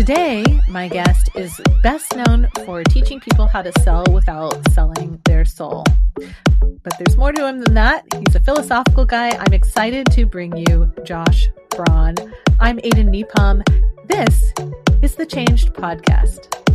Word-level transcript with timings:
Today, 0.00 0.42
my 0.66 0.88
guest 0.88 1.28
is 1.34 1.60
best 1.82 2.16
known 2.16 2.48
for 2.64 2.82
teaching 2.82 3.20
people 3.20 3.46
how 3.46 3.60
to 3.60 3.70
sell 3.82 4.02
without 4.10 4.56
selling 4.70 5.20
their 5.26 5.44
soul. 5.44 5.84
But 6.14 6.94
there's 6.96 7.18
more 7.18 7.32
to 7.32 7.46
him 7.46 7.58
than 7.58 7.74
that. 7.74 8.06
He's 8.14 8.34
a 8.34 8.40
philosophical 8.40 9.04
guy. 9.04 9.28
I'm 9.28 9.52
excited 9.52 10.06
to 10.12 10.24
bring 10.24 10.56
you 10.56 10.90
Josh 11.04 11.48
Braun. 11.68 12.14
I'm 12.58 12.78
Aiden 12.78 13.10
Nepom. 13.14 13.62
This 14.06 14.54
is 15.02 15.16
the 15.16 15.26
Changed 15.26 15.74
Podcast. 15.74 16.69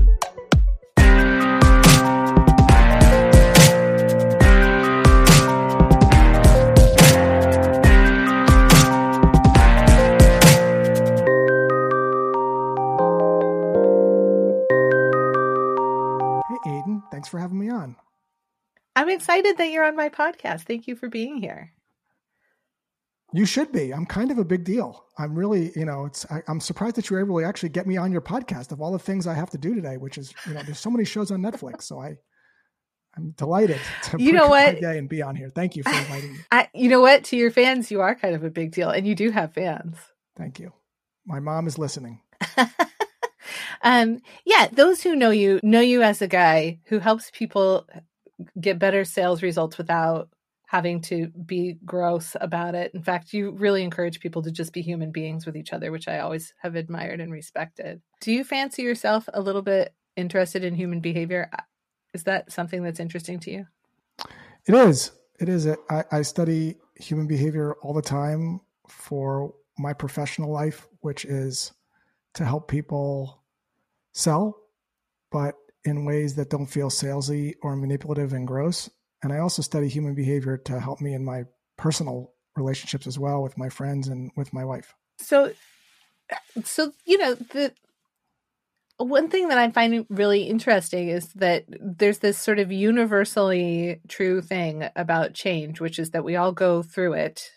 Thanks 17.25 17.31
for 17.31 17.39
having 17.39 17.57
me 17.57 17.69
on. 17.69 17.95
I'm 18.95 19.09
excited 19.09 19.57
that 19.57 19.71
you're 19.71 19.83
on 19.83 19.95
my 19.95 20.09
podcast. 20.09 20.61
Thank 20.61 20.87
you 20.87 20.95
for 20.95 21.09
being 21.09 21.37
here. 21.37 21.71
You 23.33 23.47
should 23.47 23.71
be. 23.71 23.91
I'm 23.91 24.05
kind 24.05 24.29
of 24.29 24.37
a 24.37 24.45
big 24.45 24.63
deal. 24.63 25.05
I'm 25.17 25.33
really, 25.33 25.71
you 25.75 25.85
know, 25.85 26.05
it's. 26.05 26.25
I, 26.31 26.43
am 26.47 26.59
surprised 26.59 26.97
that 26.97 27.09
you 27.09 27.15
were 27.15 27.19
able 27.19 27.39
to 27.39 27.45
actually 27.45 27.69
get 27.69 27.87
me 27.87 27.97
on 27.97 28.11
your 28.11 28.21
podcast 28.21 28.71
of 28.71 28.79
all 28.79 28.91
the 28.91 28.99
things 28.99 29.25
I 29.25 29.33
have 29.33 29.49
to 29.49 29.57
do 29.57 29.73
today, 29.73 29.97
which 29.97 30.19
is, 30.19 30.33
you 30.45 30.53
know, 30.53 30.61
there's 30.61 30.79
so 30.79 30.91
many 30.91 31.03
shows 31.03 31.31
on 31.31 31.41
Netflix. 31.41 31.83
So 31.83 31.99
I, 31.99 32.15
I'm 33.17 33.31
delighted 33.31 33.81
to 34.03 34.21
you 34.21 34.31
know 34.31 34.47
what 34.47 34.79
day 34.79 34.99
and 34.99 35.09
be 35.09 35.23
on 35.23 35.35
here. 35.35 35.49
Thank 35.49 35.75
you 35.75 35.81
for 35.81 35.89
inviting 35.89 36.33
me. 36.33 36.39
I, 36.51 36.69
you 36.75 36.89
know 36.89 37.01
what? 37.01 37.23
To 37.25 37.35
your 37.35 37.49
fans, 37.49 37.89
you 37.89 38.01
are 38.01 38.13
kind 38.13 38.35
of 38.35 38.43
a 38.43 38.51
big 38.51 38.71
deal, 38.71 38.91
and 38.91 39.07
you 39.07 39.15
do 39.15 39.31
have 39.31 39.53
fans. 39.53 39.97
Thank 40.37 40.59
you. 40.59 40.71
My 41.25 41.39
mom 41.39 41.65
is 41.65 41.79
listening. 41.79 42.21
um, 43.81 44.19
yeah, 44.45 44.67
those 44.71 45.01
who 45.01 45.15
know 45.15 45.31
you 45.31 45.59
know 45.63 45.81
you 45.81 46.01
as 46.01 46.21
a 46.21 46.27
guy 46.27 46.79
who 46.85 46.99
helps 46.99 47.31
people 47.31 47.87
get 48.59 48.79
better 48.79 49.05
sales 49.05 49.41
results 49.41 49.77
without 49.77 50.29
having 50.67 50.99
to 50.99 51.27
be 51.27 51.77
gross 51.85 52.35
about 52.41 52.75
it. 52.75 52.93
In 52.93 53.01
fact, 53.01 53.33
you 53.33 53.51
really 53.51 53.83
encourage 53.83 54.19
people 54.19 54.41
to 54.43 54.51
just 54.51 54.73
be 54.73 54.81
human 54.81 55.11
beings 55.11 55.45
with 55.45 55.55
each 55.55 55.73
other, 55.73 55.91
which 55.91 56.07
I 56.07 56.19
always 56.19 56.53
have 56.61 56.75
admired 56.75 57.21
and 57.21 57.31
respected. 57.31 58.01
Do 58.21 58.31
you 58.31 58.43
fancy 58.43 58.81
yourself 58.81 59.29
a 59.33 59.41
little 59.41 59.61
bit 59.61 59.93
interested 60.15 60.63
in 60.63 60.75
human 60.75 60.99
behavior? 60.99 61.49
Is 62.13 62.23
that 62.23 62.51
something 62.51 62.83
that's 62.83 62.99
interesting 62.99 63.39
to 63.41 63.51
you? 63.51 63.67
It 64.67 64.73
is. 64.73 65.11
It 65.39 65.49
is. 65.49 65.67
I, 65.67 66.03
I 66.11 66.21
study 66.23 66.75
human 66.95 67.27
behavior 67.27 67.75
all 67.81 67.93
the 67.93 68.01
time 68.01 68.61
for 68.87 69.53
my 69.77 69.93
professional 69.93 70.51
life, 70.51 70.87
which 71.01 71.25
is 71.25 71.71
to 72.33 72.45
help 72.45 72.67
people 72.67 73.43
sell, 74.15 74.57
but 75.31 75.53
in 75.83 76.05
ways 76.05 76.35
that 76.35 76.49
don't 76.49 76.65
feel 76.65 76.89
salesy 76.89 77.53
or 77.61 77.75
manipulative 77.75 78.33
and 78.33 78.47
gross. 78.47 78.89
And 79.21 79.31
I 79.31 79.37
also 79.37 79.61
study 79.61 79.87
human 79.87 80.15
behavior 80.15 80.57
to 80.57 80.79
help 80.79 80.99
me 80.99 81.13
in 81.13 81.23
my 81.23 81.43
personal 81.77 82.33
relationships 82.55 83.05
as 83.05 83.19
well 83.19 83.43
with 83.43 83.57
my 83.57 83.69
friends 83.69 84.07
and 84.07 84.31
with 84.35 84.53
my 84.53 84.65
wife. 84.65 84.95
So, 85.19 85.53
so 86.63 86.91
you 87.05 87.17
know 87.17 87.35
the 87.35 87.73
one 88.97 89.29
thing 89.29 89.49
that 89.49 89.57
I 89.57 89.69
find 89.71 90.05
really 90.09 90.43
interesting 90.43 91.09
is 91.09 91.27
that 91.33 91.65
there's 91.67 92.19
this 92.19 92.37
sort 92.37 92.59
of 92.59 92.71
universally 92.71 93.99
true 94.07 94.41
thing 94.41 94.87
about 94.95 95.33
change, 95.33 95.81
which 95.81 95.99
is 95.99 96.11
that 96.11 96.23
we 96.23 96.37
all 96.37 96.53
go 96.53 96.81
through 96.81 97.13
it. 97.13 97.51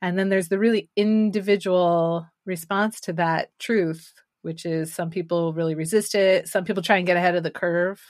And 0.00 0.18
then 0.18 0.30
there's 0.30 0.48
the 0.48 0.58
really 0.58 0.88
individual 0.96 2.26
response 2.46 3.00
to 3.02 3.12
that 3.14 3.50
truth, 3.58 4.14
which 4.42 4.64
is 4.66 4.92
some 4.92 5.10
people 5.10 5.52
really 5.52 5.74
resist 5.74 6.14
it. 6.14 6.48
Some 6.48 6.64
people 6.64 6.82
try 6.82 6.96
and 6.96 7.06
get 7.06 7.16
ahead 7.16 7.34
of 7.34 7.42
the 7.42 7.50
curve 7.50 8.00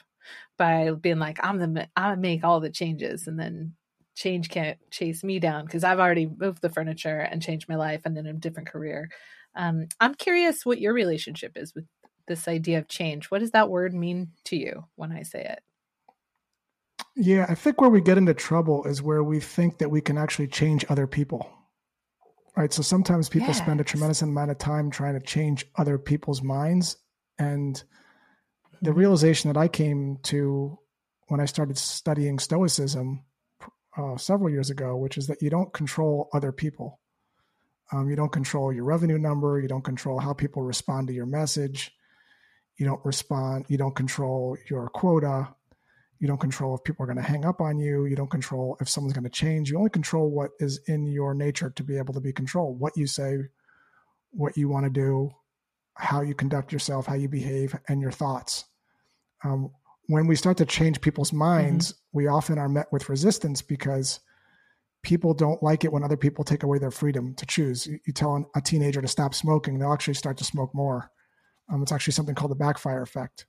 by 0.57 0.91
being 0.93 1.19
like, 1.19 1.39
I'm 1.43 1.59
the 1.59 1.89
I'm 1.97 2.21
make 2.21 2.45
all 2.45 2.61
the 2.61 2.71
changes, 2.71 3.27
and 3.27 3.39
then 3.39 3.75
change 4.15 4.51
can't 4.51 4.79
chase 4.91 5.25
me 5.25 5.39
down 5.39 5.65
because 5.65 5.85
I've 5.85 6.01
already 6.01 6.31
moved 6.39 6.63
the 6.63 6.69
furniture 6.69 7.21
and 7.21 7.43
changed 7.43 7.69
my 7.69 7.77
life 7.77 8.03
and 8.05 8.19
in 8.19 8.27
a 8.27 8.33
different 8.33 8.69
career. 8.69 9.09
Um, 9.55 9.89
I'm 9.99 10.15
curious 10.15 10.67
what 10.67 10.81
your 10.81 10.93
relationship 10.93 11.53
is 11.57 11.75
with 11.75 11.87
this 12.29 12.47
idea 12.47 12.79
of 12.79 12.89
change. 12.89 13.27
What 13.27 13.41
does 13.41 13.51
that 13.53 13.71
word 13.71 13.95
mean 13.95 14.29
to 14.45 14.57
you 14.57 14.85
when 14.97 15.11
I 15.11 15.23
say 15.23 15.45
it? 15.45 15.61
Yeah, 17.17 17.47
I 17.49 17.55
think 17.55 17.81
where 17.81 17.91
we 17.91 18.01
get 18.01 18.19
into 18.19 18.35
trouble 18.35 18.85
is 18.85 19.03
where 19.03 19.25
we 19.25 19.41
think 19.41 19.79
that 19.79 19.91
we 19.91 20.01
can 20.01 20.17
actually 20.17 20.47
change 20.47 20.85
other 20.89 21.07
people. 21.07 21.51
Right. 22.57 22.73
So 22.73 22.83
sometimes 22.83 23.29
people 23.29 23.49
yes. 23.49 23.59
spend 23.59 23.81
a 23.81 23.85
tremendous 23.85 24.23
amount 24.23 24.51
of 24.51 24.59
time 24.59 24.91
trying 24.91 25.15
to 25.15 25.25
change 25.25 25.67
other 25.77 25.99
people's 25.99 26.43
minds. 26.43 26.97
And 27.39 27.83
the 28.83 28.93
realization 28.93 29.53
that 29.53 29.59
I 29.59 29.69
came 29.69 30.19
to 30.25 30.79
when 31.29 31.41
I 31.41 31.45
started 31.45 31.79
studying 31.79 32.39
Stoicism 32.39 33.25
uh, 33.97 34.17
several 34.17 34.51
years 34.51 34.71
ago, 34.71 34.97
which 34.97 35.17
is 35.17 35.27
that 35.29 35.43
you 35.43 35.51
don't 35.51 35.73
control 35.73 36.29
other 36.33 36.53
people. 36.53 37.01
Um, 37.93 38.09
you 38.09 38.17
don't 38.17 38.33
control 38.33 38.73
your 38.73 38.85
revenue 38.85 39.19
number. 39.19 39.61
You 39.61 39.69
don't 39.69 39.85
control 39.85 40.19
how 40.19 40.33
people 40.33 40.63
respond 40.63 41.09
to 41.09 41.15
your 41.15 41.27
message. 41.27 41.93
You 42.79 42.87
don't 42.87 43.05
respond. 43.05 43.67
You 43.69 43.79
don't 43.79 43.95
control 43.95 44.57
your 44.69 44.89
quota. 44.89 45.55
You 46.21 46.29
don't 46.29 46.41
control 46.41 46.75
if 46.77 46.85
people 46.85 47.03
are 47.03 47.07
going 47.07 47.17
to 47.17 47.23
hang 47.23 47.45
up 47.45 47.61
on 47.61 47.79
you. 47.79 48.07
You 48.07 48.15
don't 48.15 48.31
control 48.31 48.77
if 48.81 48.89
someone's 48.89 49.15
going 49.15 49.25
to 49.25 49.31
change. 49.31 49.71
You 49.71 49.79
only 49.79 49.91
control 49.91 50.31
what 50.31 50.51
is 50.61 50.81
in 50.87 51.07
your 51.07 51.35
nature 51.35 51.71
to 51.71 51.83
be 51.83 51.97
able 51.97 52.15
to 52.15 52.21
be 52.21 52.33
controlled. 52.33 52.79
What 52.79 52.97
you 52.97 53.07
say, 53.07 53.39
what 54.31 54.57
you 54.57 54.69
want 54.69 54.85
to 54.85 54.91
do, 54.91 55.31
how 55.95 56.21
you 56.21 56.35
conduct 56.35 56.73
yourself, 56.73 57.07
how 57.07 57.15
you 57.15 57.29
behave, 57.29 57.75
and 57.89 58.01
your 58.01 58.13
thoughts 58.13 58.67
um, 59.45 59.71
when 60.07 60.27
we 60.27 60.37
start 60.37 60.57
to 60.59 60.67
change 60.67 61.01
people's 61.01 61.33
minds, 61.33 61.93
mm-hmm. 61.93 62.19
we 62.19 62.27
often 62.27 62.59
are 62.59 62.69
met 62.69 62.93
with 62.93 63.09
resistance 63.09 63.63
because 63.63 64.21
people 65.03 65.33
don't 65.33 65.63
like 65.63 65.85
it 65.85 65.93
when 65.93 66.03
other 66.03 66.17
people 66.17 66.45
take 66.45 66.63
away 66.63 66.79
their 66.79 66.91
freedom 66.91 67.35
to 67.37 67.47
choose. 67.47 67.87
You, 67.87 67.99
you 68.07 68.13
tell 68.13 68.51
a 68.55 68.61
teenager 68.61 69.01
to 69.01 69.09
stop 69.09 69.35
smoking, 69.35 69.79
they'll 69.79 69.93
actually 69.93 70.15
start 70.15 70.37
to 70.39 70.45
smoke 70.45 70.75
more. 70.75 71.11
Um, 71.73 71.83
it's 71.83 71.93
actually 71.93 72.13
something 72.13 72.35
called 72.35 72.51
the 72.51 72.57
backfire 72.57 73.03
effect. 73.03 73.47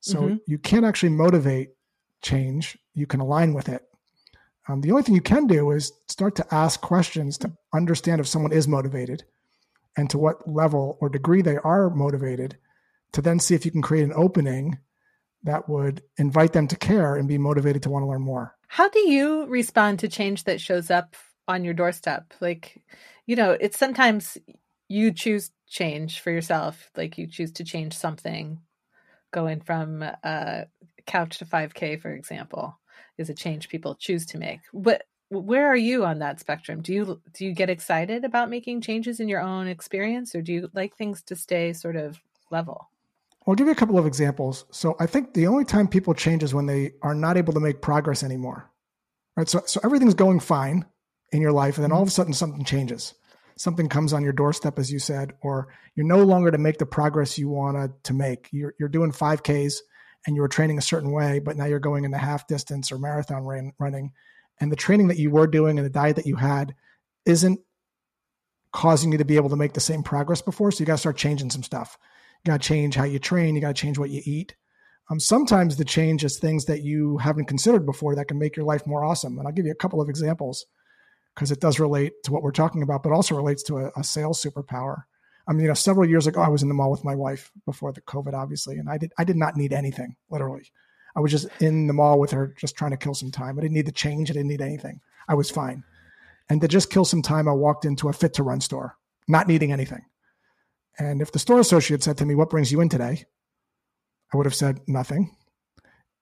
So 0.00 0.20
mm-hmm. 0.20 0.36
you 0.46 0.58
can't 0.58 0.86
actually 0.86 1.08
motivate 1.10 1.70
change, 2.22 2.78
you 2.94 3.06
can 3.06 3.20
align 3.20 3.54
with 3.54 3.68
it. 3.68 3.82
Um, 4.68 4.80
the 4.80 4.90
only 4.90 5.02
thing 5.02 5.14
you 5.14 5.20
can 5.20 5.46
do 5.46 5.70
is 5.70 5.92
start 6.08 6.34
to 6.36 6.54
ask 6.54 6.80
questions 6.80 7.38
to 7.38 7.52
understand 7.72 8.20
if 8.20 8.26
someone 8.26 8.52
is 8.52 8.66
motivated 8.66 9.24
and 9.96 10.10
to 10.10 10.18
what 10.18 10.48
level 10.48 10.98
or 11.00 11.08
degree 11.08 11.42
they 11.42 11.56
are 11.58 11.88
motivated, 11.90 12.58
to 13.12 13.22
then 13.22 13.38
see 13.38 13.54
if 13.54 13.64
you 13.64 13.70
can 13.70 13.82
create 13.82 14.04
an 14.04 14.12
opening 14.14 14.78
that 15.44 15.68
would 15.68 16.02
invite 16.18 16.52
them 16.52 16.66
to 16.68 16.76
care 16.76 17.14
and 17.14 17.28
be 17.28 17.38
motivated 17.38 17.82
to 17.84 17.90
want 17.90 18.02
to 18.02 18.08
learn 18.08 18.22
more. 18.22 18.56
How 18.66 18.88
do 18.88 18.98
you 18.98 19.46
respond 19.46 20.00
to 20.00 20.08
change 20.08 20.44
that 20.44 20.60
shows 20.60 20.90
up 20.90 21.14
on 21.46 21.64
your 21.64 21.74
doorstep? 21.74 22.34
Like, 22.40 22.82
you 23.26 23.36
know, 23.36 23.52
it's 23.52 23.78
sometimes 23.78 24.36
you 24.88 25.12
choose 25.12 25.50
change 25.68 26.20
for 26.20 26.30
yourself, 26.30 26.90
like 26.96 27.16
you 27.16 27.26
choose 27.26 27.52
to 27.52 27.64
change 27.64 27.96
something, 27.96 28.60
going 29.32 29.60
from 29.60 30.02
a 30.02 30.66
couch 31.06 31.38
to 31.38 31.44
5K, 31.44 32.00
for 32.00 32.12
example, 32.12 32.78
is 33.18 33.30
a 33.30 33.34
change 33.34 33.68
people 33.68 33.94
choose 33.94 34.26
to 34.26 34.38
make. 34.38 34.60
But 34.72 35.04
where 35.28 35.66
are 35.66 35.76
you 35.76 36.04
on 36.04 36.20
that 36.20 36.40
spectrum? 36.40 36.82
Do 36.82 36.92
you 36.92 37.20
do 37.32 37.44
you 37.44 37.52
get 37.52 37.70
excited 37.70 38.24
about 38.24 38.50
making 38.50 38.80
changes 38.80 39.18
in 39.18 39.28
your 39.28 39.40
own 39.40 39.66
experience, 39.66 40.34
or 40.34 40.42
do 40.42 40.52
you 40.52 40.70
like 40.72 40.96
things 40.96 41.22
to 41.22 41.36
stay 41.36 41.72
sort 41.72 41.96
of 41.96 42.20
level? 42.50 42.88
I'll 43.46 43.54
give 43.54 43.66
you 43.66 43.72
a 43.72 43.76
couple 43.76 43.98
of 43.98 44.06
examples. 44.06 44.64
So 44.70 44.96
I 44.98 45.06
think 45.06 45.34
the 45.34 45.46
only 45.46 45.64
time 45.64 45.88
people 45.88 46.14
change 46.14 46.42
is 46.42 46.54
when 46.54 46.66
they 46.66 46.92
are 47.02 47.14
not 47.14 47.36
able 47.36 47.52
to 47.52 47.60
make 47.60 47.80
progress 47.80 48.22
anymore. 48.22 48.70
Right. 49.36 49.48
So 49.48 49.62
so 49.66 49.80
everything's 49.84 50.14
going 50.14 50.40
fine 50.40 50.84
in 51.32 51.42
your 51.42 51.52
life, 51.52 51.76
and 51.76 51.84
then 51.84 51.92
all 51.92 52.02
of 52.02 52.08
a 52.08 52.10
mm-hmm. 52.10 52.14
sudden 52.14 52.32
something 52.32 52.64
changes. 52.64 53.14
Something 53.58 53.88
comes 53.88 54.12
on 54.12 54.22
your 54.22 54.34
doorstep, 54.34 54.78
as 54.78 54.92
you 54.92 54.98
said, 54.98 55.32
or 55.40 55.68
you're 55.94 56.06
no 56.06 56.22
longer 56.22 56.50
to 56.50 56.58
make 56.58 56.76
the 56.76 56.84
progress 56.84 57.38
you 57.38 57.48
wanted 57.48 57.92
to 58.04 58.12
make. 58.12 58.48
You're 58.52 58.74
you're 58.78 58.88
doing 58.88 59.12
5Ks 59.12 59.78
and 60.26 60.34
you 60.34 60.42
were 60.42 60.48
training 60.48 60.78
a 60.78 60.82
certain 60.82 61.12
way, 61.12 61.38
but 61.38 61.56
now 61.56 61.66
you're 61.66 61.78
going 61.78 62.04
into 62.04 62.18
half 62.18 62.46
distance 62.46 62.90
or 62.90 62.98
marathon 62.98 63.44
run, 63.44 63.72
running, 63.78 64.12
and 64.60 64.72
the 64.72 64.76
training 64.76 65.08
that 65.08 65.18
you 65.18 65.30
were 65.30 65.46
doing 65.46 65.78
and 65.78 65.86
the 65.86 65.90
diet 65.90 66.16
that 66.16 66.26
you 66.26 66.36
had 66.36 66.74
isn't 67.24 67.60
causing 68.72 69.12
you 69.12 69.18
to 69.18 69.24
be 69.24 69.36
able 69.36 69.48
to 69.50 69.56
make 69.56 69.72
the 69.72 69.80
same 69.80 70.02
progress 70.02 70.42
before. 70.42 70.70
So 70.70 70.80
you 70.80 70.86
got 70.86 70.94
to 70.94 70.98
start 70.98 71.16
changing 71.16 71.50
some 71.50 71.62
stuff 71.62 71.96
You 72.44 72.50
got 72.50 72.60
to 72.60 72.68
change 72.68 72.94
how 72.94 73.04
you 73.04 73.18
train. 73.18 73.54
You 73.54 73.60
got 73.60 73.74
to 73.74 73.80
change 73.80 73.98
what 73.98 74.10
you 74.10 74.22
eat. 74.24 74.54
Um, 75.08 75.20
sometimes 75.20 75.76
the 75.76 75.84
change 75.84 76.24
is 76.24 76.38
things 76.38 76.64
that 76.64 76.82
you 76.82 77.18
haven't 77.18 77.46
considered 77.46 77.86
before 77.86 78.16
that 78.16 78.26
can 78.28 78.38
make 78.38 78.56
your 78.56 78.66
life 78.66 78.86
more 78.86 79.04
awesome. 79.04 79.38
And 79.38 79.46
I'll 79.46 79.54
give 79.54 79.66
you 79.66 79.72
a 79.72 79.76
couple 79.76 80.00
of 80.00 80.08
examples 80.08 80.66
because 81.34 81.50
it 81.50 81.60
does 81.60 81.78
relate 81.78 82.12
to 82.24 82.32
what 82.32 82.42
we're 82.42 82.50
talking 82.50 82.82
about, 82.82 83.02
but 83.02 83.12
also 83.12 83.36
relates 83.36 83.62
to 83.64 83.78
a, 83.78 83.92
a, 83.96 84.02
sales 84.02 84.42
superpower. 84.42 85.02
I 85.48 85.52
mean, 85.52 85.62
you 85.62 85.68
know, 85.68 85.74
several 85.74 86.08
years 86.08 86.26
ago, 86.26 86.40
I 86.40 86.48
was 86.48 86.62
in 86.62 86.68
the 86.68 86.74
mall 86.74 86.90
with 86.90 87.04
my 87.04 87.14
wife 87.14 87.52
before 87.66 87.92
the 87.92 88.00
COVID, 88.02 88.34
obviously, 88.34 88.78
and 88.78 88.90
I 88.90 88.98
did 88.98 89.12
I 89.18 89.24
did 89.24 89.36
not 89.36 89.56
need 89.56 89.72
anything, 89.72 90.16
literally. 90.30 90.70
I 91.16 91.20
was 91.20 91.32
just 91.32 91.48
in 91.60 91.86
the 91.86 91.94
mall 91.94 92.20
with 92.20 92.32
her, 92.32 92.54
just 92.58 92.76
trying 92.76 92.90
to 92.92 92.96
kill 92.96 93.14
some 93.14 93.30
time. 93.30 93.58
I 93.58 93.62
didn't 93.62 93.74
need 93.74 93.86
the 93.86 93.92
change. 93.92 94.30
I 94.30 94.34
didn't 94.34 94.48
need 94.48 94.60
anything. 94.60 95.00
I 95.28 95.34
was 95.34 95.50
fine. 95.50 95.84
And 96.48 96.60
to 96.60 96.68
just 96.68 96.90
kill 96.90 97.04
some 97.04 97.22
time, 97.22 97.48
I 97.48 97.52
walked 97.52 97.84
into 97.84 98.08
a 98.08 98.12
fit 98.12 98.34
to 98.34 98.42
run 98.42 98.60
store, 98.60 98.96
not 99.28 99.48
needing 99.48 99.72
anything 99.72 100.02
And 100.98 101.22
if 101.22 101.32
the 101.32 101.38
store 101.38 101.60
associate 101.60 102.02
said 102.02 102.18
to 102.18 102.26
me, 102.26 102.34
What 102.34 102.50
brings 102.50 102.72
you 102.72 102.80
in 102.80 102.88
today? 102.88 103.24
I 104.32 104.36
would 104.36 104.46
have 104.46 104.54
said 104.54 104.80
nothing. 104.86 105.36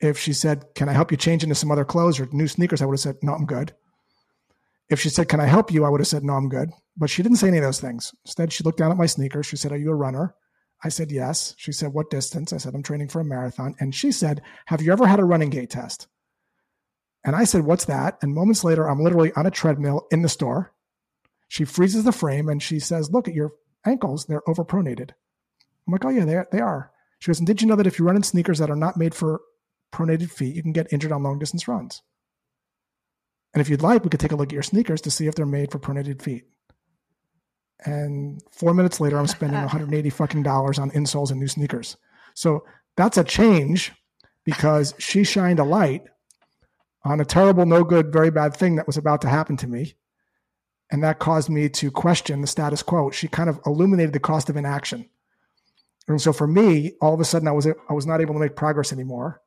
If 0.01 0.19
she 0.19 0.33
said, 0.33 0.67
Can 0.75 0.89
I 0.89 0.93
help 0.93 1.11
you 1.11 1.17
change 1.17 1.43
into 1.43 1.55
some 1.55 1.73
other 1.73 1.85
clothes 1.85 2.21
or 2.21 2.29
new 2.33 2.49
sneakers? 2.49 2.83
I 2.83 2.87
would 2.87 2.95
have 2.95 3.01
said, 3.01 3.17
No, 3.23 3.35
I'm 3.35 3.47
good. 3.47 3.75
If 4.91 5.01
she 5.01 5.09
said, 5.09 5.29
Can 5.29 5.41
I 5.41 5.47
help 5.47 5.73
you? 5.73 5.85
I 5.85 5.89
would 5.89 6.01
have 6.01 6.09
said, 6.09 6.25
No, 6.25 6.35
I'm 6.35 6.49
good. 6.49 6.71
But 6.97 7.11
she 7.11 7.23
didn't 7.23 7.39
say 7.39 7.49
any 7.49 7.59
of 7.59 7.65
those 7.65 7.81
things. 7.81 8.15
Instead, 8.25 8.53
she 8.53 8.65
looked 8.65 8.79
down 8.79 8.91
at 8.91 8.97
my 8.97 9.07
sneakers. 9.07 9.47
She 9.47 9.57
said, 9.57 9.73
Are 9.73 9.79
you 9.79 9.91
a 9.91 9.95
runner? 9.95 10.35
I 10.83 10.89
said, 10.91 11.11
Yes. 11.11 11.55
She 11.57 11.73
said, 11.73 11.93
What 11.93 12.11
distance? 12.11 12.53
I 12.53 12.59
said, 12.59 12.75
I'm 12.75 12.83
training 12.83 13.09
for 13.09 13.21
a 13.21 13.25
marathon. 13.25 13.75
And 13.81 13.95
she 13.95 14.13
said, 14.13 14.43
Have 14.67 14.83
you 14.83 14.93
ever 14.93 15.07
had 15.07 15.21
a 15.21 15.25
running 15.25 15.51
gait 15.51 15.71
test? 15.71 16.07
And 17.25 17.35
I 17.35 17.45
said, 17.45 17.65
What's 17.65 17.87
that? 17.87 18.19
And 18.23 18.35
moments 18.35 18.65
later, 18.65 18.89
I'm 18.89 19.01
literally 19.01 19.33
on 19.33 19.47
a 19.47 19.51
treadmill 19.51 20.07
in 20.11 20.23
the 20.23 20.29
store. 20.29 20.73
She 21.49 21.65
freezes 21.65 22.05
the 22.05 22.13
frame 22.13 22.49
and 22.49 22.63
she 22.63 22.79
says, 22.79 23.11
Look 23.11 23.29
at 23.29 23.35
your 23.35 23.53
ankles. 23.87 24.27
They're 24.27 24.43
overpronated. 24.43 25.11
I'm 25.87 25.93
like, 25.93 26.05
Oh, 26.05 26.11
yeah, 26.11 26.25
they, 26.25 26.43
they 26.53 26.61
are. 26.61 26.91
She 27.19 27.29
goes, 27.29 27.39
And 27.39 27.47
did 27.47 27.63
you 27.63 27.69
know 27.69 27.77
that 27.77 27.87
if 27.87 27.99
you 27.99 28.05
run 28.05 28.17
in 28.17 28.23
sneakers 28.23 28.59
that 28.59 28.71
are 28.71 28.77
not 28.77 28.99
made 28.99 29.15
for 29.15 29.41
pronated 29.93 30.31
feet, 30.31 30.55
you 30.55 30.63
can 30.63 30.73
get 30.73 30.93
injured 30.93 31.13
on 31.13 31.23
long 31.23 31.39
distance 31.39 31.67
runs? 31.67 32.03
And 33.55 33.61
if 33.61 33.69
you'd 33.71 33.83
like, 33.83 34.03
we 34.03 34.11
could 34.11 34.21
take 34.21 34.33
a 34.33 34.37
look 34.37 34.49
at 34.49 34.53
your 34.53 34.65
sneakers 34.65 35.01
to 35.03 35.11
see 35.11 35.29
if 35.29 35.37
they're 35.37 35.47
made 35.47 35.71
for 35.71 35.79
pronated 35.79 36.21
feet. 36.21 36.45
And 37.85 38.43
four 38.51 38.75
minutes 38.75 39.01
later, 39.01 39.17
I'm 39.17 39.29
spending 39.29 39.61
180 39.61 40.11
fucking 40.11 40.43
dollars 40.43 40.79
on 40.79 40.91
insoles 40.91 41.31
and 41.31 41.39
new 41.39 41.47
sneakers. 41.47 41.97
So 42.35 42.65
that's 42.97 43.17
a 43.17 43.25
change 43.25 43.93
because 44.45 44.95
she 44.99 45.23
shined 45.23 45.61
a 45.61 45.65
light 45.65 46.03
on 47.05 47.21
a 47.21 47.25
terrible, 47.25 47.65
no 47.65 47.85
good, 47.85 48.13
very 48.13 48.31
bad 48.31 48.57
thing 48.57 48.77
that 48.77 48.87
was 48.87 48.97
about 48.97 49.23
to 49.23 49.29
happen 49.29 49.57
to 49.59 49.69
me. 49.69 49.95
And 50.91 51.03
that 51.05 51.19
caused 51.19 51.49
me 51.49 51.69
to 51.71 51.91
question 51.91 52.41
the 52.41 52.47
status 52.47 52.83
quo. 52.83 53.11
She 53.11 53.29
kind 53.29 53.49
of 53.49 53.61
illuminated 53.67 54.13
the 54.13 54.21
cost 54.21 54.51
of 54.51 54.57
inaction. 54.57 55.09
And 56.09 56.21
so 56.21 56.33
for 56.33 56.47
me, 56.47 56.93
all 57.01 57.15
of 57.15 57.21
a 57.21 57.25
sudden 57.25 57.49
I 57.49 57.53
was 57.53 57.67
I 57.67 57.93
was 57.93 58.07
not 58.07 58.21
able 58.21 58.35
to 58.35 58.41
make 58.41 58.57
progress 58.57 58.93
anymore 58.93 59.41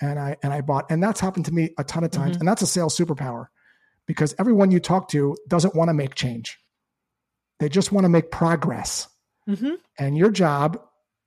and 0.00 0.18
I 0.18 0.36
and 0.42 0.52
I 0.52 0.60
bought, 0.60 0.90
and 0.90 1.02
that's 1.02 1.20
happened 1.20 1.46
to 1.46 1.52
me 1.52 1.70
a 1.78 1.84
ton 1.84 2.04
of 2.04 2.10
times, 2.10 2.32
mm-hmm. 2.32 2.40
and 2.40 2.48
that's 2.48 2.62
a 2.62 2.66
sales 2.66 2.96
superpower 2.96 3.46
because 4.06 4.34
everyone 4.38 4.70
you 4.70 4.80
talk 4.80 5.08
to 5.10 5.36
doesn't 5.48 5.74
want 5.74 5.88
to 5.88 5.94
make 5.94 6.14
change; 6.14 6.58
they 7.60 7.68
just 7.68 7.92
want 7.92 8.04
to 8.04 8.08
make 8.08 8.30
progress. 8.30 9.08
Mm-hmm. 9.48 9.74
And 9.98 10.16
your 10.16 10.30
job, 10.30 10.80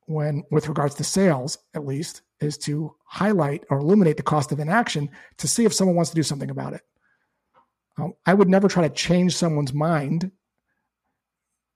when 0.06 0.44
with 0.52 0.68
regards 0.68 0.96
to 0.96 1.04
sales, 1.04 1.58
at 1.74 1.86
least, 1.86 2.22
is 2.40 2.58
to 2.60 2.96
highlight 3.06 3.64
or 3.70 3.80
illuminate 3.80 4.18
the 4.18 4.24
cost 4.24 4.52
of 4.52 4.60
inaction 4.60 5.10
to 5.38 5.48
see 5.48 5.66
if 5.66 5.74
someone 5.74 5.96
wants 5.96 6.12
to 6.12 6.16
do 6.16 6.24
something 6.24 6.50
about 6.50 6.74
it. 6.74 6.82
Um, 7.98 8.14
I 8.26 8.34
would 8.34 8.50
never 8.50 8.68
try 8.68 8.88
to 8.88 8.94
change 8.94 9.36
someone's 9.36 9.74
mind 9.74 10.32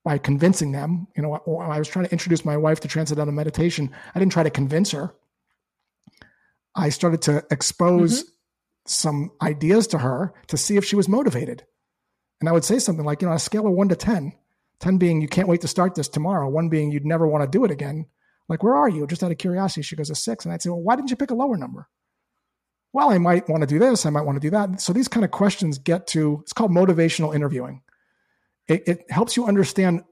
by 0.03 0.17
convincing 0.17 0.71
them. 0.71 1.07
You 1.15 1.23
know, 1.23 1.33
I 1.33 1.79
was 1.79 1.87
trying 1.87 2.05
to 2.05 2.11
introduce 2.11 2.43
my 2.45 2.57
wife 2.57 2.79
to 2.81 2.87
transcendental 2.87 3.33
meditation. 3.33 3.91
I 4.13 4.19
didn't 4.19 4.31
try 4.31 4.43
to 4.43 4.49
convince 4.49 4.91
her. 4.91 5.13
I 6.75 6.89
started 6.89 7.21
to 7.23 7.45
expose 7.51 8.23
mm-hmm. 8.23 8.29
some 8.85 9.31
ideas 9.41 9.87
to 9.87 9.97
her 9.97 10.33
to 10.47 10.57
see 10.57 10.77
if 10.77 10.85
she 10.85 10.95
was 10.95 11.09
motivated. 11.09 11.65
And 12.39 12.49
I 12.49 12.53
would 12.53 12.65
say 12.65 12.79
something 12.79 13.05
like, 13.05 13.21
you 13.21 13.27
know, 13.27 13.31
on 13.31 13.37
a 13.37 13.39
scale 13.39 13.67
of 13.67 13.73
one 13.73 13.89
to 13.89 13.95
10, 13.95 14.33
10 14.79 14.97
being 14.97 15.21
you 15.21 15.27
can't 15.27 15.47
wait 15.47 15.61
to 15.61 15.67
start 15.67 15.95
this 15.95 16.09
tomorrow, 16.09 16.49
one 16.49 16.69
being 16.69 16.91
you'd 16.91 17.05
never 17.05 17.27
want 17.27 17.43
to 17.43 17.57
do 17.57 17.63
it 17.65 17.71
again. 17.71 18.07
Like, 18.49 18.63
where 18.63 18.75
are 18.75 18.89
you? 18.89 19.05
Just 19.07 19.23
out 19.23 19.31
of 19.31 19.37
curiosity. 19.37 19.81
She 19.81 19.95
goes, 19.95 20.09
a 20.09 20.15
six. 20.15 20.43
And 20.43 20.53
I'd 20.53 20.61
say, 20.61 20.69
well, 20.69 20.81
why 20.81 20.95
didn't 20.95 21.11
you 21.11 21.15
pick 21.15 21.31
a 21.31 21.35
lower 21.35 21.55
number? 21.55 21.87
Well, 22.93 23.09
I 23.09 23.17
might 23.17 23.47
want 23.47 23.61
to 23.61 23.67
do 23.67 23.79
this. 23.79 24.05
I 24.05 24.09
might 24.09 24.25
want 24.25 24.35
to 24.35 24.45
do 24.45 24.49
that. 24.49 24.81
So 24.81 24.91
these 24.91 25.07
kind 25.07 25.23
of 25.23 25.31
questions 25.31 25.77
get 25.77 26.07
to, 26.07 26.39
it's 26.41 26.51
called 26.51 26.71
motivational 26.71 27.33
interviewing. 27.33 27.81
It, 28.67 28.83
it 28.87 29.11
helps 29.11 29.37
you 29.37 29.45
understand 29.45 30.03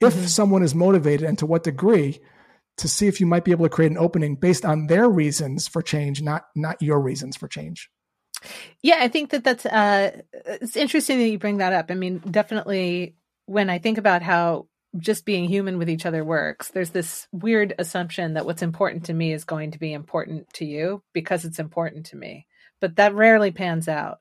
if 0.00 0.14
mm-hmm. 0.14 0.26
someone 0.26 0.62
is 0.62 0.74
motivated 0.74 1.28
and 1.28 1.38
to 1.38 1.46
what 1.46 1.62
degree 1.62 2.20
to 2.78 2.88
see 2.88 3.06
if 3.06 3.20
you 3.20 3.26
might 3.26 3.44
be 3.44 3.52
able 3.52 3.66
to 3.66 3.70
create 3.70 3.90
an 3.90 3.98
opening 3.98 4.36
based 4.36 4.64
on 4.64 4.86
their 4.86 5.08
reasons 5.08 5.68
for 5.68 5.82
change, 5.82 6.22
not 6.22 6.44
not 6.54 6.80
your 6.82 7.00
reasons 7.00 7.36
for 7.36 7.48
change. 7.48 7.90
Yeah, 8.82 8.98
I 9.00 9.08
think 9.08 9.30
that 9.30 9.44
that's 9.44 9.64
uh, 9.64 10.20
it's 10.32 10.76
interesting 10.76 11.18
that 11.18 11.28
you 11.28 11.38
bring 11.38 11.58
that 11.58 11.72
up. 11.72 11.90
I 11.90 11.94
mean, 11.94 12.18
definitely 12.18 13.16
when 13.46 13.70
I 13.70 13.78
think 13.78 13.98
about 13.98 14.22
how 14.22 14.68
just 14.98 15.24
being 15.24 15.48
human 15.48 15.78
with 15.78 15.90
each 15.90 16.06
other 16.06 16.24
works, 16.24 16.68
there's 16.68 16.90
this 16.90 17.26
weird 17.32 17.74
assumption 17.78 18.34
that 18.34 18.46
what's 18.46 18.62
important 18.62 19.06
to 19.06 19.14
me 19.14 19.32
is 19.32 19.44
going 19.44 19.72
to 19.72 19.78
be 19.78 19.92
important 19.92 20.52
to 20.54 20.64
you 20.64 21.02
because 21.12 21.44
it's 21.44 21.58
important 21.58 22.06
to 22.06 22.16
me. 22.16 22.46
But 22.80 22.96
that 22.96 23.14
rarely 23.14 23.50
pans 23.50 23.88
out. 23.88 24.20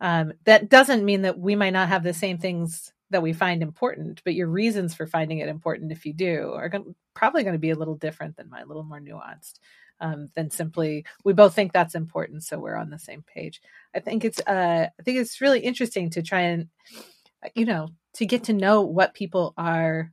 Um, 0.00 0.32
that 0.44 0.68
doesn't 0.68 1.04
mean 1.04 1.22
that 1.22 1.38
we 1.38 1.56
might 1.56 1.72
not 1.72 1.88
have 1.88 2.02
the 2.02 2.14
same 2.14 2.38
things 2.38 2.92
that 3.10 3.22
we 3.22 3.32
find 3.32 3.62
important, 3.62 4.22
but 4.24 4.34
your 4.34 4.48
reasons 4.48 4.94
for 4.94 5.06
finding 5.06 5.38
it 5.38 5.48
important, 5.48 5.92
if 5.92 6.06
you 6.06 6.12
do, 6.12 6.52
are 6.54 6.68
going, 6.68 6.94
probably 7.14 7.42
going 7.42 7.54
to 7.54 7.58
be 7.58 7.70
a 7.70 7.76
little 7.76 7.96
different 7.96 8.36
than 8.36 8.50
mine, 8.50 8.62
a 8.62 8.66
little 8.66 8.82
more 8.82 9.00
nuanced 9.00 9.58
um, 10.00 10.28
than 10.34 10.50
simply 10.50 11.04
we 11.24 11.32
both 11.32 11.54
think 11.54 11.72
that's 11.72 11.94
important, 11.94 12.44
so 12.44 12.58
we're 12.58 12.76
on 12.76 12.90
the 12.90 12.98
same 12.98 13.22
page. 13.22 13.60
I 13.94 14.00
think 14.00 14.24
it's 14.24 14.40
uh, 14.40 14.88
I 14.98 15.02
think 15.02 15.18
it's 15.18 15.40
really 15.40 15.60
interesting 15.60 16.10
to 16.10 16.22
try 16.22 16.40
and 16.40 16.68
you 17.54 17.64
know 17.64 17.88
to 18.14 18.26
get 18.26 18.44
to 18.44 18.52
know 18.52 18.82
what 18.82 19.14
people 19.14 19.54
are 19.56 20.12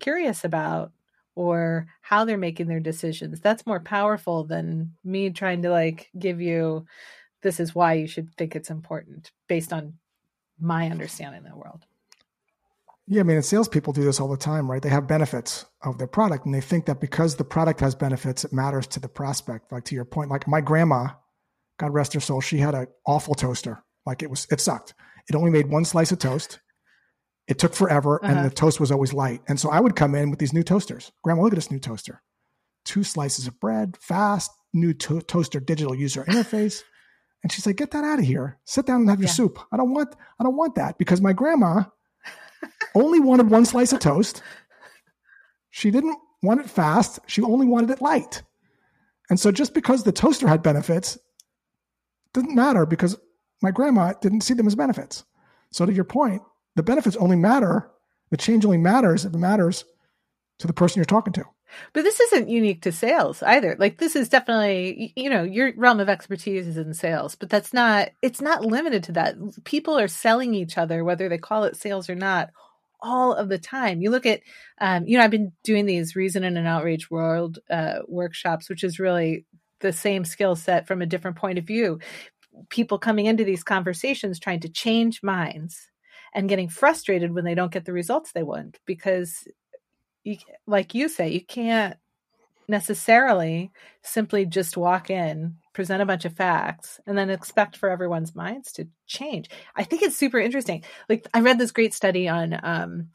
curious 0.00 0.44
about 0.44 0.92
or 1.34 1.86
how 2.00 2.24
they're 2.24 2.38
making 2.38 2.66
their 2.66 2.80
decisions. 2.80 3.40
That's 3.40 3.66
more 3.66 3.80
powerful 3.80 4.44
than 4.44 4.92
me 5.04 5.30
trying 5.30 5.62
to 5.62 5.70
like 5.70 6.10
give 6.18 6.40
you 6.40 6.86
this 7.42 7.60
is 7.60 7.74
why 7.74 7.94
you 7.94 8.06
should 8.06 8.34
think 8.36 8.56
it's 8.56 8.70
important 8.70 9.30
based 9.48 9.72
on 9.72 9.94
my 10.58 10.88
understanding 10.90 11.44
of 11.44 11.50
the 11.50 11.56
world. 11.56 11.84
Yeah, 13.08 13.20
I 13.20 13.22
mean, 13.22 13.36
and 13.36 13.44
salespeople 13.44 13.92
do 13.92 14.02
this 14.02 14.18
all 14.18 14.28
the 14.28 14.36
time, 14.36 14.68
right? 14.68 14.82
They 14.82 14.88
have 14.88 15.06
benefits 15.06 15.64
of 15.82 15.98
their 15.98 16.08
product, 16.08 16.44
and 16.44 16.52
they 16.52 16.60
think 16.60 16.86
that 16.86 17.00
because 17.00 17.36
the 17.36 17.44
product 17.44 17.78
has 17.80 17.94
benefits, 17.94 18.44
it 18.44 18.52
matters 18.52 18.86
to 18.88 19.00
the 19.00 19.08
prospect. 19.08 19.70
Like 19.70 19.84
to 19.84 19.94
your 19.94 20.04
point, 20.04 20.28
like 20.28 20.48
my 20.48 20.60
grandma, 20.60 21.08
God 21.78 21.94
rest 21.94 22.14
her 22.14 22.20
soul, 22.20 22.40
she 22.40 22.58
had 22.58 22.74
an 22.74 22.88
awful 23.06 23.34
toaster. 23.34 23.84
Like 24.04 24.22
it 24.22 24.30
was, 24.30 24.48
it 24.50 24.60
sucked. 24.60 24.94
It 25.28 25.36
only 25.36 25.50
made 25.50 25.70
one 25.70 25.84
slice 25.84 26.10
of 26.10 26.18
toast. 26.18 26.58
It 27.46 27.60
took 27.60 27.74
forever, 27.74 28.24
uh-huh. 28.24 28.32
and 28.32 28.44
the 28.44 28.54
toast 28.54 28.80
was 28.80 28.90
always 28.90 29.12
light. 29.12 29.40
And 29.46 29.60
so 29.60 29.70
I 29.70 29.78
would 29.78 29.94
come 29.94 30.16
in 30.16 30.30
with 30.30 30.40
these 30.40 30.52
new 30.52 30.64
toasters. 30.64 31.12
Grandma, 31.22 31.42
look 31.42 31.52
at 31.52 31.56
this 31.56 31.70
new 31.70 31.78
toaster. 31.78 32.22
Two 32.84 33.04
slices 33.04 33.46
of 33.46 33.60
bread, 33.60 33.96
fast, 34.00 34.50
new 34.74 34.92
to- 34.94 35.20
toaster 35.22 35.60
digital 35.60 35.94
user 35.94 36.24
interface. 36.24 36.82
And 37.44 37.52
she's 37.52 37.66
like, 37.66 37.76
"Get 37.76 37.92
that 37.92 38.02
out 38.02 38.18
of 38.18 38.24
here. 38.24 38.58
Sit 38.64 38.86
down 38.86 39.02
and 39.02 39.10
have 39.10 39.20
your 39.20 39.28
yeah. 39.28 39.34
soup. 39.34 39.60
I 39.70 39.76
don't 39.76 39.92
want, 39.92 40.16
I 40.40 40.42
don't 40.42 40.56
want 40.56 40.74
that 40.74 40.98
because 40.98 41.20
my 41.20 41.32
grandma." 41.32 41.84
Only 42.94 43.20
wanted 43.20 43.50
one 43.50 43.64
slice 43.64 43.92
of 43.92 44.00
toast. 44.00 44.42
She 45.70 45.90
didn't 45.90 46.18
want 46.42 46.60
it 46.60 46.70
fast. 46.70 47.18
She 47.26 47.42
only 47.42 47.66
wanted 47.66 47.90
it 47.90 48.00
light. 48.00 48.42
And 49.28 49.38
so 49.38 49.50
just 49.50 49.74
because 49.74 50.02
the 50.02 50.12
toaster 50.12 50.48
had 50.48 50.62
benefits 50.62 51.18
didn't 52.32 52.54
matter 52.54 52.86
because 52.86 53.16
my 53.62 53.70
grandma 53.70 54.12
didn't 54.20 54.42
see 54.42 54.54
them 54.54 54.66
as 54.66 54.74
benefits. 54.74 55.24
So 55.72 55.86
to 55.86 55.92
your 55.92 56.04
point, 56.04 56.42
the 56.76 56.82
benefits 56.82 57.16
only 57.16 57.36
matter, 57.36 57.90
the 58.30 58.36
change 58.36 58.64
only 58.64 58.78
matters 58.78 59.24
if 59.24 59.34
it 59.34 59.38
matters 59.38 59.84
to 60.58 60.66
the 60.66 60.72
person 60.72 60.98
you're 60.98 61.06
talking 61.06 61.32
to. 61.34 61.44
But 61.92 62.04
this 62.04 62.20
isn't 62.20 62.48
unique 62.48 62.82
to 62.82 62.92
sales 62.92 63.42
either. 63.42 63.76
Like 63.78 63.98
this 63.98 64.16
is 64.16 64.28
definitely, 64.28 65.12
you 65.16 65.30
know, 65.30 65.42
your 65.42 65.72
realm 65.76 66.00
of 66.00 66.08
expertise 66.08 66.66
is 66.66 66.76
in 66.76 66.94
sales, 66.94 67.34
but 67.34 67.50
that's 67.50 67.72
not, 67.72 68.10
it's 68.22 68.40
not 68.40 68.64
limited 68.64 69.02
to 69.04 69.12
that. 69.12 69.36
People 69.64 69.98
are 69.98 70.08
selling 70.08 70.54
each 70.54 70.78
other, 70.78 71.04
whether 71.04 71.28
they 71.28 71.38
call 71.38 71.64
it 71.64 71.76
sales 71.76 72.08
or 72.08 72.14
not, 72.14 72.50
all 73.00 73.34
of 73.34 73.48
the 73.48 73.58
time. 73.58 74.00
You 74.00 74.10
look 74.10 74.26
at, 74.26 74.40
um, 74.80 75.06
you 75.06 75.18
know, 75.18 75.24
I've 75.24 75.30
been 75.30 75.52
doing 75.64 75.86
these 75.86 76.16
reason 76.16 76.44
in 76.44 76.56
an 76.56 76.66
outrage 76.66 77.10
world 77.10 77.58
uh, 77.70 78.00
workshops, 78.08 78.68
which 78.68 78.84
is 78.84 78.98
really 78.98 79.44
the 79.80 79.92
same 79.92 80.24
skill 80.24 80.56
set 80.56 80.86
from 80.86 81.02
a 81.02 81.06
different 81.06 81.36
point 81.36 81.58
of 81.58 81.66
view. 81.66 81.98
People 82.70 82.98
coming 82.98 83.26
into 83.26 83.44
these 83.44 83.62
conversations 83.62 84.38
trying 84.38 84.60
to 84.60 84.68
change 84.68 85.22
minds 85.22 85.88
and 86.34 86.48
getting 86.48 86.68
frustrated 86.68 87.34
when 87.34 87.44
they 87.44 87.54
don't 87.54 87.72
get 87.72 87.84
the 87.84 87.92
results 87.92 88.32
they 88.32 88.42
want 88.42 88.78
because 88.86 89.46
you, 90.26 90.36
like 90.66 90.94
you 90.94 91.08
say, 91.08 91.30
you 91.30 91.44
can't 91.44 91.96
necessarily 92.68 93.70
simply 94.02 94.44
just 94.44 94.76
walk 94.76 95.08
in, 95.08 95.56
present 95.72 96.02
a 96.02 96.06
bunch 96.06 96.24
of 96.24 96.34
facts, 96.34 97.00
and 97.06 97.16
then 97.16 97.30
expect 97.30 97.76
for 97.76 97.88
everyone's 97.88 98.34
minds 98.34 98.72
to 98.72 98.88
change. 99.06 99.48
I 99.76 99.84
think 99.84 100.02
it's 100.02 100.16
super 100.16 100.38
interesting. 100.38 100.84
Like 101.08 101.26
I 101.32 101.40
read 101.40 101.58
this 101.58 101.70
great 101.70 101.94
study 101.94 102.28
on 102.28 102.58
um, 102.62 103.08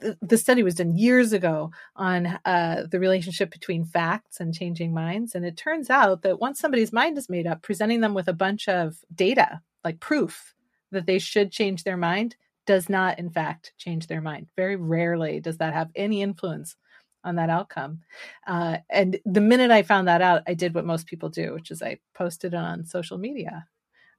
the, 0.00 0.18
the 0.20 0.38
study 0.38 0.62
was 0.62 0.74
done 0.74 0.96
years 0.96 1.32
ago 1.32 1.70
on 1.96 2.38
uh, 2.44 2.84
the 2.90 3.00
relationship 3.00 3.50
between 3.50 3.84
facts 3.84 4.40
and 4.40 4.54
changing 4.54 4.92
minds. 4.92 5.34
And 5.34 5.44
it 5.44 5.56
turns 5.56 5.88
out 5.88 6.22
that 6.22 6.40
once 6.40 6.58
somebody's 6.58 6.92
mind 6.92 7.16
is 7.16 7.30
made 7.30 7.46
up, 7.46 7.62
presenting 7.62 8.00
them 8.00 8.14
with 8.14 8.28
a 8.28 8.34
bunch 8.34 8.68
of 8.68 8.96
data, 9.14 9.60
like 9.84 10.00
proof 10.00 10.54
that 10.90 11.06
they 11.06 11.18
should 11.18 11.50
change 11.50 11.84
their 11.84 11.96
mind, 11.96 12.36
does 12.66 12.88
not, 12.88 13.18
in 13.18 13.30
fact, 13.30 13.72
change 13.78 14.06
their 14.06 14.20
mind. 14.20 14.46
Very 14.56 14.76
rarely 14.76 15.40
does 15.40 15.58
that 15.58 15.74
have 15.74 15.90
any 15.94 16.22
influence 16.22 16.76
on 17.24 17.36
that 17.36 17.50
outcome. 17.50 18.00
Uh, 18.46 18.78
and 18.90 19.18
the 19.24 19.40
minute 19.40 19.70
I 19.70 19.82
found 19.82 20.08
that 20.08 20.22
out, 20.22 20.42
I 20.46 20.54
did 20.54 20.74
what 20.74 20.84
most 20.84 21.06
people 21.06 21.28
do, 21.28 21.54
which 21.54 21.70
is 21.70 21.82
I 21.82 21.98
posted 22.14 22.54
it 22.54 22.56
on 22.56 22.84
social 22.84 23.18
media. 23.18 23.66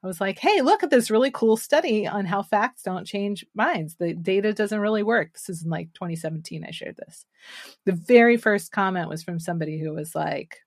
I 0.04 0.08
was 0.08 0.20
like, 0.20 0.38
hey, 0.38 0.62
look 0.62 0.84
at 0.84 0.90
this 0.90 1.10
really 1.10 1.32
cool 1.32 1.56
study 1.56 2.06
on 2.06 2.26
how 2.26 2.44
facts 2.44 2.84
don't 2.84 3.08
change 3.08 3.46
minds. 3.56 3.96
The 3.96 4.14
data 4.14 4.54
doesn't 4.54 4.80
really 4.80 5.04
work. 5.04 5.34
This 5.34 5.48
is 5.48 5.64
in 5.64 5.70
like 5.70 5.94
2017, 5.94 6.66
I 6.66 6.72
shared 6.72 6.98
this. 6.98 7.26
The 7.86 7.94
very 7.94 8.36
first 8.36 8.74
comment 8.74 9.10
was 9.10 9.24
from 9.24 9.40
somebody 9.40 9.80
who 9.80 9.94
was 9.94 10.14
like, 10.14 10.58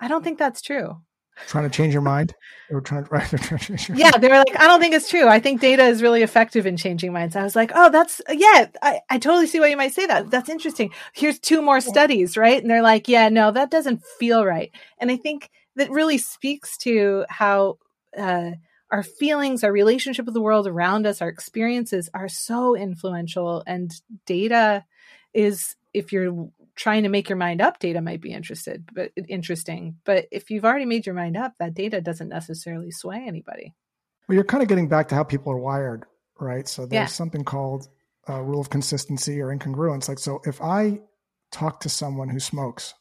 I 0.00 0.08
don't 0.08 0.24
think 0.24 0.38
that's 0.38 0.62
true. 0.62 0.96
Trying 1.46 1.64
to 1.68 1.70
change 1.70 1.92
your 1.92 2.02
mind? 2.02 2.34
Or 2.70 2.80
trying, 2.80 3.04
right, 3.10 3.26
trying 3.26 3.58
to 3.58 3.58
change 3.58 3.88
your 3.88 3.98
yeah, 3.98 4.10
they 4.12 4.28
were 4.28 4.38
like, 4.38 4.58
I 4.58 4.66
don't 4.66 4.80
think 4.80 4.94
it's 4.94 5.08
true. 5.08 5.26
I 5.26 5.40
think 5.40 5.60
data 5.60 5.84
is 5.84 6.02
really 6.02 6.22
effective 6.22 6.66
in 6.66 6.76
changing 6.76 7.12
minds. 7.12 7.36
I 7.36 7.42
was 7.42 7.56
like, 7.56 7.72
oh, 7.74 7.90
that's, 7.90 8.20
yeah, 8.28 8.66
I, 8.82 9.00
I 9.08 9.18
totally 9.18 9.46
see 9.46 9.60
why 9.60 9.68
you 9.68 9.76
might 9.76 9.94
say 9.94 10.06
that. 10.06 10.30
That's 10.30 10.48
interesting. 10.48 10.92
Here's 11.12 11.38
two 11.38 11.62
more 11.62 11.80
studies, 11.80 12.36
right? 12.36 12.60
And 12.60 12.70
they're 12.70 12.82
like, 12.82 13.08
yeah, 13.08 13.28
no, 13.28 13.50
that 13.50 13.70
doesn't 13.70 14.04
feel 14.18 14.44
right. 14.44 14.70
And 14.98 15.10
I 15.10 15.16
think 15.16 15.50
that 15.76 15.90
really 15.90 16.18
speaks 16.18 16.76
to 16.78 17.24
how, 17.28 17.78
uh, 18.16 18.52
our 18.90 19.02
feelings, 19.02 19.62
our 19.62 19.72
relationship 19.72 20.24
with 20.24 20.34
the 20.34 20.40
world 20.40 20.66
around 20.66 21.06
us, 21.06 21.22
our 21.22 21.28
experiences 21.28 22.10
are 22.12 22.28
so 22.28 22.76
influential. 22.76 23.62
And 23.66 23.90
data 24.26 24.84
is, 25.32 25.76
if 25.94 26.12
you're 26.12 26.48
trying 26.80 27.02
to 27.02 27.10
make 27.10 27.28
your 27.28 27.36
mind 27.36 27.60
up, 27.60 27.78
data 27.78 28.00
might 28.00 28.22
be 28.22 28.32
interested, 28.32 28.88
but 28.94 29.12
interesting. 29.28 29.98
But 30.06 30.26
if 30.32 30.50
you've 30.50 30.64
already 30.64 30.86
made 30.86 31.04
your 31.04 31.14
mind 31.14 31.36
up, 31.36 31.52
that 31.58 31.74
data 31.74 32.00
doesn't 32.00 32.30
necessarily 32.30 32.90
sway 32.90 33.22
anybody. 33.26 33.74
Well, 34.26 34.34
you're 34.34 34.44
kind 34.44 34.62
of 34.62 34.68
getting 34.70 34.88
back 34.88 35.08
to 35.08 35.14
how 35.14 35.22
people 35.22 35.52
are 35.52 35.58
wired, 35.58 36.06
right? 36.40 36.66
So 36.66 36.86
there's 36.86 36.92
yeah. 36.92 37.04
something 37.04 37.44
called 37.44 37.86
a 38.26 38.42
rule 38.42 38.62
of 38.62 38.70
consistency 38.70 39.42
or 39.42 39.54
incongruence. 39.54 40.08
Like, 40.08 40.18
so 40.18 40.40
if 40.46 40.62
I 40.62 41.00
talk 41.52 41.80
to 41.80 41.90
someone 41.90 42.30
who 42.30 42.40
smokes, 42.40 42.94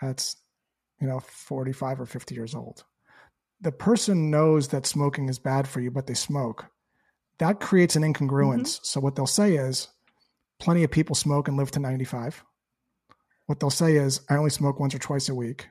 that's, 0.00 0.36
you 1.00 1.08
know, 1.08 1.18
45 1.18 2.02
or 2.02 2.06
50 2.06 2.36
years 2.36 2.54
old, 2.54 2.84
the 3.60 3.72
person 3.72 4.30
knows 4.30 4.68
that 4.68 4.86
smoking 4.86 5.28
is 5.28 5.40
bad 5.40 5.66
for 5.66 5.80
you, 5.80 5.90
but 5.90 6.06
they 6.06 6.14
smoke. 6.14 6.66
That 7.38 7.58
creates 7.58 7.96
an 7.96 8.04
incongruence. 8.04 8.60
Mm-hmm. 8.60 8.84
So 8.84 9.00
what 9.00 9.16
they'll 9.16 9.26
say 9.26 9.56
is, 9.56 9.88
plenty 10.60 10.84
of 10.84 10.92
people 10.92 11.16
smoke 11.16 11.48
and 11.48 11.56
live 11.56 11.72
to 11.72 11.80
95. 11.80 12.44
What 13.46 13.60
they'll 13.60 13.70
say 13.70 13.96
is, 13.96 14.20
I 14.30 14.36
only 14.36 14.50
smoke 14.50 14.80
once 14.80 14.94
or 14.94 14.98
twice 14.98 15.28
a 15.28 15.34
week. 15.34 15.68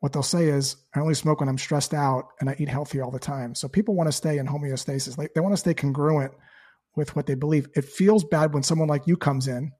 What 0.00 0.12
they'll 0.12 0.22
say 0.22 0.48
is, 0.48 0.76
I 0.94 1.00
only 1.00 1.14
smoke 1.14 1.40
when 1.40 1.48
I'm 1.48 1.58
stressed 1.58 1.94
out 1.94 2.28
and 2.40 2.50
I 2.50 2.56
eat 2.58 2.68
healthy 2.68 3.00
all 3.00 3.10
the 3.10 3.18
time. 3.18 3.54
So 3.54 3.68
people 3.68 3.94
want 3.94 4.08
to 4.08 4.12
stay 4.12 4.38
in 4.38 4.46
homeostasis. 4.46 5.16
Like 5.16 5.34
they 5.34 5.40
want 5.40 5.52
to 5.52 5.58
stay 5.58 5.74
congruent 5.74 6.32
with 6.96 7.14
what 7.14 7.26
they 7.26 7.34
believe. 7.36 7.68
It 7.76 7.84
feels 7.84 8.24
bad 8.24 8.52
when 8.52 8.62
someone 8.62 8.88
like 8.88 9.06
you 9.06 9.16
comes 9.16 9.46
in 9.46 9.72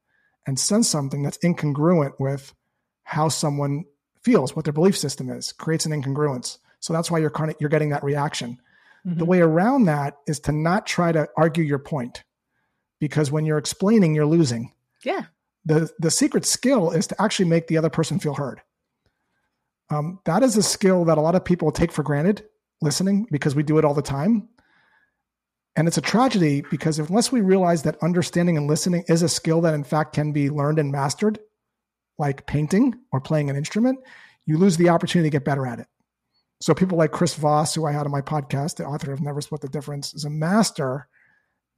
and 0.47 0.59
says 0.59 0.89
something 0.89 1.23
that's 1.23 1.39
incongruent 1.39 2.13
with 2.19 2.55
how 3.03 3.29
someone 3.29 3.85
feels, 4.23 4.55
what 4.55 4.65
their 4.65 4.73
belief 4.73 4.97
system 4.97 5.29
is, 5.29 5.53
creates 5.53 5.87
an 5.87 5.93
incongruence. 5.93 6.59
So 6.79 6.93
that's 6.93 7.11
why 7.11 7.19
you're 7.19 7.31
kind 7.31 7.51
of, 7.51 7.57
you're 7.59 7.69
getting 7.69 7.91
that 7.91 8.05
reaction. 8.05 8.59
Mm-hmm. 9.05 9.19
The 9.19 9.25
way 9.25 9.41
around 9.41 9.87
that 9.87 10.17
is 10.29 10.39
to 10.41 10.53
not 10.53 10.87
try 10.87 11.11
to 11.11 11.29
argue 11.37 11.65
your 11.65 11.81
point, 11.81 12.23
because 13.01 13.33
when 13.33 13.45
you're 13.45 13.59
explaining, 13.59 14.15
you're 14.15 14.25
losing. 14.25 14.73
Yeah. 15.05 15.25
The 15.65 15.91
the 15.99 16.11
secret 16.11 16.45
skill 16.45 16.91
is 16.91 17.07
to 17.09 17.23
actually 17.23 17.49
make 17.49 17.69
the 17.69 17.79
other 17.79 17.91
person 17.91 18.19
feel 18.19 18.35
heard. 18.35 18.61
Um, 19.91 20.21
that 20.25 20.43
is 20.43 20.57
a 20.57 20.63
skill 20.63 21.05
that 21.05 21.19
a 21.19 21.21
lot 21.21 21.35
of 21.35 21.45
people 21.45 21.71
take 21.71 21.93
for 21.93 22.03
granted 22.03 22.45
listening 22.81 23.27
because 23.31 23.55
we 23.55 23.63
do 23.63 23.79
it 23.79 23.85
all 23.85 23.95
the 23.95 24.03
time. 24.03 24.49
And 25.77 25.89
it's 25.89 25.99
a 25.99 26.03
tragedy 26.03 26.63
because 26.71 26.99
unless 26.99 27.33
we 27.33 27.41
realize 27.41 27.83
that 27.83 28.03
understanding 28.03 28.57
and 28.57 28.67
listening 28.67 29.05
is 29.09 29.23
a 29.23 29.29
skill 29.29 29.61
that 29.63 29.75
in 29.75 29.85
fact 29.85 30.15
can 30.15 30.33
be 30.33 30.51
learned 30.51 30.79
and 30.79 30.93
mastered, 30.93 31.39
like 32.19 32.47
painting 32.47 32.95
or 33.11 33.21
playing 33.21 33.49
an 33.49 33.57
instrument, 33.57 33.99
you 34.45 34.59
lose 34.59 34.77
the 34.77 34.91
opportunity 34.91 35.29
to 35.29 35.33
get 35.33 35.45
better 35.45 35.67
at 35.67 35.79
it. 35.79 35.87
So 36.61 36.75
people 36.75 36.99
like 36.99 37.11
Chris 37.11 37.35
Voss, 37.35 37.75
who 37.75 37.87
I 37.87 37.93
had 37.93 38.07
on 38.07 38.13
my 38.13 38.21
podcast, 38.21 38.77
the 38.77 38.85
author 38.85 39.13
of 39.13 39.21
Never 39.21 39.41
Split 39.41 39.63
the 39.63 39.69
Difference, 39.69 40.15
is 40.15 40.25
a 40.25 40.31
master 40.31 41.09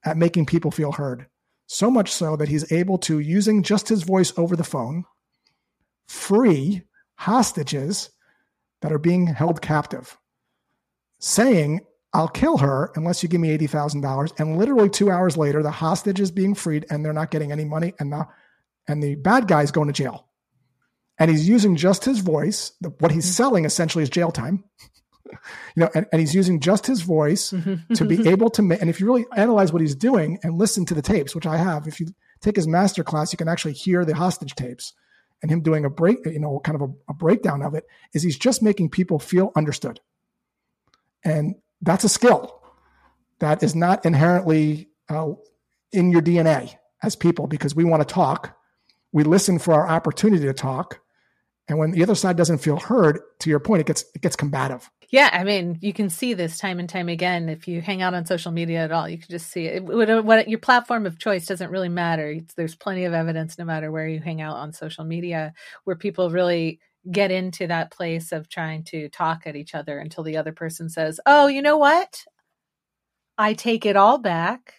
at 0.04 0.16
making 0.16 0.46
people 0.46 0.70
feel 0.70 0.92
heard. 0.92 1.26
So 1.66 1.90
much 1.90 2.12
so 2.12 2.36
that 2.36 2.48
he's 2.48 2.70
able 2.72 2.98
to, 2.98 3.18
using 3.18 3.62
just 3.62 3.88
his 3.88 4.02
voice 4.02 4.32
over 4.36 4.54
the 4.54 4.64
phone, 4.64 5.04
free 6.06 6.82
hostages 7.16 8.10
that 8.82 8.92
are 8.92 8.98
being 8.98 9.26
held 9.26 9.62
captive, 9.62 10.16
saying, 11.18 11.80
I'll 12.12 12.28
kill 12.28 12.58
her 12.58 12.92
unless 12.94 13.22
you 13.22 13.28
give 13.28 13.40
me 13.40 13.56
$80,000. 13.56 14.38
And 14.38 14.58
literally 14.58 14.90
two 14.90 15.10
hours 15.10 15.36
later, 15.36 15.62
the 15.62 15.70
hostage 15.70 16.20
is 16.20 16.30
being 16.30 16.54
freed 16.54 16.86
and 16.90 17.04
they're 17.04 17.12
not 17.12 17.30
getting 17.30 17.50
any 17.50 17.64
money. 17.64 17.94
And 17.98 18.12
the, 18.12 18.26
and 18.86 19.02
the 19.02 19.16
bad 19.16 19.48
guy's 19.48 19.72
going 19.72 19.88
to 19.88 19.94
jail 19.94 20.28
and 21.18 21.30
he's 21.30 21.48
using 21.48 21.76
just 21.76 22.04
his 22.04 22.20
voice. 22.20 22.72
What 22.98 23.12
he's 23.12 23.24
mm-hmm. 23.24 23.32
selling 23.32 23.64
essentially 23.64 24.02
is 24.02 24.10
jail 24.10 24.32
time. 24.32 24.64
You 25.74 25.80
know, 25.80 25.90
and, 25.94 26.06
and 26.12 26.20
he's 26.20 26.34
using 26.34 26.60
just 26.60 26.86
his 26.86 27.02
voice 27.02 27.50
mm-hmm. 27.50 27.94
to 27.94 28.04
be 28.04 28.28
able 28.28 28.50
to 28.50 28.62
make. 28.62 28.80
And 28.80 28.90
if 28.90 29.00
you 29.00 29.06
really 29.06 29.26
analyze 29.36 29.72
what 29.72 29.82
he's 29.82 29.94
doing 29.94 30.38
and 30.42 30.58
listen 30.58 30.84
to 30.86 30.94
the 30.94 31.02
tapes, 31.02 31.34
which 31.34 31.46
I 31.46 31.56
have, 31.56 31.86
if 31.86 32.00
you 32.00 32.08
take 32.40 32.56
his 32.56 32.66
master 32.66 33.04
class, 33.04 33.32
you 33.32 33.36
can 33.36 33.48
actually 33.48 33.74
hear 33.74 34.04
the 34.04 34.14
hostage 34.14 34.54
tapes 34.54 34.92
and 35.42 35.50
him 35.50 35.60
doing 35.60 35.84
a 35.84 35.90
break, 35.90 36.24
you 36.26 36.38
know, 36.38 36.60
kind 36.60 36.80
of 36.80 36.90
a, 36.90 36.92
a 37.10 37.14
breakdown 37.14 37.62
of 37.62 37.74
it. 37.74 37.84
Is 38.12 38.22
he's 38.22 38.38
just 38.38 38.62
making 38.62 38.90
people 38.90 39.18
feel 39.18 39.52
understood, 39.56 40.00
and 41.24 41.56
that's 41.82 42.04
a 42.04 42.08
skill 42.08 42.62
that 43.40 43.62
is 43.62 43.74
not 43.74 44.06
inherently 44.06 44.88
uh, 45.08 45.32
in 45.92 46.10
your 46.10 46.22
DNA 46.22 46.74
as 47.02 47.16
people 47.16 47.46
because 47.46 47.74
we 47.74 47.84
want 47.84 48.06
to 48.06 48.12
talk. 48.12 48.56
We 49.12 49.22
listen 49.22 49.58
for 49.58 49.74
our 49.74 49.86
opportunity 49.86 50.44
to 50.46 50.54
talk 50.54 51.00
and 51.68 51.78
when 51.78 51.92
the 51.92 52.02
other 52.02 52.14
side 52.14 52.36
doesn't 52.36 52.58
feel 52.58 52.78
heard, 52.78 53.20
to 53.40 53.50
your 53.50 53.60
point, 53.60 53.80
it 53.80 53.86
gets 53.86 54.04
it 54.14 54.22
gets 54.22 54.36
combative. 54.36 54.90
Yeah, 55.14 55.30
I 55.32 55.44
mean, 55.44 55.78
you 55.80 55.92
can 55.92 56.10
see 56.10 56.34
this 56.34 56.58
time 56.58 56.80
and 56.80 56.88
time 56.88 57.08
again. 57.08 57.48
If 57.48 57.68
you 57.68 57.80
hang 57.80 58.02
out 58.02 58.14
on 58.14 58.26
social 58.26 58.50
media 58.50 58.80
at 58.82 58.90
all, 58.90 59.08
you 59.08 59.16
can 59.16 59.28
just 59.30 59.48
see 59.48 59.66
it. 59.66 59.84
What, 59.84 60.24
what 60.24 60.48
your 60.48 60.58
platform 60.58 61.06
of 61.06 61.20
choice 61.20 61.46
doesn't 61.46 61.70
really 61.70 61.88
matter. 61.88 62.30
It's, 62.30 62.54
there's 62.54 62.74
plenty 62.74 63.04
of 63.04 63.12
evidence, 63.12 63.56
no 63.56 63.64
matter 63.64 63.92
where 63.92 64.08
you 64.08 64.18
hang 64.18 64.40
out 64.40 64.56
on 64.56 64.72
social 64.72 65.04
media, 65.04 65.54
where 65.84 65.94
people 65.94 66.30
really 66.30 66.80
get 67.12 67.30
into 67.30 67.68
that 67.68 67.92
place 67.92 68.32
of 68.32 68.48
trying 68.48 68.82
to 68.86 69.08
talk 69.08 69.46
at 69.46 69.54
each 69.54 69.72
other 69.76 70.00
until 70.00 70.24
the 70.24 70.36
other 70.36 70.50
person 70.50 70.88
says, 70.88 71.20
"Oh, 71.26 71.46
you 71.46 71.62
know 71.62 71.76
what? 71.78 72.24
I 73.38 73.54
take 73.54 73.86
it 73.86 73.94
all 73.94 74.18
back 74.18 74.74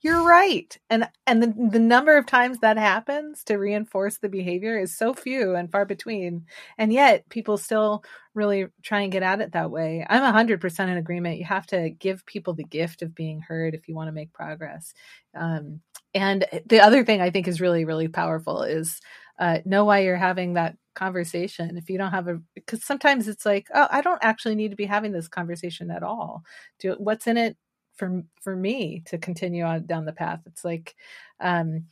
you're 0.00 0.24
right. 0.24 0.76
And 0.90 1.08
and 1.26 1.42
the, 1.42 1.52
the 1.70 1.78
number 1.80 2.16
of 2.16 2.26
times 2.26 2.58
that 2.60 2.76
happens 2.76 3.42
to 3.44 3.56
reinforce 3.56 4.18
the 4.18 4.28
behavior 4.28 4.78
is 4.78 4.96
so 4.96 5.12
few 5.12 5.56
and 5.56 5.70
far 5.70 5.84
between. 5.84 6.46
And 6.78 6.92
yet 6.92 7.28
people 7.28 7.58
still 7.58 8.04
really 8.34 8.66
try 8.82 9.00
and 9.00 9.10
get 9.10 9.24
at 9.24 9.40
it 9.40 9.52
that 9.52 9.72
way. 9.72 10.06
I'm 10.08 10.22
100% 10.22 10.80
in 10.88 10.96
agreement. 10.96 11.38
You 11.38 11.44
have 11.46 11.66
to 11.68 11.90
give 11.90 12.24
people 12.26 12.54
the 12.54 12.62
gift 12.64 13.02
of 13.02 13.14
being 13.14 13.40
heard 13.40 13.74
if 13.74 13.88
you 13.88 13.96
want 13.96 14.08
to 14.08 14.12
make 14.12 14.32
progress. 14.32 14.94
Um, 15.34 15.80
and 16.14 16.46
the 16.66 16.80
other 16.80 17.04
thing 17.04 17.20
i 17.20 17.28
think 17.28 17.46
is 17.46 17.60
really 17.60 17.84
really 17.84 18.08
powerful 18.08 18.62
is 18.62 18.98
uh, 19.38 19.58
know 19.66 19.84
why 19.84 20.00
you're 20.00 20.16
having 20.16 20.54
that 20.54 20.74
conversation 20.94 21.76
if 21.76 21.90
you 21.90 21.98
don't 21.98 22.12
have 22.12 22.28
a 22.28 22.40
because 22.54 22.82
sometimes 22.82 23.28
it's 23.28 23.44
like 23.46 23.68
oh 23.74 23.86
i 23.90 24.00
don't 24.00 24.18
actually 24.22 24.54
need 24.54 24.70
to 24.70 24.76
be 24.76 24.86
having 24.86 25.12
this 25.12 25.28
conversation 25.28 25.90
at 25.90 26.02
all. 26.02 26.42
Do 26.80 26.96
what's 26.98 27.26
in 27.26 27.36
it 27.36 27.56
for 27.98 28.22
for 28.40 28.56
me 28.56 29.02
to 29.06 29.18
continue 29.18 29.64
on 29.64 29.84
down 29.86 30.06
the 30.06 30.12
path. 30.12 30.40
It's 30.46 30.64
like 30.64 30.94
um, 31.40 31.86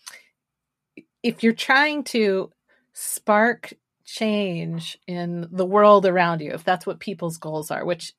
if 1.23 1.43
you're 1.43 1.53
trying 1.53 2.05
to 2.05 2.51
spark 2.93 3.75
change 4.05 4.99
in 5.07 5.49
the 5.51 5.67
world 5.67 6.07
around 6.07 6.41
you, 6.41 6.53
if 6.53 6.65
that's 6.65 6.87
what 6.87 7.01
people's 7.01 7.37
goals 7.37 7.71
are, 7.71 7.85
which 7.85 8.15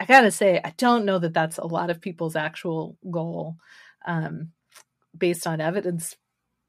I 0.00 0.06
gotta 0.06 0.30
say, 0.30 0.60
I 0.64 0.72
don't 0.76 1.04
know 1.04 1.18
that 1.18 1.34
that's 1.34 1.58
a 1.58 1.66
lot 1.66 1.90
of 1.90 2.00
people's 2.00 2.36
actual 2.36 2.96
goal, 3.10 3.56
um, 4.06 4.52
based 5.16 5.46
on 5.46 5.60
evidence 5.60 6.16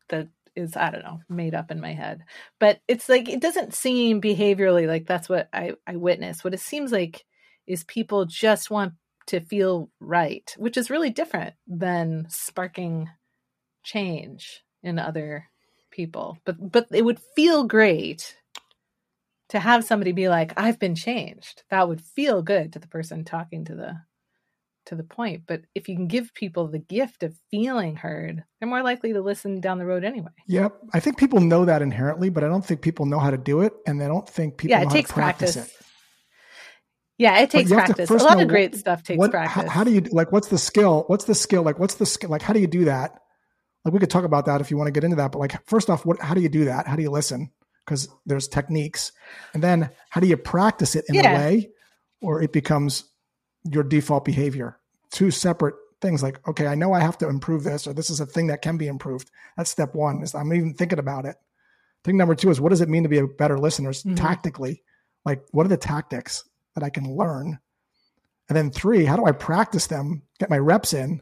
that 0.09 0.27
is 0.55 0.75
I 0.75 0.91
don't 0.91 1.03
know 1.03 1.21
made 1.29 1.55
up 1.55 1.71
in 1.71 1.79
my 1.79 1.93
head. 1.93 2.23
But 2.59 2.81
it's 2.87 3.07
like 3.07 3.29
it 3.29 3.39
doesn't 3.39 3.73
seem 3.73 4.21
behaviorally 4.21 4.87
like 4.87 5.07
that's 5.07 5.29
what 5.29 5.47
I 5.53 5.73
I 5.87 5.95
witness. 5.95 6.43
What 6.43 6.53
it 6.53 6.59
seems 6.59 6.91
like 6.91 7.25
is 7.67 7.83
people 7.83 8.25
just 8.25 8.69
want 8.69 8.93
to 9.29 9.39
feel 9.39 9.89
right, 9.99 10.53
which 10.57 10.77
is 10.77 10.89
really 10.89 11.09
different 11.09 11.53
than 11.67 12.25
sparking 12.29 13.09
change 13.83 14.63
in 14.83 14.99
other 14.99 15.45
people. 15.91 16.37
But 16.45 16.71
but 16.71 16.87
it 16.91 17.05
would 17.05 17.19
feel 17.35 17.63
great 17.63 18.35
to 19.49 19.59
have 19.59 19.83
somebody 19.83 20.11
be 20.11 20.29
like, 20.29 20.53
I've 20.57 20.79
been 20.79 20.95
changed. 20.95 21.63
That 21.69 21.87
would 21.87 22.01
feel 22.01 22.41
good 22.41 22.73
to 22.73 22.79
the 22.79 22.87
person 22.87 23.23
talking 23.23 23.65
to 23.65 23.75
the 23.75 24.01
to 24.87 24.95
the 24.95 25.03
point. 25.03 25.43
But 25.45 25.61
if 25.75 25.87
you 25.87 25.95
can 25.95 26.07
give 26.07 26.33
people 26.33 26.67
the 26.67 26.79
gift 26.79 27.21
of 27.21 27.35
feeling 27.51 27.95
heard, 27.95 28.43
they're 28.59 28.69
more 28.69 28.81
likely 28.81 29.13
to 29.13 29.21
listen 29.21 29.61
down 29.61 29.77
the 29.77 29.85
road 29.85 30.03
anyway. 30.03 30.31
Yep. 30.47 30.75
I 30.93 30.99
think 30.99 31.17
people 31.17 31.39
know 31.39 31.65
that 31.65 31.83
inherently, 31.83 32.29
but 32.29 32.43
I 32.43 32.47
don't 32.47 32.65
think 32.65 32.81
people 32.81 33.05
know 33.05 33.19
how 33.19 33.29
to 33.29 33.37
do 33.37 33.61
it. 33.61 33.73
And 33.85 34.01
they 34.01 34.07
don't 34.07 34.27
think 34.27 34.57
people 34.57 34.71
yeah, 34.77 34.81
it 34.81 34.89
takes 34.89 35.11
practice. 35.11 35.55
practice. 35.55 35.83
Yeah, 37.19 37.37
it 37.39 37.51
takes 37.51 37.69
practice. 37.69 38.09
A 38.09 38.13
lot 38.13 38.41
of 38.41 38.47
great 38.47 38.75
stuff 38.75 39.03
takes 39.03 39.19
what, 39.19 39.29
practice. 39.29 39.63
How, 39.63 39.69
how, 39.69 39.83
do 39.83 39.91
you 39.91 39.99
like? 40.11 40.31
What's 40.31 40.47
the 40.47 40.57
skill? 40.57 41.03
What's 41.07 41.25
the 41.25 41.35
skill? 41.35 41.63
Like, 41.63 41.77
what's 41.77 41.95
the 41.95 42.05
skill? 42.05 42.29
Like, 42.29 42.41
how 42.41 42.53
do 42.53 42.61
you 42.61 42.67
do 42.67 42.85
that? 42.85 43.19
Like, 43.83 43.93
we 43.93 43.99
could 43.99 44.09
talk 44.09 44.23
about 44.23 44.45
that 44.45 44.61
if 44.61 44.71
you 44.71 44.77
want 44.77 44.87
to 44.87 44.91
get 44.91 45.03
into 45.03 45.17
that. 45.17 45.33
But 45.33 45.39
like, 45.39 45.67
first 45.67 45.89
off, 45.89 46.05
what? 46.05 46.19
How 46.21 46.33
do 46.33 46.39
you 46.39 46.47
do 46.47 46.65
that? 46.65 46.87
How 46.87 46.95
do 46.95 47.01
you 47.01 47.11
listen? 47.11 47.51
Because 47.85 48.07
there's 48.25 48.47
techniques, 48.47 49.11
and 49.53 49.61
then 49.61 49.89
how 50.09 50.21
do 50.21 50.27
you 50.27 50.37
practice 50.37 50.95
it 50.95 51.05
in 51.09 51.15
yeah. 51.15 51.31
a 51.31 51.37
way, 51.37 51.69
or 52.21 52.41
it 52.41 52.53
becomes 52.53 53.03
your 53.65 53.83
default 53.83 54.23
behavior. 54.23 54.77
Two 55.11 55.29
separate 55.29 55.75
things 56.01 56.23
like, 56.23 56.47
okay, 56.47 56.67
I 56.67 56.75
know 56.75 56.93
I 56.93 57.01
have 57.01 57.17
to 57.17 57.27
improve 57.27 57.65
this, 57.65 57.85
or 57.85 57.93
this 57.93 58.09
is 58.09 58.21
a 58.21 58.25
thing 58.25 58.47
that 58.47 58.61
can 58.61 58.77
be 58.77 58.87
improved. 58.87 59.29
That's 59.57 59.69
step 59.69 59.93
one. 59.93 60.23
Is 60.23 60.35
I'm 60.35 60.53
even 60.53 60.73
thinking 60.73 60.99
about 60.99 61.25
it. 61.25 61.35
Thing 62.05 62.15
number 62.15 62.35
two 62.35 62.49
is 62.49 62.61
what 62.61 62.69
does 62.69 62.79
it 62.79 62.87
mean 62.87 63.03
to 63.03 63.09
be 63.09 63.17
a 63.17 63.27
better 63.27 63.59
listener 63.59 63.89
mm-hmm. 63.89 64.15
tactically? 64.15 64.83
Like, 65.25 65.43
what 65.51 65.65
are 65.65 65.69
the 65.69 65.75
tactics 65.75 66.45
that 66.75 66.83
I 66.83 66.89
can 66.89 67.15
learn? 67.15 67.59
And 68.47 68.57
then 68.57 68.71
three, 68.71 69.05
how 69.05 69.15
do 69.15 69.25
I 69.25 69.31
practice 69.31 69.87
them, 69.87 70.23
get 70.39 70.49
my 70.49 70.57
reps 70.57 70.93
in, 70.93 71.21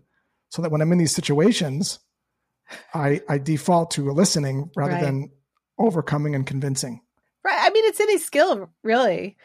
so 0.49 0.61
that 0.61 0.71
when 0.71 0.81
I'm 0.81 0.91
in 0.91 0.97
these 0.97 1.15
situations, 1.15 1.99
I 2.93 3.21
I 3.27 3.37
default 3.37 3.91
to 3.91 4.11
listening 4.11 4.71
rather 4.75 4.93
right. 4.93 5.01
than 5.01 5.31
overcoming 5.77 6.35
and 6.35 6.45
convincing. 6.45 7.01
Right. 7.43 7.57
I 7.59 7.69
mean, 7.69 7.85
it's 7.85 7.99
any 7.99 8.17
skill, 8.17 8.69
really. 8.83 9.37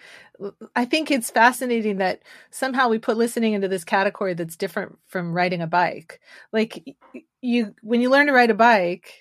I 0.75 0.87
think 0.87 1.11
it's 1.11 1.31
fascinating 1.31 1.99
that 1.99 2.23
somehow 2.51 2.89
we 2.89 2.99
put 2.99 3.17
listening 3.17 3.53
into 3.53 3.69
this 3.69 3.85
category 3.85 4.35
that's 4.35 4.57
different 4.57 4.99
from 5.07 5.33
riding 5.33 5.61
a 5.61 5.69
bike. 5.69 6.21
Like 6.53 6.97
you, 7.41 7.75
when 7.83 8.01
you 8.01 8.11
learn 8.11 8.27
to 8.27 8.33
ride 8.33 8.51
a 8.51 8.55
bike, 8.55 9.13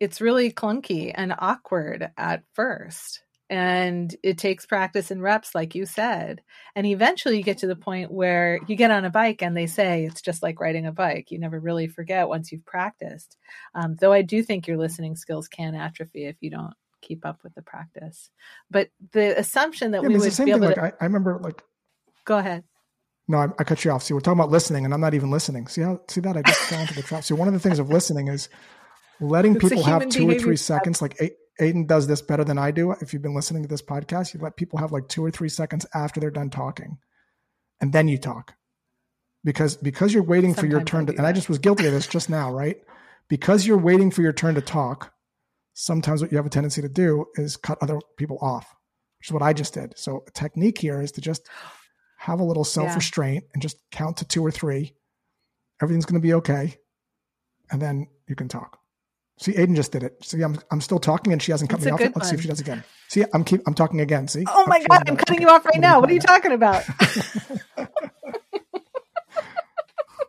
it's 0.00 0.20
really 0.20 0.50
clunky 0.50 1.12
and 1.14 1.34
awkward 1.38 2.10
at 2.16 2.42
first. 2.54 3.22
And 3.48 4.14
it 4.24 4.38
takes 4.38 4.66
practice 4.66 5.10
and 5.10 5.22
reps, 5.22 5.54
like 5.54 5.74
you 5.74 5.86
said. 5.86 6.42
And 6.74 6.86
eventually 6.86 7.36
you 7.36 7.44
get 7.44 7.58
to 7.58 7.68
the 7.68 7.76
point 7.76 8.10
where 8.10 8.58
you 8.66 8.74
get 8.74 8.90
on 8.90 9.04
a 9.04 9.10
bike 9.10 9.40
and 9.40 9.56
they 9.56 9.66
say 9.66 10.04
it's 10.04 10.20
just 10.20 10.42
like 10.42 10.60
riding 10.60 10.86
a 10.86 10.92
bike. 10.92 11.30
You 11.30 11.38
never 11.38 11.60
really 11.60 11.86
forget 11.86 12.28
once 12.28 12.50
you've 12.50 12.66
practiced. 12.66 13.36
Um, 13.74 13.96
though 14.00 14.12
I 14.12 14.22
do 14.22 14.42
think 14.42 14.66
your 14.66 14.78
listening 14.78 15.14
skills 15.14 15.46
can 15.46 15.76
atrophy 15.76 16.24
if 16.24 16.36
you 16.40 16.50
don't 16.50 16.74
keep 17.02 17.24
up 17.24 17.40
with 17.42 17.54
the 17.54 17.62
practice. 17.62 18.30
But 18.70 18.88
the 19.12 19.38
assumption 19.38 19.92
that 19.92 20.02
yeah, 20.02 20.08
we 20.08 20.18
would 20.18 20.22
be 20.22 20.26
able 20.26 20.34
thing, 20.34 20.60
to, 20.60 20.66
like, 20.66 20.78
I, 20.78 20.92
I, 21.00 21.04
remember 21.04 21.38
like 21.42 21.62
go 22.24 22.38
ahead. 22.38 22.64
No, 23.28 23.38
I, 23.38 23.48
I, 23.58 23.64
cut 23.64 23.84
you 23.84 23.90
off. 23.90 24.02
See, 24.02 24.14
we're 24.14 24.20
talking 24.20 24.38
about 24.38 24.50
listening, 24.50 24.84
and 24.84 24.94
I'm 24.94 25.00
not 25.00 25.14
even 25.14 25.30
listening. 25.30 25.66
See 25.66 25.82
how 25.82 26.00
see 26.08 26.20
that 26.20 26.36
I 26.36 26.42
just 26.42 26.60
fell 26.60 26.80
into 26.80 26.94
the 26.94 27.02
trap. 27.02 27.24
So 27.24 27.34
one 27.34 27.48
of 27.48 27.54
the 27.54 27.60
things 27.60 27.78
of 27.78 27.88
listening 27.90 28.28
is 28.28 28.48
letting 29.20 29.54
people 29.58 29.82
have 29.82 30.08
two 30.08 30.28
or 30.28 30.34
three 30.34 30.56
seconds. 30.56 31.00
Like 31.00 31.16
Aiden 31.60 31.86
does 31.86 32.06
this 32.06 32.22
better 32.22 32.44
than 32.44 32.58
I 32.58 32.70
do. 32.70 32.92
If 32.92 33.12
you've 33.12 33.22
been 33.22 33.34
listening 33.34 33.62
to 33.62 33.68
this 33.68 33.82
podcast, 33.82 34.34
you 34.34 34.40
let 34.40 34.56
people 34.56 34.78
have 34.78 34.92
like 34.92 35.08
two 35.08 35.24
or 35.24 35.30
three 35.30 35.48
seconds 35.48 35.86
after 35.94 36.20
they're 36.20 36.30
done 36.30 36.50
talking, 36.50 36.98
and 37.80 37.92
then 37.92 38.08
you 38.08 38.18
talk 38.18 38.54
because 39.44 39.76
because 39.76 40.12
you're 40.12 40.22
waiting 40.22 40.54
Sometimes 40.54 40.60
for 40.60 40.76
your 40.76 40.84
turn 40.84 41.06
to. 41.06 41.16
And 41.16 41.26
I 41.26 41.32
just 41.32 41.48
was 41.48 41.58
guilty 41.58 41.86
of 41.86 41.92
this 41.92 42.06
just 42.06 42.28
now, 42.28 42.52
right? 42.52 42.76
Because 43.28 43.66
you're 43.66 43.78
waiting 43.78 44.10
for 44.10 44.22
your 44.22 44.32
turn 44.32 44.54
to 44.54 44.60
talk 44.60 45.12
sometimes 45.76 46.22
what 46.22 46.32
you 46.32 46.38
have 46.38 46.46
a 46.46 46.50
tendency 46.50 46.80
to 46.80 46.88
do 46.88 47.26
is 47.34 47.56
cut 47.56 47.78
other 47.82 48.00
people 48.16 48.38
off, 48.40 48.74
which 49.18 49.28
is 49.28 49.32
what 49.32 49.42
I 49.42 49.52
just 49.52 49.74
did. 49.74 49.92
So 49.96 50.24
a 50.26 50.30
technique 50.30 50.78
here 50.78 51.00
is 51.00 51.12
to 51.12 51.20
just 51.20 51.48
have 52.18 52.40
a 52.40 52.44
little 52.44 52.64
self 52.64 52.96
restraint 52.96 53.44
yeah. 53.44 53.50
and 53.54 53.62
just 53.62 53.76
count 53.92 54.16
to 54.16 54.24
two 54.24 54.44
or 54.44 54.50
three. 54.50 54.94
Everything's 55.80 56.06
going 56.06 56.20
to 56.20 56.26
be 56.26 56.34
okay. 56.34 56.78
And 57.70 57.80
then 57.80 58.08
you 58.26 58.34
can 58.34 58.48
talk. 58.48 58.78
See, 59.38 59.52
Aiden 59.52 59.76
just 59.76 59.92
did 59.92 60.02
it. 60.02 60.24
See, 60.24 60.40
I'm 60.42 60.58
I'm 60.70 60.80
still 60.80 60.98
talking 60.98 61.32
and 61.32 61.42
she 61.42 61.52
hasn't 61.52 61.70
cut 61.70 61.82
me 61.82 61.90
off. 61.90 62.00
Let's 62.00 62.14
one. 62.14 62.24
see 62.24 62.34
if 62.36 62.42
she 62.42 62.48
does 62.48 62.60
again. 62.60 62.82
See, 63.08 63.24
I'm 63.34 63.44
keep 63.44 63.60
I'm 63.66 63.74
talking 63.74 64.00
again. 64.00 64.28
See? 64.28 64.44
Oh 64.48 64.64
my 64.66 64.82
god, 64.88 65.08
I'm 65.08 65.16
cutting 65.16 65.42
you 65.42 65.48
off 65.48 65.66
right 65.66 65.78
now. 65.78 66.00
What 66.00 66.10
are 66.10 66.14
you 66.14 66.20
talking 66.20 66.52
about? 66.52 66.84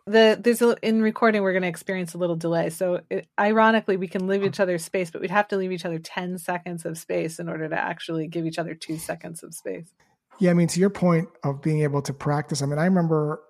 the 0.08 0.38
there's 0.42 0.62
a, 0.62 0.76
in 0.82 1.02
recording 1.02 1.42
we're 1.42 1.52
going 1.52 1.62
to 1.62 1.68
experience 1.68 2.14
a 2.14 2.18
little 2.18 2.36
delay 2.36 2.70
so 2.70 3.00
it, 3.10 3.28
ironically 3.38 3.96
we 3.96 4.08
can 4.08 4.26
leave 4.26 4.42
each 4.42 4.58
other 4.58 4.78
space 4.78 5.10
but 5.10 5.20
we'd 5.20 5.30
have 5.30 5.46
to 5.46 5.56
leave 5.56 5.70
each 5.70 5.84
other 5.84 5.98
10 5.98 6.38
seconds 6.38 6.84
of 6.84 6.96
space 6.96 7.38
in 7.38 7.48
order 7.48 7.68
to 7.68 7.78
actually 7.78 8.26
give 8.26 8.46
each 8.46 8.58
other 8.58 8.74
two 8.74 8.96
seconds 8.96 9.42
of 9.42 9.54
space 9.54 9.92
yeah 10.38 10.50
i 10.50 10.54
mean 10.54 10.66
to 10.66 10.80
your 10.80 10.90
point 10.90 11.28
of 11.44 11.60
being 11.60 11.82
able 11.82 12.00
to 12.00 12.12
practice 12.12 12.62
i 12.62 12.66
mean 12.66 12.78
i 12.78 12.84
remember 12.84 13.42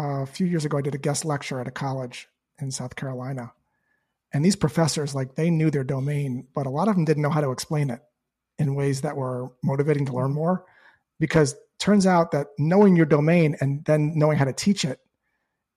uh, 0.00 0.22
a 0.22 0.26
few 0.26 0.46
years 0.46 0.64
ago 0.64 0.78
i 0.78 0.82
did 0.82 0.94
a 0.94 0.98
guest 0.98 1.24
lecture 1.24 1.60
at 1.60 1.66
a 1.66 1.72
college 1.72 2.28
in 2.60 2.70
south 2.70 2.94
carolina 2.94 3.52
and 4.34 4.44
these 4.44 4.56
professors 4.56 5.14
like 5.14 5.34
they 5.36 5.48
knew 5.48 5.70
their 5.70 5.84
domain 5.84 6.46
but 6.54 6.66
a 6.66 6.70
lot 6.70 6.88
of 6.88 6.94
them 6.94 7.06
didn't 7.06 7.22
know 7.22 7.30
how 7.30 7.40
to 7.40 7.50
explain 7.50 7.88
it 7.88 8.00
in 8.58 8.74
ways 8.74 9.00
that 9.00 9.16
were 9.16 9.50
motivating 9.62 10.04
to 10.04 10.12
learn 10.12 10.26
mm-hmm. 10.26 10.34
more 10.34 10.64
because 11.18 11.56
turns 11.78 12.06
out 12.06 12.30
that 12.30 12.48
knowing 12.58 12.96
your 12.96 13.06
domain 13.06 13.56
and 13.60 13.84
then 13.84 14.12
knowing 14.16 14.38
how 14.38 14.44
to 14.44 14.52
teach 14.52 14.84
it 14.84 15.00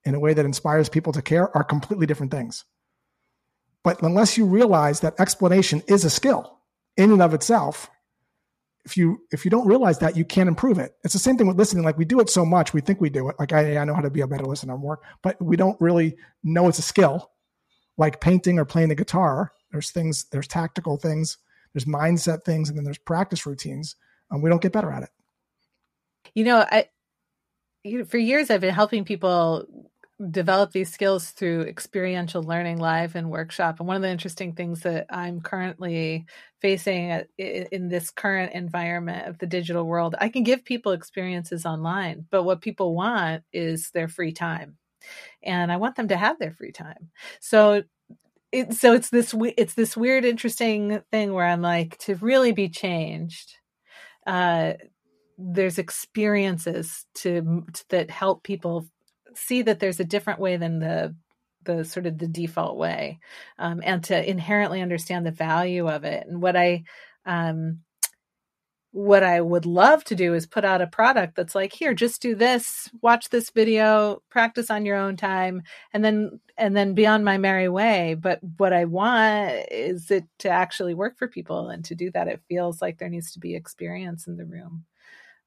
in 0.05 0.15
a 0.15 0.19
way 0.19 0.33
that 0.33 0.45
inspires 0.45 0.89
people 0.89 1.11
to 1.13 1.21
care 1.21 1.55
are 1.55 1.63
completely 1.63 2.05
different 2.05 2.31
things. 2.31 2.63
But 3.83 4.01
unless 4.01 4.37
you 4.37 4.45
realize 4.45 5.01
that 5.01 5.19
explanation 5.19 5.83
is 5.87 6.05
a 6.05 6.09
skill 6.09 6.59
in 6.95 7.11
and 7.11 7.21
of 7.21 7.33
itself, 7.33 7.89
if 8.85 8.95
you 8.95 9.21
if 9.31 9.43
you 9.43 9.51
don't 9.51 9.67
realize 9.67 9.99
that, 9.99 10.15
you 10.15 10.23
can't 10.23 10.47
improve 10.47 10.79
it. 10.79 10.95
It's 11.03 11.13
the 11.13 11.19
same 11.19 11.37
thing 11.37 11.47
with 11.47 11.57
listening. 11.57 11.83
Like 11.83 11.97
we 11.97 12.05
do 12.05 12.21
it 12.21 12.29
so 12.29 12.45
much, 12.45 12.73
we 12.73 12.79
think 12.79 13.01
we 13.01 13.09
do 13.09 13.27
it. 13.27 13.35
Like 13.37 13.51
I, 13.51 13.77
I 13.77 13.83
know 13.83 13.93
how 13.93 14.01
to 14.01 14.09
be 14.09 14.21
a 14.21 14.27
better 14.27 14.45
listener 14.45 14.77
more, 14.77 14.99
but 15.21 15.41
we 15.41 15.57
don't 15.57 15.79
really 15.81 16.15
know 16.43 16.69
it's 16.69 16.79
a 16.79 16.83
skill. 16.83 17.31
Like 17.97 18.21
painting 18.21 18.59
or 18.59 18.65
playing 18.65 18.89
the 18.89 18.95
guitar, 18.95 19.51
there's 19.71 19.91
things, 19.91 20.25
there's 20.31 20.47
tactical 20.47 20.97
things, 20.97 21.37
there's 21.73 21.85
mindset 21.85 22.43
things, 22.43 22.69
and 22.69 22.77
then 22.77 22.85
there's 22.85 22.97
practice 22.97 23.45
routines. 23.45 23.95
And 24.29 24.43
we 24.43 24.49
don't 24.49 24.61
get 24.61 24.71
better 24.71 24.91
at 24.91 25.03
it. 25.03 25.09
You 26.35 26.43
know, 26.43 26.65
I 26.69 26.89
for 28.05 28.17
years 28.17 28.49
I've 28.49 28.61
been 28.61 28.73
helping 28.73 29.05
people 29.05 29.65
develop 30.31 30.71
these 30.71 30.91
skills 30.91 31.29
through 31.29 31.61
experiential 31.61 32.41
learning 32.41 32.79
live 32.79 33.15
and 33.15 33.29
workshop. 33.29 33.79
And 33.79 33.87
one 33.87 33.97
of 33.97 34.01
the 34.01 34.09
interesting 34.09 34.53
things 34.53 34.81
that 34.81 35.05
I'm 35.11 35.41
currently 35.41 36.25
facing 36.59 37.11
uh, 37.11 37.23
in 37.37 37.87
this 37.87 38.09
current 38.09 38.53
environment 38.53 39.27
of 39.27 39.37
the 39.37 39.45
digital 39.45 39.85
world, 39.85 40.15
I 40.19 40.29
can 40.29 40.43
give 40.43 40.65
people 40.65 40.91
experiences 40.91 41.65
online, 41.65 42.25
but 42.31 42.43
what 42.43 42.61
people 42.61 42.95
want 42.95 43.43
is 43.53 43.91
their 43.91 44.07
free 44.07 44.31
time. 44.31 44.77
And 45.43 45.71
I 45.71 45.77
want 45.77 45.95
them 45.95 46.09
to 46.09 46.17
have 46.17 46.39
their 46.39 46.51
free 46.51 46.71
time. 46.71 47.09
So 47.39 47.83
it, 48.51 48.73
so 48.73 48.93
it's 48.93 49.09
this 49.09 49.35
it's 49.57 49.73
this 49.73 49.97
weird 49.97 50.25
interesting 50.25 51.01
thing 51.11 51.33
where 51.33 51.45
I'm 51.45 51.61
like 51.61 51.97
to 51.99 52.15
really 52.15 52.53
be 52.53 52.69
changed 52.69 53.55
uh 54.25 54.73
there's 55.37 55.77
experiences 55.77 57.05
to, 57.13 57.63
to 57.71 57.85
that 57.89 58.09
help 58.09 58.43
people 58.43 58.87
see 59.35 59.61
that 59.61 59.79
there's 59.79 59.99
a 59.99 60.05
different 60.05 60.39
way 60.39 60.57
than 60.57 60.79
the 60.79 61.15
the 61.63 61.83
sort 61.83 62.05
of 62.05 62.17
the 62.17 62.27
default 62.27 62.77
way 62.77 63.19
um, 63.59 63.81
and 63.83 64.03
to 64.05 64.29
inherently 64.29 64.81
understand 64.81 65.25
the 65.25 65.31
value 65.31 65.87
of 65.87 66.05
it 66.05 66.25
and 66.27 66.41
what 66.41 66.55
i 66.55 66.83
um, 67.25 67.79
what 68.97 69.21
i 69.21 69.39
would 69.39 69.67
love 69.67 70.03
to 70.03 70.15
do 70.15 70.33
is 70.33 70.47
put 70.47 70.65
out 70.65 70.81
a 70.81 70.87
product 70.87 71.35
that's 71.35 71.53
like 71.53 71.71
here 71.71 71.93
just 71.93 72.19
do 72.19 72.33
this 72.33 72.89
watch 73.03 73.29
this 73.29 73.51
video 73.51 74.23
practice 74.31 74.71
on 74.71 74.87
your 74.87 74.97
own 74.97 75.15
time 75.15 75.61
and 75.93 76.03
then 76.03 76.39
and 76.57 76.75
then 76.75 76.95
be 76.95 77.05
on 77.05 77.23
my 77.23 77.37
merry 77.37 77.69
way 77.69 78.15
but 78.19 78.39
what 78.57 78.73
i 78.73 78.85
want 78.85 79.51
is 79.69 80.09
it 80.09 80.23
to 80.39 80.49
actually 80.49 80.95
work 80.95 81.15
for 81.15 81.27
people 81.27 81.69
and 81.69 81.85
to 81.85 81.93
do 81.93 82.09
that 82.09 82.27
it 82.27 82.41
feels 82.49 82.81
like 82.81 82.97
there 82.97 83.07
needs 83.07 83.31
to 83.31 83.39
be 83.39 83.55
experience 83.55 84.25
in 84.25 84.35
the 84.35 84.45
room 84.45 84.83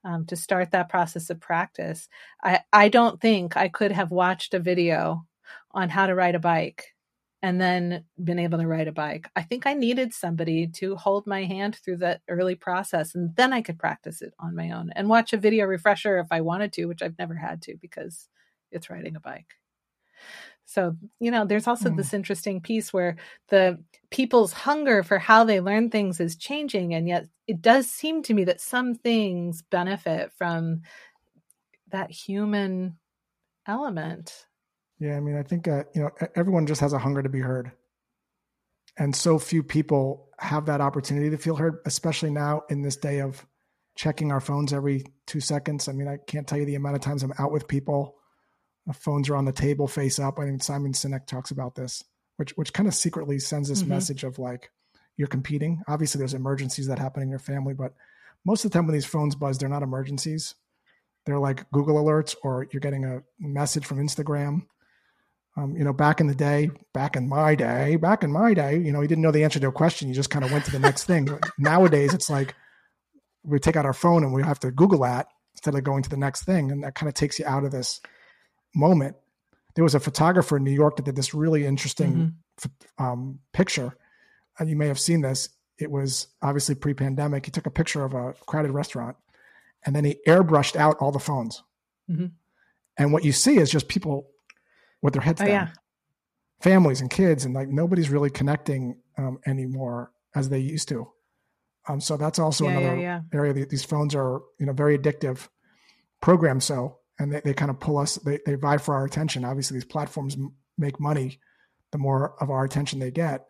um, 0.04 0.24
to 0.26 0.36
start 0.36 0.70
that 0.70 0.88
process 0.88 1.28
of 1.28 1.40
practice. 1.40 2.08
I, 2.42 2.60
I 2.72 2.88
don't 2.88 3.20
think 3.20 3.56
I 3.56 3.68
could 3.68 3.92
have 3.92 4.10
watched 4.10 4.54
a 4.54 4.58
video 4.58 5.26
on 5.72 5.90
how 5.90 6.06
to 6.06 6.14
ride 6.14 6.36
a 6.36 6.38
bike 6.38 6.94
and 7.42 7.60
then 7.60 8.04
been 8.22 8.38
able 8.38 8.58
to 8.58 8.66
ride 8.66 8.88
a 8.88 8.92
bike. 8.92 9.28
I 9.34 9.42
think 9.42 9.66
I 9.66 9.74
needed 9.74 10.12
somebody 10.12 10.66
to 10.74 10.96
hold 10.96 11.26
my 11.26 11.44
hand 11.44 11.76
through 11.76 11.98
that 11.98 12.20
early 12.28 12.54
process 12.54 13.14
and 13.14 13.34
then 13.36 13.52
I 13.52 13.62
could 13.62 13.78
practice 13.78 14.20
it 14.20 14.34
on 14.38 14.54
my 14.54 14.70
own 14.70 14.90
and 14.94 15.08
watch 15.08 15.32
a 15.32 15.38
video 15.38 15.64
refresher 15.66 16.18
if 16.18 16.26
I 16.30 16.42
wanted 16.42 16.72
to, 16.74 16.86
which 16.86 17.02
I've 17.02 17.18
never 17.18 17.34
had 17.34 17.62
to 17.62 17.76
because 17.80 18.28
it's 18.70 18.90
riding 18.90 19.16
a 19.16 19.20
bike. 19.20 19.54
So, 20.66 20.96
you 21.18 21.32
know, 21.32 21.44
there's 21.44 21.66
also 21.66 21.90
mm. 21.90 21.96
this 21.96 22.14
interesting 22.14 22.60
piece 22.60 22.92
where 22.92 23.16
the 23.48 23.82
people's 24.10 24.52
hunger 24.52 25.02
for 25.02 25.18
how 25.18 25.42
they 25.42 25.60
learn 25.60 25.90
things 25.90 26.20
is 26.20 26.36
changing. 26.36 26.94
And 26.94 27.08
yet 27.08 27.26
it 27.48 27.60
does 27.60 27.90
seem 27.90 28.22
to 28.24 28.34
me 28.34 28.44
that 28.44 28.60
some 28.60 28.94
things 28.94 29.62
benefit 29.62 30.30
from 30.38 30.82
that 31.90 32.12
human 32.12 32.98
element. 33.66 34.46
Yeah. 35.00 35.16
I 35.16 35.20
mean, 35.20 35.36
I 35.36 35.42
think, 35.42 35.66
uh, 35.66 35.84
you 35.94 36.02
know, 36.02 36.10
everyone 36.36 36.66
just 36.66 36.80
has 36.80 36.92
a 36.92 36.98
hunger 36.98 37.22
to 37.22 37.28
be 37.28 37.40
heard. 37.40 37.72
And 38.98 39.16
so 39.16 39.38
few 39.38 39.62
people 39.62 40.28
have 40.38 40.66
that 40.66 40.80
opportunity 40.80 41.30
to 41.30 41.38
feel 41.38 41.56
heard, 41.56 41.78
especially 41.86 42.30
now 42.30 42.62
in 42.68 42.82
this 42.82 42.96
day 42.96 43.20
of 43.20 43.44
checking 43.96 44.30
our 44.30 44.40
phones 44.40 44.72
every 44.72 45.04
two 45.26 45.40
seconds. 45.40 45.88
I 45.88 45.92
mean, 45.92 46.06
I 46.06 46.18
can't 46.26 46.46
tell 46.46 46.58
you 46.58 46.66
the 46.66 46.74
amount 46.74 46.96
of 46.96 47.02
times 47.02 47.22
I'm 47.22 47.32
out 47.38 47.52
with 47.52 47.66
people 47.66 48.16
phones 48.92 49.28
are 49.28 49.36
on 49.36 49.44
the 49.44 49.52
table 49.52 49.86
face 49.86 50.18
up. 50.18 50.38
I 50.38 50.44
mean, 50.44 50.60
Simon 50.60 50.92
Sinek 50.92 51.26
talks 51.26 51.50
about 51.50 51.74
this, 51.74 52.04
which 52.36 52.52
which 52.56 52.72
kind 52.72 52.88
of 52.88 52.94
secretly 52.94 53.38
sends 53.38 53.68
this 53.68 53.80
mm-hmm. 53.80 53.90
message 53.90 54.24
of 54.24 54.38
like 54.38 54.70
you're 55.16 55.28
competing. 55.28 55.82
Obviously, 55.88 56.18
there's 56.18 56.34
emergencies 56.34 56.86
that 56.88 56.98
happen 56.98 57.22
in 57.22 57.30
your 57.30 57.38
family, 57.38 57.74
but 57.74 57.94
most 58.44 58.64
of 58.64 58.70
the 58.70 58.74
time 58.74 58.86
when 58.86 58.94
these 58.94 59.06
phones 59.06 59.34
buzz, 59.34 59.58
they're 59.58 59.68
not 59.68 59.82
emergencies. 59.82 60.54
They're 61.26 61.38
like 61.38 61.70
Google 61.70 62.02
alerts, 62.02 62.34
or 62.42 62.66
you're 62.72 62.80
getting 62.80 63.04
a 63.04 63.22
message 63.38 63.84
from 63.84 63.98
Instagram. 63.98 64.62
Um, 65.56 65.76
you 65.76 65.84
know, 65.84 65.92
back 65.92 66.20
in 66.20 66.26
the 66.26 66.34
day, 66.34 66.70
back 66.94 67.16
in 67.16 67.28
my 67.28 67.54
day, 67.54 67.96
back 67.96 68.22
in 68.22 68.30
my 68.30 68.54
day, 68.54 68.78
you 68.78 68.92
know, 68.92 69.00
you 69.02 69.08
didn't 69.08 69.22
know 69.22 69.32
the 69.32 69.42
answer 69.42 69.58
to 69.58 69.68
a 69.68 69.72
question. 69.72 70.08
You 70.08 70.14
just 70.14 70.30
kind 70.30 70.44
of 70.44 70.52
went 70.52 70.64
to 70.66 70.70
the 70.70 70.78
next 70.78 71.04
thing. 71.04 71.28
Nowadays, 71.58 72.14
it's 72.14 72.30
like 72.30 72.54
we 73.42 73.58
take 73.58 73.76
out 73.76 73.84
our 73.84 73.92
phone 73.92 74.22
and 74.22 74.32
we 74.32 74.42
have 74.42 74.60
to 74.60 74.70
Google 74.70 75.00
that 75.00 75.26
instead 75.54 75.74
of 75.74 75.82
going 75.82 76.02
to 76.04 76.10
the 76.10 76.16
next 76.16 76.44
thing. 76.44 76.70
And 76.70 76.84
that 76.84 76.94
kind 76.94 77.08
of 77.08 77.14
takes 77.14 77.38
you 77.38 77.46
out 77.46 77.64
of 77.64 77.72
this 77.72 78.00
moment. 78.74 79.16
There 79.74 79.84
was 79.84 79.94
a 79.94 80.00
photographer 80.00 80.56
in 80.56 80.64
New 80.64 80.70
York 80.70 80.96
that 80.96 81.04
did 81.04 81.16
this 81.16 81.34
really 81.34 81.66
interesting 81.66 82.34
mm-hmm. 82.60 83.04
um, 83.04 83.40
picture. 83.52 83.96
And 84.58 84.68
you 84.68 84.76
may 84.76 84.86
have 84.86 85.00
seen 85.00 85.20
this. 85.20 85.48
It 85.78 85.90
was 85.90 86.28
obviously 86.42 86.74
pre 86.74 86.94
pandemic. 86.94 87.46
He 87.46 87.50
took 87.50 87.66
a 87.66 87.70
picture 87.70 88.04
of 88.04 88.14
a 88.14 88.34
crowded 88.46 88.70
restaurant 88.70 89.16
and 89.84 89.96
then 89.96 90.04
he 90.04 90.18
airbrushed 90.26 90.76
out 90.76 90.96
all 91.00 91.12
the 91.12 91.18
phones. 91.18 91.62
Mm-hmm. 92.10 92.26
And 92.98 93.12
what 93.12 93.24
you 93.24 93.32
see 93.32 93.56
is 93.56 93.70
just 93.70 93.88
people 93.88 94.28
with 95.02 95.14
their 95.14 95.22
heads 95.22 95.40
oh, 95.40 95.46
down, 95.46 95.52
yeah. 95.52 95.68
families 96.60 97.00
and 97.00 97.10
kids, 97.10 97.44
and 97.44 97.54
like 97.54 97.68
nobody's 97.68 98.10
really 98.10 98.30
connecting 98.30 99.00
um, 99.18 99.38
anymore 99.46 100.12
as 100.34 100.48
they 100.48 100.58
used 100.58 100.88
to. 100.88 101.08
Um, 101.88 102.00
so 102.00 102.16
that's 102.16 102.38
also 102.38 102.64
yeah, 102.64 102.78
another 102.78 103.00
yeah, 103.00 103.20
area. 103.32 103.66
These 103.66 103.84
phones 103.84 104.14
are, 104.14 104.40
you 104.58 104.66
know, 104.66 104.72
very 104.72 104.98
addictive, 104.98 105.48
programmed 106.20 106.62
so, 106.62 106.98
and 107.18 107.32
they, 107.32 107.40
they 107.40 107.54
kind 107.54 107.70
of 107.70 107.80
pull 107.80 107.98
us. 107.98 108.16
They 108.16 108.38
they 108.46 108.54
vie 108.54 108.78
for 108.78 108.94
our 108.94 109.04
attention. 109.04 109.44
Obviously, 109.44 109.76
these 109.76 109.84
platforms 109.84 110.34
m- 110.34 110.52
make 110.78 111.00
money 111.00 111.40
the 111.92 111.98
more 111.98 112.34
of 112.40 112.50
our 112.50 112.64
attention 112.64 112.98
they 112.98 113.10
get, 113.10 113.46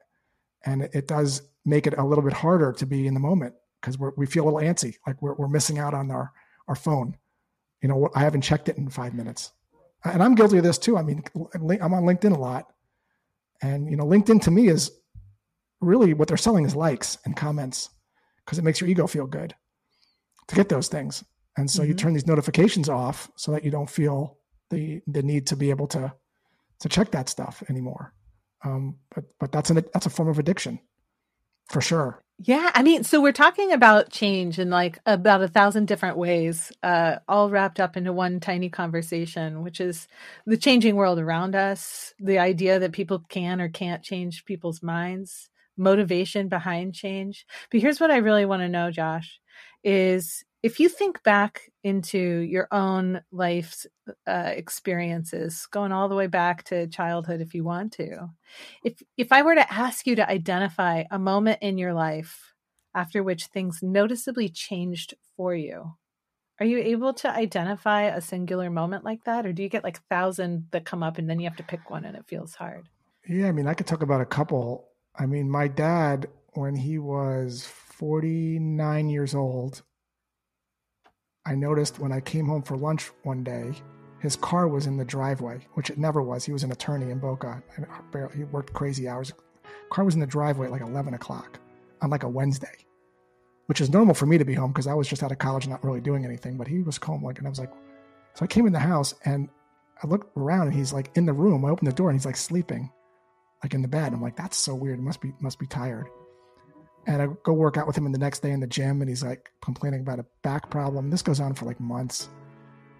and 0.64 0.82
it, 0.82 0.90
it 0.94 1.08
does 1.08 1.42
make 1.64 1.86
it 1.86 1.98
a 1.98 2.04
little 2.04 2.24
bit 2.24 2.32
harder 2.32 2.72
to 2.72 2.86
be 2.86 3.06
in 3.06 3.14
the 3.14 3.20
moment 3.20 3.54
because 3.80 3.98
we 4.16 4.26
feel 4.26 4.44
a 4.44 4.46
little 4.46 4.60
antsy, 4.60 4.94
like 5.06 5.20
we're 5.20 5.34
we're 5.34 5.48
missing 5.48 5.78
out 5.78 5.94
on 5.94 6.10
our 6.10 6.32
our 6.68 6.74
phone. 6.74 7.16
You 7.82 7.88
know, 7.88 8.10
I 8.14 8.20
haven't 8.20 8.42
checked 8.42 8.68
it 8.68 8.76
in 8.76 8.88
five 8.90 9.14
minutes, 9.14 9.52
and 10.04 10.22
I'm 10.22 10.34
guilty 10.34 10.58
of 10.58 10.64
this 10.64 10.78
too. 10.78 10.96
I 10.96 11.02
mean, 11.02 11.22
I'm 11.34 11.94
on 11.94 12.04
LinkedIn 12.04 12.34
a 12.34 12.38
lot, 12.38 12.72
and 13.62 13.90
you 13.90 13.96
know, 13.96 14.04
LinkedIn 14.04 14.42
to 14.42 14.50
me 14.50 14.68
is 14.68 14.90
really 15.80 16.14
what 16.14 16.28
they're 16.28 16.36
selling 16.36 16.64
is 16.64 16.76
likes 16.76 17.18
and 17.24 17.36
comments 17.36 17.88
because 18.44 18.58
it 18.58 18.64
makes 18.64 18.80
your 18.80 18.90
ego 18.90 19.06
feel 19.06 19.26
good 19.26 19.54
to 20.48 20.54
get 20.54 20.68
those 20.68 20.88
things. 20.88 21.24
And 21.56 21.70
so 21.70 21.82
mm-hmm. 21.82 21.90
you 21.90 21.94
turn 21.94 22.12
these 22.12 22.26
notifications 22.26 22.88
off 22.88 23.30
so 23.36 23.52
that 23.52 23.64
you 23.64 23.70
don't 23.70 23.90
feel 23.90 24.38
the 24.70 25.00
the 25.06 25.22
need 25.22 25.46
to 25.48 25.56
be 25.56 25.70
able 25.70 25.86
to 25.88 26.12
to 26.80 26.88
check 26.88 27.10
that 27.10 27.28
stuff 27.28 27.62
anymore. 27.68 28.14
Um, 28.64 28.96
but 29.14 29.24
but 29.38 29.52
that's 29.52 29.70
an 29.70 29.84
that's 29.92 30.06
a 30.06 30.10
form 30.10 30.28
of 30.28 30.38
addiction 30.38 30.78
for 31.68 31.80
sure. 31.80 32.22
Yeah, 32.42 32.70
I 32.74 32.82
mean, 32.82 33.04
so 33.04 33.20
we're 33.20 33.32
talking 33.32 33.70
about 33.72 34.08
change 34.10 34.58
in 34.58 34.70
like 34.70 34.98
about 35.04 35.42
a 35.42 35.48
thousand 35.48 35.86
different 35.88 36.16
ways, 36.16 36.72
uh, 36.82 37.16
all 37.28 37.50
wrapped 37.50 37.78
up 37.78 37.98
into 37.98 38.14
one 38.14 38.40
tiny 38.40 38.70
conversation, 38.70 39.62
which 39.62 39.78
is 39.78 40.08
the 40.46 40.56
changing 40.56 40.96
world 40.96 41.18
around 41.18 41.54
us, 41.54 42.14
the 42.18 42.38
idea 42.38 42.78
that 42.78 42.92
people 42.92 43.18
can 43.28 43.60
or 43.60 43.68
can't 43.68 44.02
change 44.02 44.46
people's 44.46 44.82
minds, 44.82 45.50
motivation 45.76 46.48
behind 46.48 46.94
change. 46.94 47.44
But 47.70 47.80
here's 47.82 48.00
what 48.00 48.10
I 48.10 48.16
really 48.18 48.46
want 48.46 48.62
to 48.62 48.68
know, 48.70 48.90
Josh, 48.90 49.38
is 49.84 50.42
if 50.62 50.78
you 50.78 50.88
think 50.88 51.22
back 51.22 51.70
into 51.82 52.18
your 52.18 52.68
own 52.70 53.22
life's 53.32 53.86
uh, 54.26 54.52
experiences, 54.54 55.66
going 55.70 55.92
all 55.92 56.08
the 56.08 56.14
way 56.14 56.26
back 56.26 56.64
to 56.64 56.86
childhood, 56.88 57.40
if 57.40 57.54
you 57.54 57.64
want 57.64 57.92
to, 57.94 58.28
if 58.84 59.02
if 59.16 59.32
I 59.32 59.42
were 59.42 59.54
to 59.54 59.72
ask 59.72 60.06
you 60.06 60.16
to 60.16 60.28
identify 60.28 61.04
a 61.10 61.18
moment 61.18 61.58
in 61.62 61.78
your 61.78 61.94
life 61.94 62.54
after 62.94 63.22
which 63.22 63.46
things 63.46 63.80
noticeably 63.82 64.48
changed 64.48 65.14
for 65.36 65.54
you, 65.54 65.96
are 66.58 66.66
you 66.66 66.78
able 66.78 67.14
to 67.14 67.30
identify 67.30 68.02
a 68.02 68.20
singular 68.20 68.68
moment 68.68 69.04
like 69.04 69.24
that, 69.24 69.46
or 69.46 69.52
do 69.52 69.62
you 69.62 69.68
get 69.68 69.84
like 69.84 69.98
a 69.98 70.14
thousand 70.14 70.66
that 70.72 70.84
come 70.84 71.02
up 71.02 71.18
and 71.18 71.28
then 71.28 71.40
you 71.40 71.48
have 71.48 71.56
to 71.56 71.62
pick 71.62 71.90
one 71.90 72.04
and 72.04 72.16
it 72.16 72.26
feels 72.26 72.54
hard? 72.54 72.88
Yeah, 73.28 73.48
I 73.48 73.52
mean, 73.52 73.66
I 73.66 73.74
could 73.74 73.86
talk 73.86 74.02
about 74.02 74.20
a 74.20 74.26
couple 74.26 74.90
I 75.16 75.26
mean, 75.26 75.50
my 75.50 75.68
dad, 75.68 76.28
when 76.54 76.74
he 76.74 76.98
was 76.98 77.66
49 77.66 79.08
years 79.10 79.34
old, 79.34 79.82
I 81.46 81.54
noticed 81.54 81.98
when 81.98 82.12
I 82.12 82.20
came 82.20 82.46
home 82.46 82.62
for 82.62 82.76
lunch 82.76 83.10
one 83.22 83.42
day, 83.42 83.72
his 84.20 84.36
car 84.36 84.68
was 84.68 84.86
in 84.86 84.96
the 84.96 85.04
driveway, 85.04 85.66
which 85.74 85.88
it 85.90 85.98
never 85.98 86.22
was. 86.22 86.44
He 86.44 86.52
was 86.52 86.62
an 86.62 86.72
attorney 86.72 87.10
in 87.10 87.18
Boca. 87.18 87.62
He 88.34 88.44
worked 88.44 88.74
crazy 88.74 89.08
hours. 89.08 89.32
Car 89.90 90.04
was 90.04 90.14
in 90.14 90.20
the 90.20 90.26
driveway 90.26 90.66
at 90.66 90.72
like 90.72 90.82
11 90.82 91.14
o'clock 91.14 91.58
on 92.02 92.10
like 92.10 92.22
a 92.22 92.28
Wednesday, 92.28 92.86
which 93.66 93.80
is 93.80 93.90
normal 93.90 94.14
for 94.14 94.26
me 94.26 94.36
to 94.36 94.44
be 94.44 94.54
home 94.54 94.72
because 94.72 94.86
I 94.86 94.94
was 94.94 95.08
just 95.08 95.22
out 95.22 95.32
of 95.32 95.38
college, 95.38 95.66
not 95.66 95.82
really 95.82 96.00
doing 96.00 96.24
anything. 96.24 96.58
But 96.58 96.68
he 96.68 96.82
was 96.82 96.98
home, 96.98 97.24
like, 97.24 97.38
and 97.38 97.46
I 97.46 97.50
was 97.50 97.58
like, 97.58 97.72
so 98.34 98.44
I 98.44 98.46
came 98.46 98.66
in 98.66 98.72
the 98.72 98.78
house 98.78 99.14
and 99.24 99.48
I 100.02 100.06
looked 100.06 100.36
around 100.36 100.68
and 100.68 100.76
he's 100.76 100.92
like 100.92 101.10
in 101.16 101.24
the 101.24 101.32
room. 101.32 101.64
I 101.64 101.70
opened 101.70 101.88
the 101.88 101.94
door 101.94 102.10
and 102.10 102.18
he's 102.18 102.26
like 102.26 102.36
sleeping 102.36 102.90
like 103.62 103.74
in 103.74 103.82
the 103.82 103.88
bed. 103.88 104.12
I'm 104.12 104.22
like, 104.22 104.36
that's 104.36 104.56
so 104.56 104.74
weird. 104.74 104.98
It 104.98 105.02
must 105.02 105.20
be 105.20 105.32
must 105.40 105.58
be 105.58 105.66
tired. 105.66 106.08
And 107.06 107.22
I 107.22 107.28
go 107.42 107.52
work 107.52 107.76
out 107.76 107.86
with 107.86 107.96
him 107.96 108.10
the 108.12 108.18
next 108.18 108.40
day 108.40 108.50
in 108.50 108.60
the 108.60 108.66
gym, 108.66 109.00
and 109.00 109.08
he's 109.08 109.22
like 109.22 109.50
complaining 109.62 110.00
about 110.00 110.18
a 110.18 110.26
back 110.42 110.70
problem. 110.70 111.10
This 111.10 111.22
goes 111.22 111.40
on 111.40 111.54
for 111.54 111.64
like 111.64 111.80
months 111.80 112.28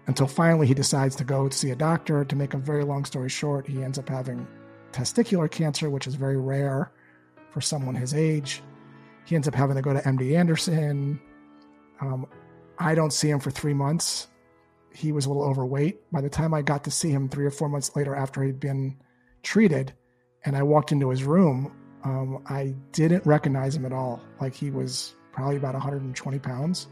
until 0.07 0.27
finally 0.27 0.67
he 0.67 0.73
decides 0.73 1.15
to 1.15 1.23
go 1.23 1.49
see 1.49 1.71
a 1.71 1.75
doctor. 1.75 2.25
To 2.25 2.35
make 2.35 2.53
a 2.53 2.57
very 2.57 2.83
long 2.83 3.05
story 3.05 3.29
short, 3.29 3.67
he 3.67 3.83
ends 3.83 3.99
up 3.99 4.09
having 4.09 4.47
testicular 4.91 5.49
cancer, 5.49 5.89
which 5.89 6.07
is 6.07 6.15
very 6.15 6.37
rare 6.37 6.91
for 7.51 7.61
someone 7.61 7.95
his 7.95 8.13
age. 8.13 8.61
He 9.25 9.35
ends 9.35 9.47
up 9.47 9.55
having 9.55 9.75
to 9.75 9.81
go 9.81 9.93
to 9.93 10.01
MD 10.01 10.35
Anderson. 10.35 11.21
Um, 11.99 12.25
I 12.79 12.95
don't 12.95 13.13
see 13.13 13.29
him 13.29 13.39
for 13.39 13.51
three 13.51 13.73
months. 13.73 14.27
He 14.93 15.11
was 15.11 15.25
a 15.25 15.29
little 15.29 15.43
overweight. 15.43 16.11
By 16.11 16.21
the 16.21 16.29
time 16.29 16.53
I 16.53 16.61
got 16.61 16.83
to 16.85 16.91
see 16.91 17.11
him 17.11 17.29
three 17.29 17.45
or 17.45 17.51
four 17.51 17.69
months 17.69 17.95
later 17.95 18.15
after 18.15 18.43
he'd 18.43 18.59
been 18.59 18.97
treated, 19.43 19.93
and 20.43 20.55
I 20.55 20.63
walked 20.63 20.91
into 20.91 21.09
his 21.09 21.23
room, 21.23 21.71
um, 22.03 22.43
I 22.47 22.73
didn't 22.91 23.25
recognize 23.25 23.75
him 23.75 23.85
at 23.85 23.93
all. 23.93 24.21
Like 24.39 24.55
he 24.55 24.71
was 24.71 25.15
probably 25.31 25.57
about 25.57 25.73
120 25.73 26.39
pounds, 26.39 26.87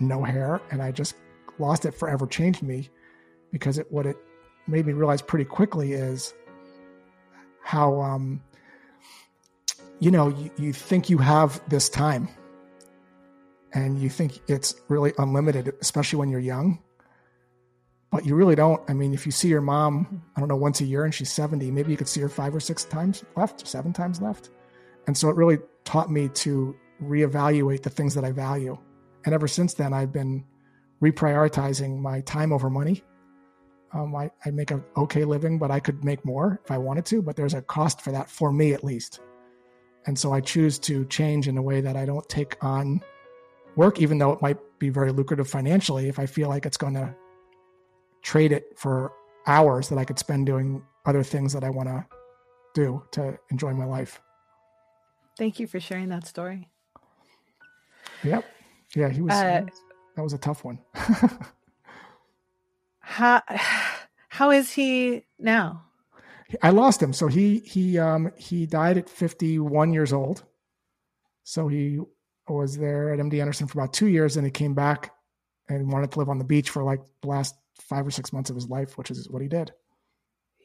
no 0.00 0.22
hair, 0.22 0.60
and 0.70 0.82
I 0.82 0.90
just 0.90 1.14
lost 1.58 1.84
it 1.84 1.92
forever. 1.92 2.26
Changed 2.26 2.62
me 2.62 2.90
because 3.52 3.78
it 3.78 3.90
what 3.90 4.06
it 4.06 4.16
made 4.66 4.86
me 4.86 4.92
realize 4.92 5.22
pretty 5.22 5.44
quickly 5.44 5.92
is 5.92 6.34
how 7.62 8.00
um, 8.00 8.40
you 10.00 10.10
know 10.10 10.28
you, 10.28 10.50
you 10.58 10.72
think 10.72 11.08
you 11.08 11.18
have 11.18 11.60
this 11.68 11.88
time 11.88 12.28
and 13.74 13.98
you 13.98 14.08
think 14.08 14.40
it's 14.48 14.74
really 14.88 15.12
unlimited, 15.18 15.72
especially 15.80 16.18
when 16.18 16.28
you're 16.28 16.40
young 16.40 16.78
but 18.12 18.26
you 18.26 18.36
really 18.36 18.54
don't. 18.54 18.80
I 18.88 18.92
mean, 18.92 19.14
if 19.14 19.24
you 19.24 19.32
see 19.32 19.48
your 19.48 19.62
mom, 19.62 20.22
I 20.36 20.40
don't 20.40 20.48
know, 20.48 20.54
once 20.54 20.82
a 20.82 20.84
year 20.84 21.04
and 21.04 21.14
she's 21.14 21.32
70, 21.32 21.70
maybe 21.70 21.90
you 21.90 21.96
could 21.96 22.06
see 22.06 22.20
her 22.20 22.28
five 22.28 22.54
or 22.54 22.60
six 22.60 22.84
times 22.84 23.24
left, 23.36 23.66
seven 23.66 23.94
times 23.94 24.20
left. 24.20 24.50
And 25.06 25.16
so 25.16 25.30
it 25.30 25.36
really 25.36 25.58
taught 25.84 26.10
me 26.10 26.28
to 26.28 26.76
reevaluate 27.02 27.82
the 27.82 27.90
things 27.90 28.14
that 28.14 28.22
I 28.22 28.30
value. 28.30 28.76
And 29.24 29.34
ever 29.34 29.48
since 29.48 29.72
then, 29.74 29.94
I've 29.94 30.12
been 30.12 30.44
reprioritizing 31.02 31.98
my 32.00 32.20
time 32.20 32.52
over 32.52 32.68
money. 32.68 33.02
Um, 33.94 34.14
I, 34.14 34.30
I 34.44 34.50
make 34.50 34.70
an 34.70 34.84
okay 34.96 35.24
living, 35.24 35.58
but 35.58 35.70
I 35.70 35.80
could 35.80 36.04
make 36.04 36.22
more 36.24 36.60
if 36.62 36.70
I 36.70 36.76
wanted 36.76 37.06
to, 37.06 37.22
but 37.22 37.34
there's 37.34 37.54
a 37.54 37.62
cost 37.62 38.02
for 38.02 38.12
that 38.12 38.28
for 38.28 38.52
me 38.52 38.74
at 38.74 38.84
least. 38.84 39.20
And 40.06 40.18
so 40.18 40.32
I 40.32 40.40
choose 40.40 40.78
to 40.80 41.06
change 41.06 41.48
in 41.48 41.56
a 41.56 41.62
way 41.62 41.80
that 41.80 41.96
I 41.96 42.04
don't 42.04 42.28
take 42.28 42.62
on 42.62 43.00
work, 43.74 44.00
even 44.00 44.18
though 44.18 44.32
it 44.32 44.42
might 44.42 44.58
be 44.78 44.90
very 44.90 45.12
lucrative 45.12 45.48
financially, 45.48 46.08
if 46.08 46.18
I 46.18 46.26
feel 46.26 46.48
like 46.48 46.66
it's 46.66 46.76
going 46.76 46.94
to 46.94 47.14
trade 48.22 48.52
it 48.52 48.72
for 48.76 49.12
hours 49.46 49.88
that 49.88 49.98
I 49.98 50.04
could 50.04 50.18
spend 50.18 50.46
doing 50.46 50.82
other 51.04 51.22
things 51.22 51.52
that 51.52 51.64
I 51.64 51.70
want 51.70 51.88
to 51.88 52.06
do 52.74 53.02
to 53.12 53.38
enjoy 53.50 53.72
my 53.72 53.84
life. 53.84 54.20
Thank 55.36 55.58
you 55.58 55.66
for 55.66 55.80
sharing 55.80 56.08
that 56.10 56.26
story. 56.26 56.68
Yep. 58.22 58.44
Yeah, 58.94 59.08
he 59.08 59.22
was. 59.22 59.32
Uh, 59.32 59.62
that 60.16 60.22
was 60.22 60.32
a 60.32 60.38
tough 60.38 60.64
one. 60.64 60.78
how 63.00 63.42
how 64.28 64.50
is 64.50 64.72
he 64.72 65.24
now? 65.38 65.84
I 66.62 66.70
lost 66.70 67.02
him. 67.02 67.12
So 67.12 67.28
he 67.28 67.60
he 67.60 67.98
um 67.98 68.30
he 68.36 68.66
died 68.66 68.98
at 68.98 69.08
51 69.08 69.92
years 69.92 70.12
old. 70.12 70.44
So 71.44 71.68
he 71.68 71.98
was 72.46 72.76
there 72.76 73.12
at 73.12 73.18
MD 73.18 73.40
Anderson 73.40 73.66
for 73.66 73.80
about 73.80 73.94
2 73.94 74.06
years 74.06 74.36
and 74.36 74.44
he 74.44 74.50
came 74.50 74.74
back 74.74 75.12
and 75.68 75.90
wanted 75.90 76.12
to 76.12 76.18
live 76.18 76.28
on 76.28 76.38
the 76.38 76.44
beach 76.44 76.70
for 76.70 76.82
like 76.82 77.00
the 77.22 77.28
last 77.28 77.56
five 77.80 78.06
or 78.06 78.10
six 78.10 78.32
months 78.32 78.50
of 78.50 78.56
his 78.56 78.68
life, 78.68 78.96
which 78.98 79.10
is 79.10 79.28
what 79.28 79.42
he 79.42 79.48
did. 79.48 79.72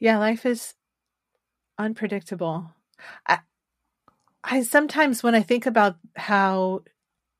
Yeah, 0.00 0.18
life 0.18 0.46
is 0.46 0.74
unpredictable. 1.78 2.72
I, 3.26 3.38
I 4.44 4.62
sometimes 4.62 5.22
when 5.22 5.34
I 5.34 5.42
think 5.42 5.66
about 5.66 5.96
how 6.16 6.82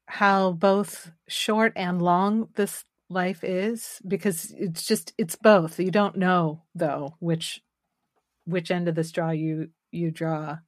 how 0.07 0.53
both 0.53 1.13
short 1.29 1.73
and 1.77 2.01
long 2.01 2.49
this 2.55 2.85
life 3.11 3.45
is, 3.45 4.01
because 4.07 4.55
it's 4.57 4.87
just 4.87 5.13
it's 5.19 5.37
both. 5.37 5.79
You 5.79 5.91
don't 5.91 6.17
know 6.17 6.63
though 6.75 7.15
which 7.21 7.63
which 8.45 8.71
end 8.71 8.89
of 8.89 8.95
the 8.95 9.05
straw 9.05 9.31
you 9.31 9.71
you 9.91 10.11
draw. 10.11 10.59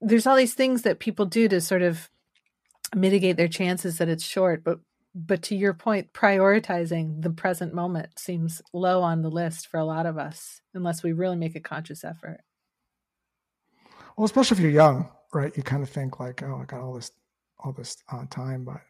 There's 0.00 0.26
all 0.26 0.36
these 0.36 0.54
things 0.54 0.82
that 0.82 1.00
people 1.00 1.26
do 1.26 1.48
to 1.48 1.60
sort 1.60 1.82
of 1.82 2.08
mitigate 2.94 3.36
their 3.36 3.48
chances 3.48 3.98
that 3.98 4.08
it's 4.08 4.24
short, 4.24 4.64
but 4.64 4.78
but 5.26 5.42
to 5.42 5.56
your 5.56 5.74
point, 5.74 6.12
prioritizing 6.12 7.22
the 7.22 7.30
present 7.30 7.74
moment 7.74 8.18
seems 8.18 8.62
low 8.72 9.02
on 9.02 9.22
the 9.22 9.30
list 9.30 9.66
for 9.66 9.78
a 9.78 9.84
lot 9.84 10.06
of 10.06 10.16
us, 10.16 10.60
unless 10.72 11.02
we 11.02 11.12
really 11.12 11.36
make 11.36 11.56
a 11.56 11.60
conscious 11.60 12.04
effort. 12.04 12.40
Well, 14.16 14.24
especially 14.24 14.56
if 14.56 14.62
you're 14.62 14.70
young, 14.70 15.10
right? 15.34 15.56
You 15.56 15.62
kind 15.64 15.82
of 15.82 15.88
think 15.88 16.20
like, 16.20 16.42
"Oh, 16.42 16.60
I 16.62 16.64
got 16.66 16.80
all 16.80 16.94
this, 16.94 17.10
all 17.58 17.72
this 17.72 17.96
uh, 18.12 18.26
time," 18.30 18.64
but 18.64 18.80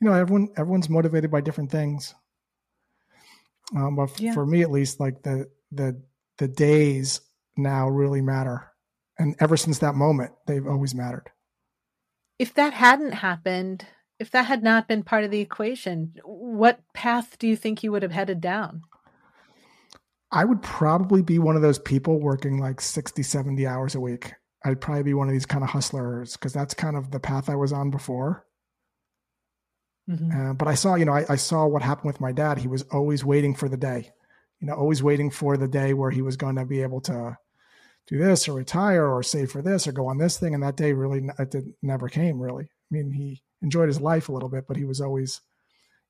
you 0.00 0.08
know, 0.08 0.14
everyone 0.14 0.48
everyone's 0.56 0.88
motivated 0.88 1.30
by 1.30 1.42
different 1.42 1.70
things. 1.70 2.14
Um, 3.76 3.96
but 3.96 4.18
yeah. 4.18 4.32
for 4.32 4.46
me, 4.46 4.62
at 4.62 4.70
least, 4.70 4.98
like 4.98 5.22
the 5.22 5.46
the 5.72 6.00
the 6.38 6.48
days 6.48 7.20
now 7.56 7.88
really 7.88 8.22
matter, 8.22 8.72
and 9.18 9.36
ever 9.40 9.58
since 9.58 9.78
that 9.80 9.94
moment, 9.94 10.32
they've 10.46 10.66
always 10.66 10.94
mattered. 10.94 11.30
If 12.38 12.54
that 12.54 12.72
hadn't 12.72 13.12
happened, 13.12 13.84
if 14.20 14.30
that 14.32 14.44
had 14.44 14.62
not 14.62 14.86
been 14.86 15.02
part 15.02 15.24
of 15.24 15.30
the 15.30 15.40
equation, 15.40 16.12
what 16.24 16.80
path 16.92 17.38
do 17.38 17.48
you 17.48 17.56
think 17.56 17.82
you 17.82 17.90
would 17.90 18.02
have 18.02 18.12
headed 18.12 18.40
down? 18.40 18.82
I 20.30 20.44
would 20.44 20.62
probably 20.62 21.22
be 21.22 21.38
one 21.38 21.56
of 21.56 21.62
those 21.62 21.78
people 21.78 22.20
working 22.20 22.58
like 22.58 22.82
60, 22.82 23.22
70 23.22 23.66
hours 23.66 23.94
a 23.94 24.00
week. 24.00 24.34
I'd 24.62 24.80
probably 24.80 25.04
be 25.04 25.14
one 25.14 25.28
of 25.28 25.32
these 25.32 25.46
kind 25.46 25.64
of 25.64 25.70
hustlers 25.70 26.34
because 26.34 26.52
that's 26.52 26.74
kind 26.74 26.96
of 26.96 27.10
the 27.10 27.18
path 27.18 27.48
I 27.48 27.56
was 27.56 27.72
on 27.72 27.90
before. 27.90 28.44
Mm-hmm. 30.08 30.50
Uh, 30.50 30.52
but 30.52 30.68
I 30.68 30.74
saw, 30.74 30.96
you 30.96 31.06
know, 31.06 31.14
I, 31.14 31.24
I, 31.30 31.36
saw 31.36 31.66
what 31.66 31.82
happened 31.82 32.08
with 32.08 32.20
my 32.20 32.32
dad. 32.32 32.58
He 32.58 32.68
was 32.68 32.82
always 32.92 33.24
waiting 33.24 33.54
for 33.54 33.68
the 33.68 33.76
day, 33.76 34.10
you 34.60 34.66
know, 34.66 34.74
always 34.74 35.02
waiting 35.02 35.30
for 35.30 35.56
the 35.56 35.68
day 35.68 35.94
where 35.94 36.10
he 36.10 36.20
was 36.20 36.36
going 36.36 36.56
to 36.56 36.66
be 36.66 36.82
able 36.82 37.00
to 37.02 37.38
do 38.08 38.18
this 38.18 38.48
or 38.48 38.54
retire 38.54 39.06
or 39.06 39.22
save 39.22 39.50
for 39.50 39.62
this 39.62 39.86
or 39.86 39.92
go 39.92 40.08
on 40.08 40.18
this 40.18 40.38
thing. 40.38 40.52
And 40.52 40.62
that 40.62 40.76
day 40.76 40.92
really 40.92 41.28
it 41.38 41.50
did, 41.50 41.72
never 41.80 42.08
came. 42.08 42.40
Really, 42.40 42.64
I 42.64 42.68
mean, 42.90 43.12
he 43.12 43.42
enjoyed 43.62 43.88
his 43.88 44.00
life 44.00 44.28
a 44.28 44.32
little 44.32 44.48
bit, 44.48 44.66
but 44.66 44.76
he 44.76 44.84
was 44.84 45.00
always, 45.00 45.40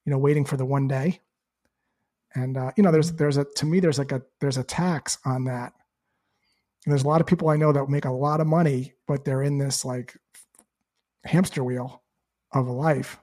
you 0.04 0.12
know, 0.12 0.18
waiting 0.18 0.44
for 0.44 0.56
the 0.56 0.64
one 0.64 0.88
day. 0.88 1.20
And 2.34 2.56
uh, 2.56 2.70
you 2.76 2.82
know, 2.82 2.92
there's 2.92 3.12
there's 3.12 3.36
a 3.36 3.44
to 3.44 3.66
me 3.66 3.80
there's 3.80 3.98
like 3.98 4.12
a 4.12 4.22
there's 4.40 4.58
a 4.58 4.64
tax 4.64 5.18
on 5.24 5.44
that. 5.44 5.72
And 6.84 6.92
there's 6.92 7.04
a 7.04 7.08
lot 7.08 7.20
of 7.20 7.26
people 7.26 7.48
I 7.48 7.56
know 7.56 7.72
that 7.72 7.88
make 7.88 8.04
a 8.04 8.10
lot 8.10 8.40
of 8.40 8.46
money, 8.46 8.94
but 9.06 9.24
they're 9.24 9.42
in 9.42 9.58
this 9.58 9.84
like 9.84 10.16
hamster 11.24 11.62
wheel 11.62 12.02
of 12.52 12.66
a 12.66 12.72
life 12.72 13.18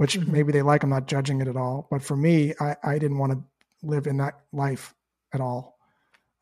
which 0.00 0.18
mm-hmm. 0.18 0.32
maybe 0.32 0.50
they 0.50 0.62
like. 0.62 0.82
I'm 0.82 0.88
not 0.88 1.06
judging 1.06 1.42
it 1.42 1.46
at 1.46 1.58
all. 1.58 1.86
But 1.90 2.02
for 2.02 2.16
me, 2.16 2.54
I, 2.58 2.74
I 2.82 2.98
didn't 2.98 3.18
want 3.18 3.32
to 3.32 3.42
live 3.82 4.06
in 4.06 4.16
that 4.16 4.32
life 4.50 4.94
at 5.34 5.42
all. 5.42 5.76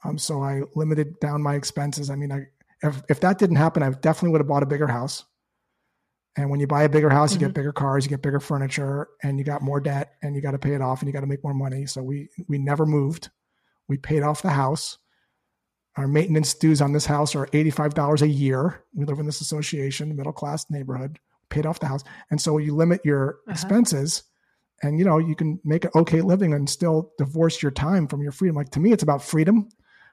Um, 0.04 0.16
so 0.16 0.44
I 0.44 0.62
limited 0.76 1.18
down 1.18 1.42
my 1.42 1.56
expenses. 1.56 2.08
I 2.08 2.14
mean, 2.14 2.30
I, 2.30 2.46
if, 2.84 3.02
if 3.08 3.18
that 3.18 3.36
didn't 3.36 3.56
happen, 3.56 3.82
I 3.82 3.90
definitely 3.90 4.30
would 4.30 4.42
have 4.42 4.46
bought 4.46 4.62
a 4.62 4.66
bigger 4.66 4.86
house. 4.86 5.24
And 6.38 6.48
when 6.48 6.60
you 6.60 6.66
buy 6.66 6.84
a 6.84 6.88
bigger 6.88 7.10
house, 7.10 7.32
mm-hmm. 7.32 7.40
you 7.40 7.40
get 7.40 7.46
mm-hmm. 7.48 7.60
bigger 7.60 7.72
cars, 7.72 8.04
you 8.04 8.10
get 8.10 8.22
bigger 8.22 8.40
furniture, 8.40 9.08
and 9.22 9.38
you 9.38 9.44
got 9.44 9.60
more 9.60 9.80
debt, 9.80 10.14
and 10.22 10.34
you 10.34 10.40
got 10.40 10.52
to 10.52 10.58
pay 10.58 10.74
it 10.74 10.80
off, 10.80 11.02
and 11.02 11.08
you 11.08 11.12
got 11.12 11.20
to 11.20 11.26
make 11.26 11.44
more 11.44 11.54
money. 11.54 11.84
So 11.84 12.02
we 12.02 12.30
we 12.48 12.58
never 12.58 12.86
moved. 12.86 13.28
We 13.88 13.98
paid 13.98 14.22
off 14.22 14.40
the 14.40 14.50
house. 14.50 14.98
Our 15.96 16.08
maintenance 16.08 16.54
dues 16.54 16.80
on 16.80 16.92
this 16.92 17.06
house 17.06 17.34
are 17.34 17.48
eighty 17.52 17.70
five 17.70 17.92
dollars 17.92 18.22
a 18.22 18.28
year. 18.28 18.84
We 18.94 19.04
live 19.04 19.18
in 19.18 19.26
this 19.26 19.40
association, 19.40 20.16
middle 20.16 20.32
class 20.32 20.64
neighborhood 20.70 21.18
paid 21.50 21.66
off 21.66 21.80
the 21.80 21.86
house. 21.86 22.04
And 22.30 22.40
so 22.40 22.58
you 22.58 22.74
limit 22.74 23.00
your 23.04 23.30
uh-huh. 23.30 23.52
expenses 23.52 24.22
and 24.82 24.98
you 24.98 25.04
know, 25.04 25.18
you 25.18 25.34
can 25.34 25.60
make 25.64 25.84
an 25.84 25.90
okay 25.94 26.20
living 26.20 26.54
and 26.54 26.68
still 26.68 27.12
divorce 27.18 27.62
your 27.62 27.72
time 27.72 28.06
from 28.06 28.22
your 28.22 28.32
freedom. 28.32 28.56
Like 28.56 28.70
to 28.70 28.80
me, 28.80 28.92
it's 28.92 29.02
about 29.02 29.22
freedom, 29.22 29.68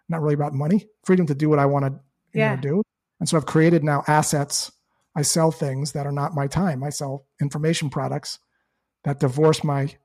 not 0.09 0.21
really 0.21 0.33
about 0.33 0.53
money, 0.53 0.88
freedom 1.03 1.27
to 1.27 1.35
do 1.35 1.49
what 1.49 1.59
I 1.59 1.65
want 1.65 1.85
to 1.85 1.99
yeah. 2.33 2.55
know, 2.55 2.61
do. 2.61 2.83
And 3.19 3.29
so 3.29 3.38
I've 3.38 3.45
created 3.45 3.83
now 3.83 4.03
assets. 4.07 4.71
I 5.15 5.21
sell 5.21 5.51
things 5.51 5.93
that 5.93 6.06
are 6.06 6.12
not 6.12 6.36
my 6.36 6.47
time. 6.47 6.84
I 6.84 6.89
sell 6.89 7.25
information 7.41 7.89
products 7.89 8.39
that 9.04 9.19
divorce 9.19 9.63
my 9.63 9.95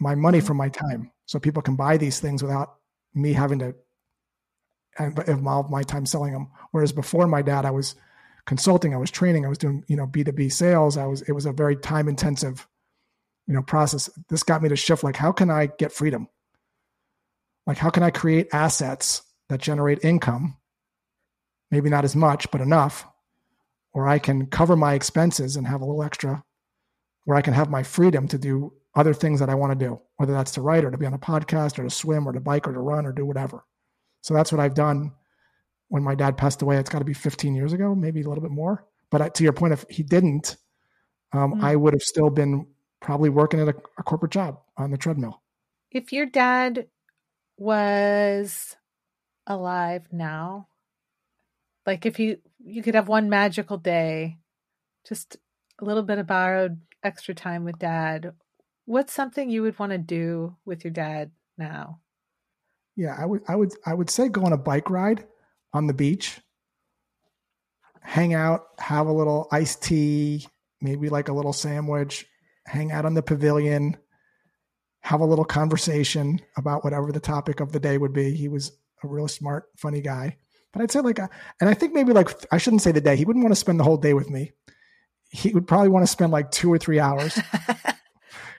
my 0.00 0.14
money 0.14 0.38
mm-hmm. 0.38 0.46
from 0.46 0.56
my 0.56 0.68
time. 0.68 1.12
So 1.26 1.38
people 1.38 1.62
can 1.62 1.76
buy 1.76 1.96
these 1.96 2.20
things 2.20 2.42
without 2.42 2.74
me 3.14 3.32
having 3.32 3.60
to 3.60 3.74
involve 5.26 5.70
my 5.70 5.82
time 5.82 6.06
selling 6.06 6.32
them. 6.32 6.50
Whereas 6.72 6.92
before 6.92 7.26
my 7.26 7.42
dad, 7.42 7.64
I 7.64 7.70
was 7.70 7.94
consulting, 8.46 8.94
I 8.94 8.98
was 8.98 9.10
training, 9.10 9.44
I 9.44 9.48
was 9.48 9.58
doing, 9.58 9.84
you 9.88 9.96
know, 9.96 10.06
B2B 10.06 10.52
sales. 10.52 10.96
I 10.96 11.06
was, 11.06 11.22
it 11.22 11.32
was 11.32 11.46
a 11.46 11.52
very 11.52 11.76
time 11.76 12.08
intensive, 12.08 12.66
you 13.46 13.54
know, 13.54 13.62
process. 13.62 14.10
This 14.28 14.42
got 14.42 14.62
me 14.62 14.68
to 14.68 14.76
shift 14.76 15.04
like, 15.04 15.16
how 15.16 15.32
can 15.32 15.50
I 15.50 15.66
get 15.66 15.92
freedom? 15.92 16.28
Like, 17.66 17.78
how 17.78 17.90
can 17.90 18.02
I 18.02 18.10
create 18.10 18.48
assets 18.52 19.22
that 19.48 19.60
generate 19.60 20.04
income? 20.04 20.58
Maybe 21.70 21.88
not 21.88 22.04
as 22.04 22.14
much, 22.14 22.50
but 22.50 22.60
enough, 22.60 23.06
or 23.94 24.06
I 24.08 24.18
can 24.18 24.46
cover 24.46 24.76
my 24.76 24.94
expenses 24.94 25.56
and 25.56 25.66
have 25.66 25.80
a 25.80 25.84
little 25.84 26.02
extra, 26.02 26.44
where 27.24 27.38
I 27.38 27.42
can 27.42 27.54
have 27.54 27.70
my 27.70 27.82
freedom 27.82 28.28
to 28.28 28.38
do 28.38 28.72
other 28.94 29.14
things 29.14 29.40
that 29.40 29.48
I 29.48 29.54
want 29.54 29.78
to 29.78 29.86
do, 29.86 30.00
whether 30.16 30.32
that's 30.32 30.52
to 30.52 30.60
write 30.60 30.84
or 30.84 30.90
to 30.90 30.98
be 30.98 31.06
on 31.06 31.14
a 31.14 31.18
podcast 31.18 31.78
or 31.78 31.84
to 31.84 31.90
swim 31.90 32.28
or 32.28 32.32
to 32.32 32.40
bike 32.40 32.68
or 32.68 32.72
to 32.72 32.80
run 32.80 33.06
or 33.06 33.12
do 33.12 33.24
whatever. 33.24 33.64
So 34.20 34.34
that's 34.34 34.52
what 34.52 34.60
I've 34.60 34.74
done 34.74 35.12
when 35.88 36.02
my 36.02 36.14
dad 36.14 36.36
passed 36.36 36.62
away. 36.62 36.76
It's 36.76 36.90
got 36.90 37.00
to 37.00 37.04
be 37.04 37.14
15 37.14 37.54
years 37.54 37.72
ago, 37.72 37.94
maybe 37.94 38.22
a 38.22 38.28
little 38.28 38.42
bit 38.42 38.50
more. 38.50 38.86
But 39.10 39.34
to 39.34 39.42
your 39.44 39.52
point, 39.52 39.72
if 39.72 39.84
he 39.88 40.02
didn't, 40.02 40.56
um, 41.32 41.54
mm-hmm. 41.54 41.64
I 41.64 41.76
would 41.76 41.92
have 41.92 42.02
still 42.02 42.30
been 42.30 42.66
probably 43.00 43.30
working 43.30 43.60
at 43.60 43.68
a, 43.68 43.74
a 43.98 44.02
corporate 44.02 44.32
job 44.32 44.60
on 44.76 44.90
the 44.90 44.98
treadmill. 44.98 45.42
If 45.90 46.12
your 46.12 46.26
dad 46.26 46.86
was 47.56 48.76
alive 49.46 50.08
now, 50.10 50.68
like 51.86 52.06
if 52.06 52.18
you 52.18 52.38
you 52.64 52.82
could 52.82 52.94
have 52.94 53.08
one 53.08 53.28
magical 53.28 53.76
day, 53.76 54.38
just 55.06 55.36
a 55.80 55.84
little 55.84 56.02
bit 56.02 56.18
of 56.18 56.26
borrowed 56.26 56.80
extra 57.02 57.34
time 57.34 57.64
with 57.64 57.78
dad, 57.78 58.32
what's 58.86 59.12
something 59.12 59.50
you 59.50 59.62
would 59.62 59.78
want 59.78 59.92
to 59.92 59.98
do 59.98 60.56
with 60.64 60.84
your 60.84 60.92
dad 60.92 61.30
now? 61.58 62.00
Yeah, 62.96 63.16
I 63.18 63.26
would 63.26 63.42
I 63.48 63.56
would 63.56 63.72
I 63.84 63.94
would 63.94 64.10
say 64.10 64.28
go 64.28 64.44
on 64.44 64.52
a 64.52 64.58
bike 64.58 64.88
ride 64.88 65.26
on 65.72 65.86
the 65.86 65.94
beach, 65.94 66.40
hang 68.00 68.34
out, 68.34 68.66
have 68.78 69.06
a 69.06 69.12
little 69.12 69.48
iced 69.50 69.82
tea, 69.82 70.46
maybe 70.80 71.08
like 71.08 71.28
a 71.28 71.32
little 71.32 71.52
sandwich, 71.52 72.26
hang 72.66 72.92
out 72.92 73.04
on 73.04 73.14
the 73.14 73.22
pavilion, 73.22 73.96
have 75.00 75.20
a 75.20 75.26
little 75.26 75.44
conversation 75.44 76.40
about 76.56 76.84
whatever 76.84 77.10
the 77.10 77.20
topic 77.20 77.60
of 77.60 77.72
the 77.72 77.80
day 77.80 77.98
would 77.98 78.12
be. 78.12 78.34
He 78.34 78.48
was 78.48 78.70
a 79.02 79.08
real 79.08 79.28
smart, 79.28 79.64
funny 79.76 80.00
guy. 80.00 80.36
But 80.74 80.82
I'd 80.82 80.90
say 80.90 81.00
like, 81.00 81.18
and 81.18 81.30
I 81.70 81.74
think 81.74 81.94
maybe 81.94 82.12
like, 82.12 82.28
I 82.52 82.58
shouldn't 82.58 82.82
say 82.82 82.92
the 82.92 83.00
day. 83.00 83.16
He 83.16 83.24
wouldn't 83.24 83.44
want 83.44 83.54
to 83.54 83.60
spend 83.60 83.78
the 83.78 83.84
whole 83.84 83.96
day 83.96 84.12
with 84.12 84.28
me. 84.28 84.52
He 85.30 85.50
would 85.50 85.66
probably 85.66 85.88
want 85.88 86.02
to 86.02 86.10
spend 86.10 86.32
like 86.32 86.50
two 86.50 86.72
or 86.72 86.78
three 86.78 86.98
hours. 86.98 87.38
and 87.68 87.94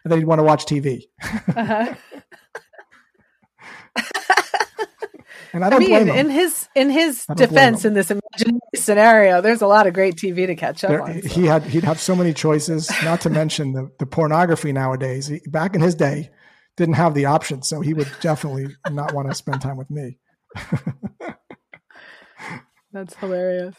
then 0.05 0.19
he'd 0.19 0.25
want 0.25 0.39
to 0.39 0.43
watch 0.43 0.65
TV. 0.65 1.03
uh-huh. 1.21 1.93
And 5.53 5.63
I 5.63 5.69
don't 5.69 5.81
I 5.81 6.03
mean, 6.03 6.09
in 6.09 6.29
his 6.29 6.67
in 6.75 6.89
his 6.89 7.25
defense 7.33 7.85
in 7.85 7.93
this 7.93 8.11
imaginary 8.11 8.59
scenario, 8.75 9.39
there's 9.39 9.61
a 9.61 9.67
lot 9.67 9.87
of 9.87 9.93
great 9.93 10.15
TV 10.15 10.45
to 10.47 10.55
catch 10.55 10.83
up 10.83 10.89
there, 10.89 11.01
on. 11.01 11.21
So. 11.21 11.29
He 11.29 11.45
had 11.45 11.63
he'd 11.63 11.85
have 11.85 11.97
so 11.97 12.13
many 12.13 12.33
choices. 12.33 12.91
Not 13.05 13.21
to 13.21 13.29
mention 13.29 13.71
the 13.71 13.89
the 13.97 14.05
pornography 14.05 14.73
nowadays. 14.73 15.27
He, 15.27 15.39
back 15.47 15.73
in 15.73 15.79
his 15.79 15.95
day, 15.95 16.29
didn't 16.75 16.95
have 16.95 17.13
the 17.13 17.27
option, 17.27 17.61
so 17.61 17.79
he 17.79 17.93
would 17.93 18.11
definitely 18.19 18.75
not 18.91 19.13
want 19.13 19.29
to 19.29 19.33
spend 19.33 19.61
time 19.61 19.77
with 19.77 19.89
me. 19.89 20.19
That's 22.95 23.13
hilarious. 23.15 23.75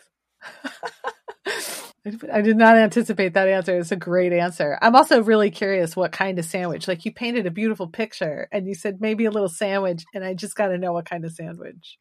I 2.04 2.42
did 2.42 2.58
not 2.58 2.76
anticipate 2.76 3.32
that 3.32 3.48
answer. 3.48 3.78
It's 3.78 3.90
a 3.90 3.96
great 3.96 4.34
answer. 4.34 4.78
I'm 4.82 4.94
also 4.94 5.22
really 5.22 5.50
curious 5.50 5.96
what 5.96 6.12
kind 6.12 6.38
of 6.38 6.44
sandwich. 6.44 6.86
Like 6.86 7.06
you 7.06 7.12
painted 7.14 7.46
a 7.46 7.50
beautiful 7.50 7.88
picture 7.88 8.46
and 8.52 8.68
you 8.68 8.74
said 8.74 9.00
maybe 9.00 9.24
a 9.24 9.30
little 9.30 9.48
sandwich, 9.48 10.04
and 10.12 10.22
I 10.22 10.34
just 10.34 10.54
got 10.54 10.68
to 10.68 10.76
know 10.76 10.92
what 10.92 11.08
kind 11.08 11.24
of 11.24 11.32
sandwich. 11.32 11.98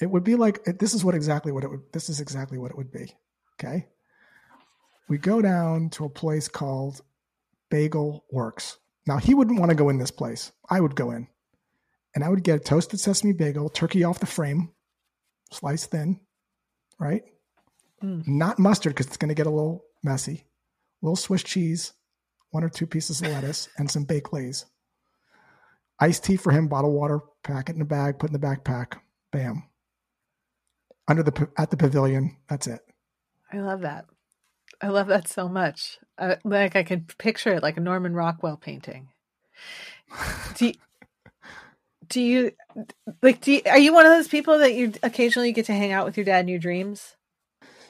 It 0.00 0.10
would 0.10 0.24
be 0.24 0.36
like 0.36 0.64
this 0.64 0.94
is 0.94 1.04
what 1.04 1.14
exactly 1.14 1.52
what 1.52 1.64
it 1.64 1.70
would 1.70 1.82
this 1.92 2.08
is 2.08 2.18
exactly 2.18 2.56
what 2.56 2.70
it 2.70 2.78
would 2.78 2.90
be. 2.90 3.12
Okay. 3.60 3.86
We 5.06 5.18
go 5.18 5.42
down 5.42 5.90
to 5.90 6.06
a 6.06 6.10
place 6.10 6.48
called 6.48 7.02
Bagel 7.70 8.24
Works. 8.32 8.78
Now 9.06 9.18
he 9.18 9.34
wouldn't 9.34 9.60
want 9.60 9.68
to 9.68 9.76
go 9.76 9.90
in 9.90 9.98
this 9.98 10.10
place. 10.10 10.50
I 10.70 10.80
would 10.80 10.96
go 10.96 11.10
in. 11.10 11.28
And 12.14 12.24
I 12.24 12.30
would 12.30 12.42
get 12.42 12.56
a 12.56 12.64
toasted 12.64 13.00
sesame 13.00 13.34
bagel, 13.34 13.68
turkey 13.68 14.04
off 14.04 14.20
the 14.20 14.26
frame, 14.26 14.70
sliced 15.50 15.90
thin, 15.90 16.20
right? 16.98 17.22
Mm. 18.02 18.26
Not 18.26 18.58
mustard 18.58 18.94
because 18.94 19.06
it's 19.06 19.16
going 19.16 19.28
to 19.28 19.34
get 19.34 19.46
a 19.46 19.50
little 19.50 19.84
messy. 20.02 20.44
A 21.02 21.06
little 21.06 21.16
Swiss 21.16 21.42
cheese, 21.42 21.92
one 22.50 22.64
or 22.64 22.68
two 22.68 22.86
pieces 22.86 23.20
of 23.20 23.28
lettuce, 23.28 23.68
and 23.78 23.90
some 23.90 24.04
baked 24.04 24.32
lays. 24.32 24.66
Iced 26.00 26.24
tea 26.24 26.36
for 26.36 26.52
him, 26.52 26.68
bottled 26.68 26.94
water, 26.94 27.20
pack 27.42 27.68
it 27.68 27.76
in 27.76 27.82
a 27.82 27.86
bag, 27.86 28.18
put 28.18 28.30
in 28.30 28.38
the 28.38 28.46
backpack. 28.46 28.98
Bam. 29.30 29.64
Under 31.08 31.22
the 31.22 31.48
at 31.58 31.70
the 31.70 31.76
pavilion. 31.76 32.36
That's 32.48 32.66
it. 32.66 32.80
I 33.52 33.58
love 33.58 33.82
that. 33.82 34.06
I 34.80 34.88
love 34.88 35.06
that 35.08 35.28
so 35.28 35.48
much. 35.48 35.98
Uh, 36.18 36.36
like 36.44 36.76
I 36.76 36.82
can 36.82 37.06
picture 37.18 37.54
it 37.54 37.62
like 37.62 37.76
a 37.76 37.80
Norman 37.80 38.14
Rockwell 38.14 38.56
painting. 38.56 39.08
Do 40.56 40.66
you, 40.66 40.74
do 42.08 42.20
you 42.20 42.52
like? 43.22 43.40
Do 43.40 43.52
you, 43.52 43.62
are 43.66 43.78
you 43.78 43.92
one 43.92 44.06
of 44.06 44.12
those 44.12 44.28
people 44.28 44.58
that 44.58 44.74
you 44.74 44.92
occasionally 45.02 45.52
get 45.52 45.66
to 45.66 45.72
hang 45.72 45.92
out 45.92 46.04
with 46.04 46.16
your 46.16 46.24
dad 46.24 46.40
in 46.40 46.48
your 46.48 46.58
dreams? 46.58 47.14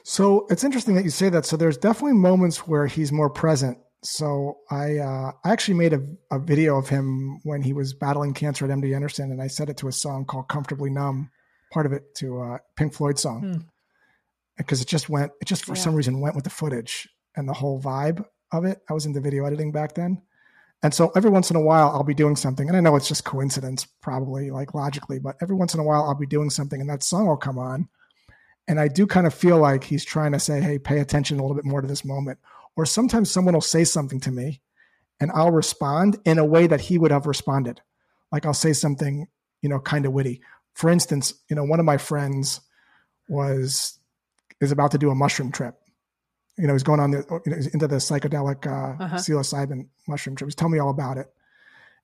So 0.03 0.45
it's 0.49 0.63
interesting 0.63 0.95
that 0.95 1.03
you 1.03 1.09
say 1.09 1.29
that. 1.29 1.45
So 1.45 1.57
there's 1.57 1.77
definitely 1.77 2.13
moments 2.13 2.67
where 2.67 2.85
he's 2.85 3.11
more 3.11 3.29
present. 3.29 3.79
So 4.03 4.59
I 4.69 4.97
uh, 4.97 5.31
I 5.43 5.51
actually 5.51 5.77
made 5.77 5.93
a, 5.93 6.01
a 6.31 6.39
video 6.39 6.77
of 6.77 6.89
him 6.89 7.39
when 7.43 7.63
he 7.63 7.73
was 7.73 7.93
battling 7.93 8.35
cancer 8.35 8.65
at 8.65 8.71
MD 8.71 8.93
Anderson, 8.93 9.31
and 9.31 9.41
I 9.41 9.47
set 9.47 9.69
it 9.69 9.77
to 9.77 9.87
a 9.87 9.91
song 9.91 10.25
called 10.25 10.47
"Comfortably 10.47 10.91
Numb," 10.91 11.31
part 11.73 11.87
of 11.87 11.93
it 11.93 12.13
to 12.17 12.39
a 12.41 12.59
Pink 12.77 12.93
Floyd 12.93 13.17
song, 13.17 13.41
hmm. 13.41 13.61
because 14.57 14.79
it 14.79 14.87
just 14.87 15.09
went. 15.09 15.31
It 15.41 15.45
just 15.45 15.65
for 15.65 15.73
yeah. 15.73 15.81
some 15.81 15.95
reason 15.95 16.21
went 16.21 16.35
with 16.35 16.43
the 16.43 16.51
footage 16.51 17.09
and 17.35 17.49
the 17.49 17.53
whole 17.53 17.81
vibe 17.81 18.23
of 18.51 18.63
it. 18.63 18.79
I 18.87 18.93
was 18.93 19.07
into 19.07 19.21
video 19.21 19.45
editing 19.45 19.71
back 19.71 19.95
then, 19.95 20.21
And 20.85 20.93
so 20.93 21.11
every 21.15 21.31
once 21.31 21.49
in 21.49 21.55
a 21.55 21.61
while, 21.61 21.89
I'll 21.89 22.03
be 22.03 22.13
doing 22.13 22.35
something, 22.35 22.67
and 22.67 22.77
I 22.77 22.79
know 22.79 22.95
it's 22.95 23.07
just 23.07 23.25
coincidence, 23.25 23.87
probably 24.01 24.51
like 24.51 24.75
logically, 24.75 25.17
but 25.17 25.35
every 25.41 25.55
once 25.55 25.73
in 25.73 25.79
a 25.79 25.83
while, 25.83 26.03
I'll 26.03 26.13
be 26.13 26.27
doing 26.27 26.51
something, 26.51 26.79
and 26.79 26.87
that 26.91 27.01
song 27.01 27.25
will 27.25 27.37
come 27.37 27.57
on, 27.57 27.89
and 28.67 28.79
I 28.79 28.87
do 28.87 29.07
kind 29.07 29.25
of 29.25 29.33
feel 29.33 29.57
like 29.57 29.83
he's 29.83 30.05
trying 30.05 30.33
to 30.33 30.39
say, 30.39 30.61
"Hey, 30.61 30.77
pay 30.77 30.99
attention 30.99 31.39
a 31.39 31.41
little 31.41 31.55
bit 31.55 31.65
more 31.65 31.81
to 31.81 31.87
this 31.87 32.05
moment." 32.05 32.37
Or 32.75 32.85
sometimes 32.85 33.31
someone 33.31 33.55
will 33.55 33.61
say 33.61 33.83
something 33.83 34.19
to 34.19 34.31
me, 34.31 34.61
and 35.19 35.31
I'll 35.31 35.49
respond 35.49 36.19
in 36.23 36.37
a 36.37 36.45
way 36.45 36.67
that 36.67 36.81
he 36.81 36.99
would 36.99 37.09
have 37.09 37.25
responded. 37.25 37.81
Like 38.31 38.45
I'll 38.45 38.53
say 38.53 38.73
something, 38.73 39.27
you 39.63 39.69
know, 39.69 39.79
kind 39.79 40.05
of 40.05 40.13
witty. 40.13 40.39
For 40.75 40.91
instance, 40.91 41.33
you 41.49 41.55
know, 41.55 41.63
one 41.63 41.79
of 41.79 41.85
my 41.87 41.97
friends 41.97 42.61
was 43.27 43.97
is 44.61 44.71
about 44.71 44.91
to 44.91 44.99
do 44.99 45.09
a 45.09 45.15
mushroom 45.15 45.51
trip. 45.51 45.79
You 46.57 46.67
know, 46.67 46.73
he's 46.73 46.83
going 46.83 46.99
on 46.99 47.11
the, 47.11 47.41
you 47.45 47.51
know, 47.51 47.57
into 47.73 47.87
the 47.87 47.97
psychedelic 47.97 48.65
uh, 48.65 49.03
uh-huh. 49.03 49.17
psilocybin 49.17 49.87
mushroom 50.07 50.35
trip. 50.35 50.47
He's 50.47 50.55
telling 50.55 50.73
me 50.73 50.79
all 50.79 50.89
about 50.89 51.17
it, 51.17 51.27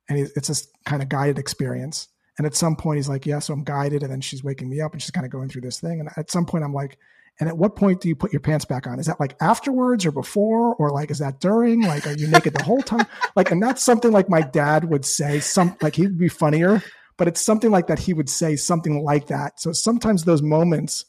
and 0.10 0.18
he, 0.18 0.26
it's 0.36 0.48
this 0.48 0.68
kind 0.86 1.02
of 1.02 1.10
guided 1.10 1.40
experience. 1.40 2.10
And 2.38 2.48
at 2.48 2.56
some 2.56 2.76
point, 2.76 2.98
he's 2.98 3.10
like, 3.10 3.26
"Yeah, 3.26 3.40
so 3.40 3.54
I'm 3.54 3.64
guided," 3.64 4.04
and 4.04 4.12
then 4.12 4.22
she's 4.22 4.44
waking 4.44 4.70
me 4.70 4.82
up, 4.82 4.94
and 4.94 5.02
she's 5.02 5.12
kind 5.12 5.26
of 5.26 5.32
going 5.32 5.50
through 5.50 5.62
this 5.62 5.80
thing. 5.80 6.00
And 6.00 6.10
at 6.18 6.32
some 6.32 6.46
point, 6.46 6.64
I'm 6.64 6.74
like, 6.74 6.98
and 7.40 7.50
at 7.50 7.58
what 7.58 7.76
point 7.76 8.02
do 8.02 8.10
you 8.10 8.16
put 8.16 8.34
your 8.34 8.40
pants 8.40 8.66
back 8.66 8.88
on? 8.88 9.00
Is 9.00 9.08
that 9.08 9.20
like 9.20 9.36
afterwards 9.42 10.06
or 10.06 10.12
before, 10.12 10.76
or 10.76 10.92
like 10.92 11.12
is 11.12 11.20
that 11.20 11.40
during? 11.40 11.82
Like, 11.82 12.06
are 12.06 12.14
you 12.14 12.28
naked 12.28 12.54
the 12.54 12.64
whole 12.64 12.82
time? 12.82 13.06
Like, 13.34 13.50
and 13.50 13.64
that's 13.64 13.82
something 13.82 14.12
like 14.12 14.30
my 14.30 14.42
dad 14.42 14.90
would 14.90 15.06
say. 15.06 15.40
Some 15.40 15.78
like 15.82 15.96
he'd 15.96 16.18
be 16.18 16.28
funnier, 16.28 16.84
but 17.18 17.30
it's 17.30 17.40
something 17.40 17.72
like 17.72 17.88
that 17.88 17.98
he 17.98 18.14
would 18.14 18.30
say 18.30 18.58
something 18.58 19.06
like 19.06 19.28
that. 19.28 19.62
So 19.62 19.72
sometimes 19.72 20.26
those 20.26 20.42
moments 20.42 21.06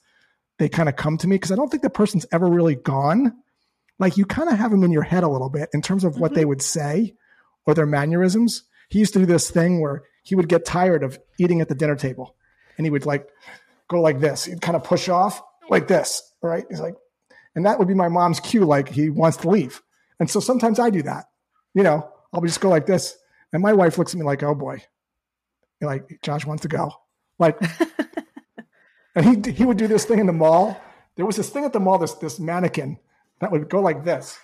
they 0.59 0.69
kind 0.69 0.89
of 0.89 0.97
come 0.97 1.19
to 1.19 1.29
me 1.29 1.37
because 1.37 1.53
I 1.53 1.57
don't 1.57 1.71
think 1.71 1.83
the 1.83 1.91
person's 1.91 2.27
ever 2.33 2.47
really 2.47 2.75
gone. 2.75 3.37
Like 3.99 4.17
you 4.17 4.25
kind 4.25 4.49
of 4.49 4.59
have 4.59 4.71
them 4.71 4.85
in 4.85 4.93
your 4.93 5.03
head 5.03 5.25
a 5.25 5.29
little 5.29 5.51
bit 5.51 5.69
in 5.73 5.83
terms 5.83 6.05
of 6.05 6.19
what 6.19 6.31
mm-hmm. 6.31 6.41
they 6.41 6.45
would 6.45 6.63
say 6.63 7.15
or 7.67 7.75
their 7.75 7.87
mannerisms. 7.87 8.65
He 8.89 8.99
used 8.99 9.13
to 9.15 9.21
do 9.21 9.27
this 9.27 9.51
thing 9.51 9.81
where 9.81 10.03
he 10.23 10.35
would 10.35 10.49
get 10.49 10.65
tired 10.65 11.03
of 11.03 11.19
eating 11.39 11.61
at 11.61 11.69
the 11.69 11.75
dinner 11.75 11.97
table 11.97 12.37
and 12.77 12.87
he 12.87 12.91
would 12.91 13.07
like 13.07 13.29
go 13.89 14.01
like 14.01 14.21
this. 14.21 14.45
He'd 14.45 14.61
kind 14.61 14.77
of 14.77 14.85
push 14.85 15.09
off 15.09 15.43
like 15.69 15.89
this, 15.89 16.23
right? 16.43 16.65
He's 16.69 16.81
like, 16.81 16.95
and 17.55 17.67
that 17.67 17.79
would 17.79 17.89
be 17.89 17.95
my 17.95 18.09
mom's 18.09 18.41
cue, 18.41 18.65
like 18.65 18.89
he 18.89 19.11
wants 19.11 19.37
to 19.39 19.51
leave. 19.51 19.83
And 20.19 20.31
so 20.31 20.41
sometimes 20.41 20.79
I 20.79 20.91
do 20.91 21.03
that. 21.03 21.27
You 21.75 21.83
know, 21.83 22.09
I'll 22.33 22.41
just 22.41 22.61
go 22.61 22.69
like 22.69 22.87
this. 22.87 23.17
And 23.53 23.63
my 23.63 23.73
wife 23.73 23.99
looks 23.99 24.15
at 24.15 24.19
me 24.19 24.25
like, 24.25 24.43
oh 24.43 24.55
boy, 24.55 24.83
like 25.81 26.21
Josh 26.23 26.47
wants 26.47 26.63
to 26.63 26.69
go. 26.69 26.93
Like, 27.39 27.61
and 29.15 29.47
he 29.47 29.53
he 29.53 29.65
would 29.65 29.77
do 29.77 29.87
this 29.87 30.05
thing 30.05 30.19
in 30.19 30.27
the 30.27 30.33
mall. 30.33 30.81
There 31.17 31.27
was 31.27 31.37
this 31.37 31.51
thing 31.51 31.65
at 31.65 31.73
the 31.73 31.81
mall, 31.81 31.99
this 31.99 32.15
this 32.15 32.39
mannequin 32.39 32.99
that 33.41 33.51
would 33.51 33.69
go 33.69 33.81
like 33.81 34.05
this. 34.05 34.39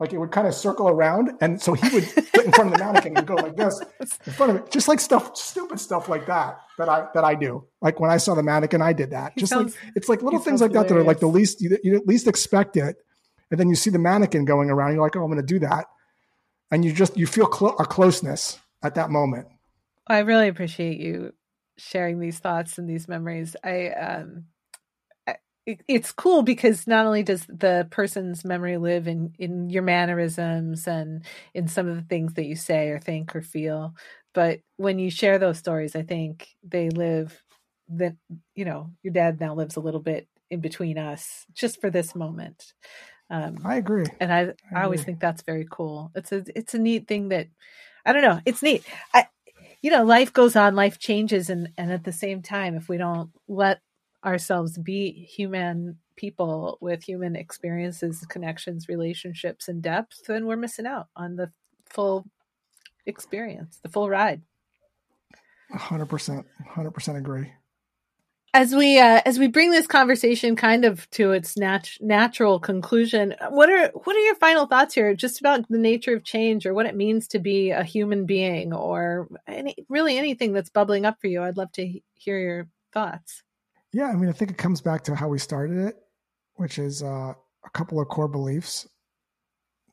Like 0.00 0.12
it 0.12 0.18
would 0.18 0.30
kind 0.30 0.46
of 0.46 0.54
circle 0.54 0.88
around, 0.88 1.32
and 1.40 1.60
so 1.60 1.74
he 1.74 1.88
would 1.92 2.04
get 2.14 2.44
in 2.44 2.52
front 2.52 2.72
of 2.72 2.78
the 2.78 2.84
mannequin 2.84 3.16
and 3.16 3.26
go 3.26 3.34
like 3.34 3.56
this 3.56 3.80
in 4.26 4.32
front 4.32 4.50
of 4.50 4.56
it, 4.56 4.70
just 4.70 4.86
like 4.86 5.00
stuff, 5.00 5.36
stupid 5.36 5.80
stuff 5.80 6.08
like 6.08 6.26
that 6.26 6.60
that 6.78 6.88
I 6.88 7.08
that 7.14 7.24
I 7.24 7.34
do. 7.34 7.64
Like 7.80 7.98
when 7.98 8.08
I 8.08 8.18
saw 8.18 8.36
the 8.36 8.42
mannequin, 8.44 8.80
I 8.80 8.92
did 8.92 9.10
that. 9.10 9.36
Just 9.36 9.50
sounds, 9.50 9.74
like 9.74 9.92
it's 9.96 10.08
like 10.08 10.22
little 10.22 10.38
things 10.38 10.60
like 10.60 10.70
hilarious. 10.70 10.90
that 10.90 10.94
that 10.94 11.00
are 11.00 11.04
like 11.04 11.18
the 11.18 11.26
least 11.26 11.60
you, 11.60 11.76
you 11.82 11.96
at 11.96 12.06
least 12.06 12.28
expect 12.28 12.76
it, 12.76 12.96
and 13.50 13.58
then 13.58 13.68
you 13.68 13.74
see 13.74 13.90
the 13.90 13.98
mannequin 13.98 14.44
going 14.44 14.70
around. 14.70 14.92
You're 14.92 15.02
like, 15.02 15.16
oh, 15.16 15.24
I'm 15.24 15.32
going 15.32 15.40
to 15.40 15.46
do 15.46 15.58
that, 15.60 15.86
and 16.70 16.84
you 16.84 16.92
just 16.92 17.16
you 17.16 17.26
feel 17.26 17.46
clo- 17.46 17.74
a 17.80 17.84
closeness 17.84 18.60
at 18.84 18.94
that 18.94 19.10
moment. 19.10 19.48
I 20.06 20.20
really 20.20 20.46
appreciate 20.46 21.00
you 21.00 21.32
sharing 21.78 22.20
these 22.20 22.38
thoughts 22.38 22.78
and 22.78 22.88
these 22.88 23.08
memories. 23.08 23.56
I 23.64 23.88
um 23.88 24.44
it's 25.86 26.12
cool 26.12 26.42
because 26.42 26.86
not 26.86 27.06
only 27.06 27.22
does 27.22 27.44
the 27.46 27.86
person's 27.90 28.44
memory 28.44 28.76
live 28.78 29.06
in 29.06 29.34
in 29.38 29.68
your 29.70 29.82
mannerisms 29.82 30.86
and 30.86 31.24
in 31.54 31.68
some 31.68 31.88
of 31.88 31.96
the 31.96 32.02
things 32.02 32.34
that 32.34 32.46
you 32.46 32.56
say 32.56 32.88
or 32.88 32.98
think 32.98 33.34
or 33.36 33.42
feel 33.42 33.94
but 34.34 34.60
when 34.76 34.98
you 34.98 35.10
share 35.10 35.38
those 35.38 35.58
stories 35.58 35.94
i 35.94 36.02
think 36.02 36.48
they 36.62 36.88
live 36.90 37.42
that 37.88 38.14
you 38.54 38.64
know 38.64 38.90
your 39.02 39.12
dad 39.12 39.40
now 39.40 39.54
lives 39.54 39.76
a 39.76 39.80
little 39.80 40.00
bit 40.00 40.26
in 40.50 40.60
between 40.60 40.96
us 40.98 41.44
just 41.52 41.80
for 41.80 41.90
this 41.90 42.14
moment 42.14 42.72
um, 43.30 43.58
i 43.64 43.76
agree. 43.76 44.06
and 44.20 44.32
i 44.32 44.40
i, 44.74 44.80
I 44.80 44.84
always 44.84 45.02
think 45.02 45.20
that's 45.20 45.42
very 45.42 45.66
cool. 45.70 46.10
It's 46.14 46.32
a 46.32 46.44
it's 46.54 46.74
a 46.74 46.78
neat 46.78 47.06
thing 47.06 47.28
that 47.28 47.48
i 48.06 48.12
don't 48.12 48.22
know 48.22 48.40
it's 48.46 48.62
neat. 48.62 48.84
I 49.12 49.26
you 49.82 49.90
know 49.90 50.04
life 50.04 50.32
goes 50.32 50.56
on 50.56 50.74
life 50.74 50.98
changes 50.98 51.50
and 51.50 51.68
and 51.78 51.92
at 51.92 52.04
the 52.04 52.12
same 52.12 52.42
time 52.42 52.74
if 52.74 52.88
we 52.88 52.96
don't 52.96 53.30
let 53.46 53.80
ourselves 54.24 54.76
be 54.78 55.12
human 55.12 55.98
people 56.16 56.78
with 56.80 57.02
human 57.02 57.36
experiences, 57.36 58.26
connections, 58.28 58.88
relationships, 58.88 59.68
and 59.68 59.82
depth, 59.82 60.26
then 60.26 60.46
we're 60.46 60.56
missing 60.56 60.86
out 60.86 61.06
on 61.16 61.36
the 61.36 61.50
full 61.88 62.26
experience, 63.06 63.78
the 63.82 63.88
full 63.88 64.10
ride. 64.10 64.42
hundred 65.72 66.06
percent, 66.06 66.44
hundred 66.68 66.90
percent 66.90 67.16
agree. 67.16 67.50
As 68.54 68.74
we 68.74 68.98
uh, 68.98 69.20
as 69.26 69.38
we 69.38 69.46
bring 69.46 69.70
this 69.70 69.86
conversation 69.86 70.56
kind 70.56 70.84
of 70.84 71.08
to 71.10 71.32
its 71.32 71.56
nat- 71.56 71.90
natural 72.00 72.58
conclusion, 72.58 73.34
what 73.50 73.68
are 73.68 73.88
what 73.88 74.16
are 74.16 74.20
your 74.20 74.36
final 74.36 74.66
thoughts 74.66 74.94
here, 74.94 75.14
just 75.14 75.38
about 75.38 75.68
the 75.68 75.78
nature 75.78 76.16
of 76.16 76.24
change, 76.24 76.64
or 76.64 76.72
what 76.72 76.86
it 76.86 76.96
means 76.96 77.28
to 77.28 77.38
be 77.38 77.70
a 77.70 77.84
human 77.84 78.24
being, 78.24 78.72
or 78.72 79.28
any 79.46 79.76
really 79.88 80.16
anything 80.16 80.52
that's 80.54 80.70
bubbling 80.70 81.04
up 81.04 81.20
for 81.20 81.26
you? 81.26 81.42
I'd 81.42 81.58
love 81.58 81.72
to 81.72 82.00
hear 82.14 82.38
your 82.38 82.68
thoughts. 82.92 83.42
Yeah, 83.92 84.06
I 84.06 84.14
mean, 84.14 84.28
I 84.28 84.32
think 84.32 84.50
it 84.50 84.58
comes 84.58 84.80
back 84.80 85.04
to 85.04 85.14
how 85.14 85.28
we 85.28 85.38
started 85.38 85.78
it, 85.78 85.96
which 86.54 86.78
is 86.78 87.02
uh, 87.02 87.34
a 87.64 87.70
couple 87.72 88.00
of 88.00 88.08
core 88.08 88.28
beliefs 88.28 88.88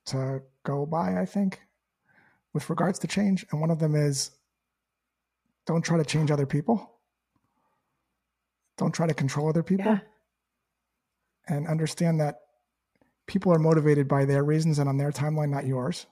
to 0.07 0.41
go 0.63 0.85
by, 0.85 1.19
I 1.19 1.25
think, 1.25 1.59
with 2.53 2.69
regards 2.69 2.99
to 2.99 3.07
change. 3.07 3.45
And 3.51 3.59
one 3.59 3.71
of 3.71 3.79
them 3.79 3.95
is 3.95 4.31
don't 5.65 5.83
try 5.83 5.97
to 5.97 6.05
change 6.05 6.31
other 6.31 6.45
people, 6.45 6.94
don't 8.77 8.93
try 8.93 9.07
to 9.07 9.13
control 9.13 9.49
other 9.49 9.63
people, 9.63 9.85
yeah. 9.85 9.99
and 11.47 11.67
understand 11.67 12.19
that 12.19 12.35
people 13.27 13.53
are 13.53 13.59
motivated 13.59 14.07
by 14.07 14.25
their 14.25 14.43
reasons 14.43 14.79
and 14.79 14.87
on 14.89 14.97
their 14.97 15.11
timeline, 15.11 15.49
not 15.49 15.65
yours. 15.65 16.05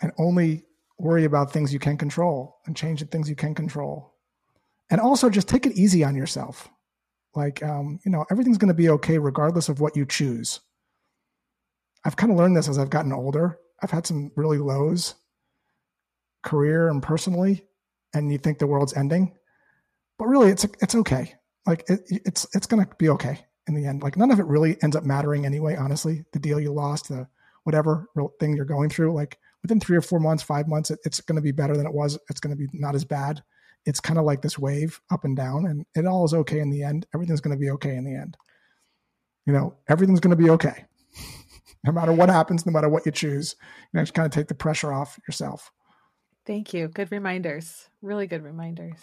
And 0.00 0.12
only 0.18 0.64
worry 0.98 1.24
about 1.24 1.52
things 1.52 1.72
you 1.72 1.78
can 1.78 1.96
control 1.96 2.58
and 2.66 2.76
change 2.76 3.00
the 3.00 3.06
things 3.06 3.28
you 3.28 3.36
can 3.36 3.54
control. 3.54 4.14
And 4.90 5.00
also 5.00 5.28
just 5.28 5.48
take 5.48 5.66
it 5.66 5.72
easy 5.72 6.04
on 6.04 6.14
yourself 6.14 6.68
like, 7.34 7.62
um, 7.62 8.00
you 8.04 8.10
know, 8.10 8.24
everything's 8.30 8.58
going 8.58 8.68
to 8.68 8.74
be 8.74 8.88
okay 8.90 9.18
regardless 9.18 9.68
of 9.68 9.80
what 9.80 9.96
you 9.96 10.04
choose. 10.04 10.60
I've 12.04 12.16
kind 12.16 12.32
of 12.32 12.38
learned 12.38 12.56
this 12.56 12.68
as 12.68 12.78
I've 12.78 12.90
gotten 12.90 13.12
older. 13.12 13.58
I've 13.82 13.90
had 13.90 14.06
some 14.06 14.32
really 14.34 14.58
lows, 14.58 15.14
career 16.42 16.88
and 16.88 17.02
personally, 17.02 17.64
and 18.14 18.32
you 18.32 18.38
think 18.38 18.58
the 18.58 18.66
world's 18.66 18.94
ending, 18.94 19.36
but 20.18 20.26
really, 20.26 20.50
it's 20.50 20.64
it's 20.80 20.94
okay. 20.96 21.34
Like 21.68 21.84
it, 21.88 22.00
it's 22.08 22.46
it's 22.54 22.66
going 22.66 22.84
to 22.84 22.90
be 22.96 23.10
okay 23.10 23.44
in 23.68 23.74
the 23.74 23.86
end. 23.86 24.02
Like 24.02 24.16
none 24.16 24.30
of 24.30 24.40
it 24.40 24.46
really 24.46 24.78
ends 24.82 24.96
up 24.96 25.04
mattering 25.04 25.44
anyway. 25.44 25.76
Honestly, 25.76 26.24
the 26.32 26.38
deal 26.38 26.58
you 26.58 26.72
lost, 26.72 27.10
the 27.10 27.28
whatever 27.64 28.08
thing 28.40 28.56
you're 28.56 28.64
going 28.64 28.88
through, 28.88 29.12
like 29.12 29.38
within 29.62 29.78
three 29.78 29.96
or 29.96 30.00
four 30.00 30.18
months, 30.18 30.42
five 30.42 30.66
months, 30.66 30.90
it, 30.90 30.98
it's 31.04 31.20
going 31.20 31.36
to 31.36 31.42
be 31.42 31.52
better 31.52 31.76
than 31.76 31.86
it 31.86 31.92
was. 31.92 32.18
It's 32.30 32.40
going 32.40 32.56
to 32.56 32.58
be 32.58 32.68
not 32.72 32.94
as 32.94 33.04
bad. 33.04 33.42
It's 33.84 34.00
kind 34.00 34.18
of 34.18 34.24
like 34.24 34.40
this 34.40 34.58
wave 34.58 34.98
up 35.10 35.24
and 35.24 35.36
down 35.36 35.66
and 35.66 35.84
it 35.94 36.06
all 36.06 36.24
is 36.24 36.32
okay 36.32 36.60
in 36.60 36.70
the 36.70 36.82
end. 36.82 37.06
Everything's 37.14 37.42
going 37.42 37.56
to 37.56 37.60
be 37.60 37.70
okay 37.72 37.96
in 37.96 38.04
the 38.04 38.14
end. 38.14 38.38
You 39.44 39.52
know 39.52 39.76
everything's 39.88 40.20
going 40.20 40.36
to 40.36 40.42
be 40.42 40.50
okay 40.50 40.86
no 41.84 41.92
matter 41.92 42.12
what 42.12 42.30
happens 42.30 42.64
no 42.64 42.72
matter 42.72 42.88
what 42.88 43.04
you 43.04 43.12
choose. 43.12 43.56
You 43.60 43.98
know 43.98 44.02
just 44.02 44.14
kind 44.14 44.26
of 44.26 44.32
take 44.32 44.48
the 44.48 44.54
pressure 44.54 44.92
off 44.92 45.18
yourself. 45.28 45.70
Thank 46.46 46.72
you. 46.72 46.88
Good 46.88 47.12
reminders. 47.12 47.90
Really 48.00 48.26
good 48.26 48.42
reminders. 48.42 49.00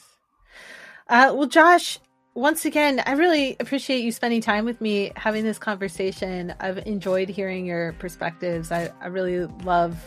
Uh, 1.07 1.31
well 1.35 1.47
josh 1.47 1.99
once 2.35 2.65
again 2.65 3.01
i 3.05 3.13
really 3.13 3.55
appreciate 3.59 4.03
you 4.03 4.11
spending 4.11 4.41
time 4.41 4.65
with 4.65 4.79
me 4.79 5.11
having 5.15 5.43
this 5.43 5.57
conversation 5.57 6.53
i've 6.59 6.77
enjoyed 6.85 7.29
hearing 7.29 7.65
your 7.65 7.93
perspectives 7.93 8.71
i, 8.71 8.89
I 9.01 9.07
really 9.07 9.45
love 9.63 9.97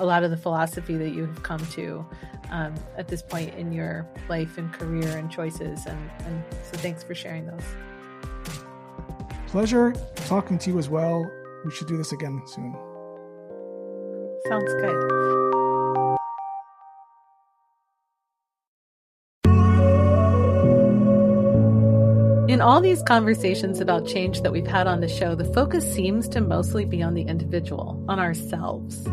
a 0.00 0.04
lot 0.04 0.24
of 0.24 0.30
the 0.30 0.36
philosophy 0.36 0.96
that 0.96 1.10
you've 1.10 1.42
come 1.42 1.64
to 1.68 2.04
um, 2.50 2.74
at 2.96 3.08
this 3.08 3.22
point 3.22 3.54
in 3.54 3.72
your 3.72 4.06
life 4.28 4.58
and 4.58 4.72
career 4.72 5.16
and 5.16 5.30
choices. 5.30 5.86
And, 5.86 6.10
and 6.24 6.44
so 6.70 6.78
thanks 6.78 7.02
for 7.02 7.14
sharing 7.14 7.46
those. 7.46 7.64
Pleasure 9.48 9.94
talking 10.26 10.58
to 10.58 10.70
you 10.70 10.78
as 10.78 10.88
well. 10.88 11.30
We 11.64 11.70
should 11.70 11.88
do 11.88 11.96
this 11.96 12.12
again 12.12 12.42
soon. 12.46 12.74
Sounds 14.48 14.72
good. 14.74 15.45
In 22.56 22.62
all 22.62 22.80
these 22.80 23.02
conversations 23.02 23.80
about 23.80 24.06
change 24.06 24.40
that 24.40 24.50
we've 24.50 24.66
had 24.66 24.86
on 24.86 25.02
the 25.02 25.08
show, 25.10 25.34
the 25.34 25.44
focus 25.52 25.84
seems 25.92 26.26
to 26.30 26.40
mostly 26.40 26.86
be 26.86 27.02
on 27.02 27.12
the 27.12 27.20
individual, 27.20 28.02
on 28.08 28.18
ourselves. 28.18 29.06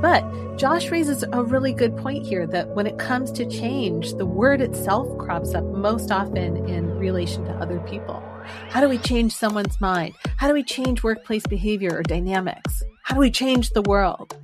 But 0.00 0.22
Josh 0.58 0.92
raises 0.92 1.24
a 1.32 1.42
really 1.42 1.72
good 1.72 1.96
point 1.96 2.24
here 2.24 2.46
that 2.46 2.68
when 2.68 2.86
it 2.86 2.96
comes 2.96 3.32
to 3.32 3.50
change, 3.50 4.14
the 4.14 4.24
word 4.24 4.60
itself 4.60 5.08
crops 5.18 5.54
up 5.54 5.64
most 5.64 6.12
often 6.12 6.68
in 6.68 6.88
relation 6.96 7.44
to 7.46 7.52
other 7.54 7.80
people. 7.80 8.22
How 8.68 8.80
do 8.80 8.88
we 8.88 8.98
change 8.98 9.34
someone's 9.34 9.80
mind? 9.80 10.14
How 10.36 10.46
do 10.46 10.54
we 10.54 10.62
change 10.62 11.02
workplace 11.02 11.48
behavior 11.48 11.98
or 11.98 12.04
dynamics? 12.04 12.84
How 13.02 13.16
do 13.16 13.20
we 13.20 13.32
change 13.32 13.70
the 13.70 13.82
world? 13.82 14.36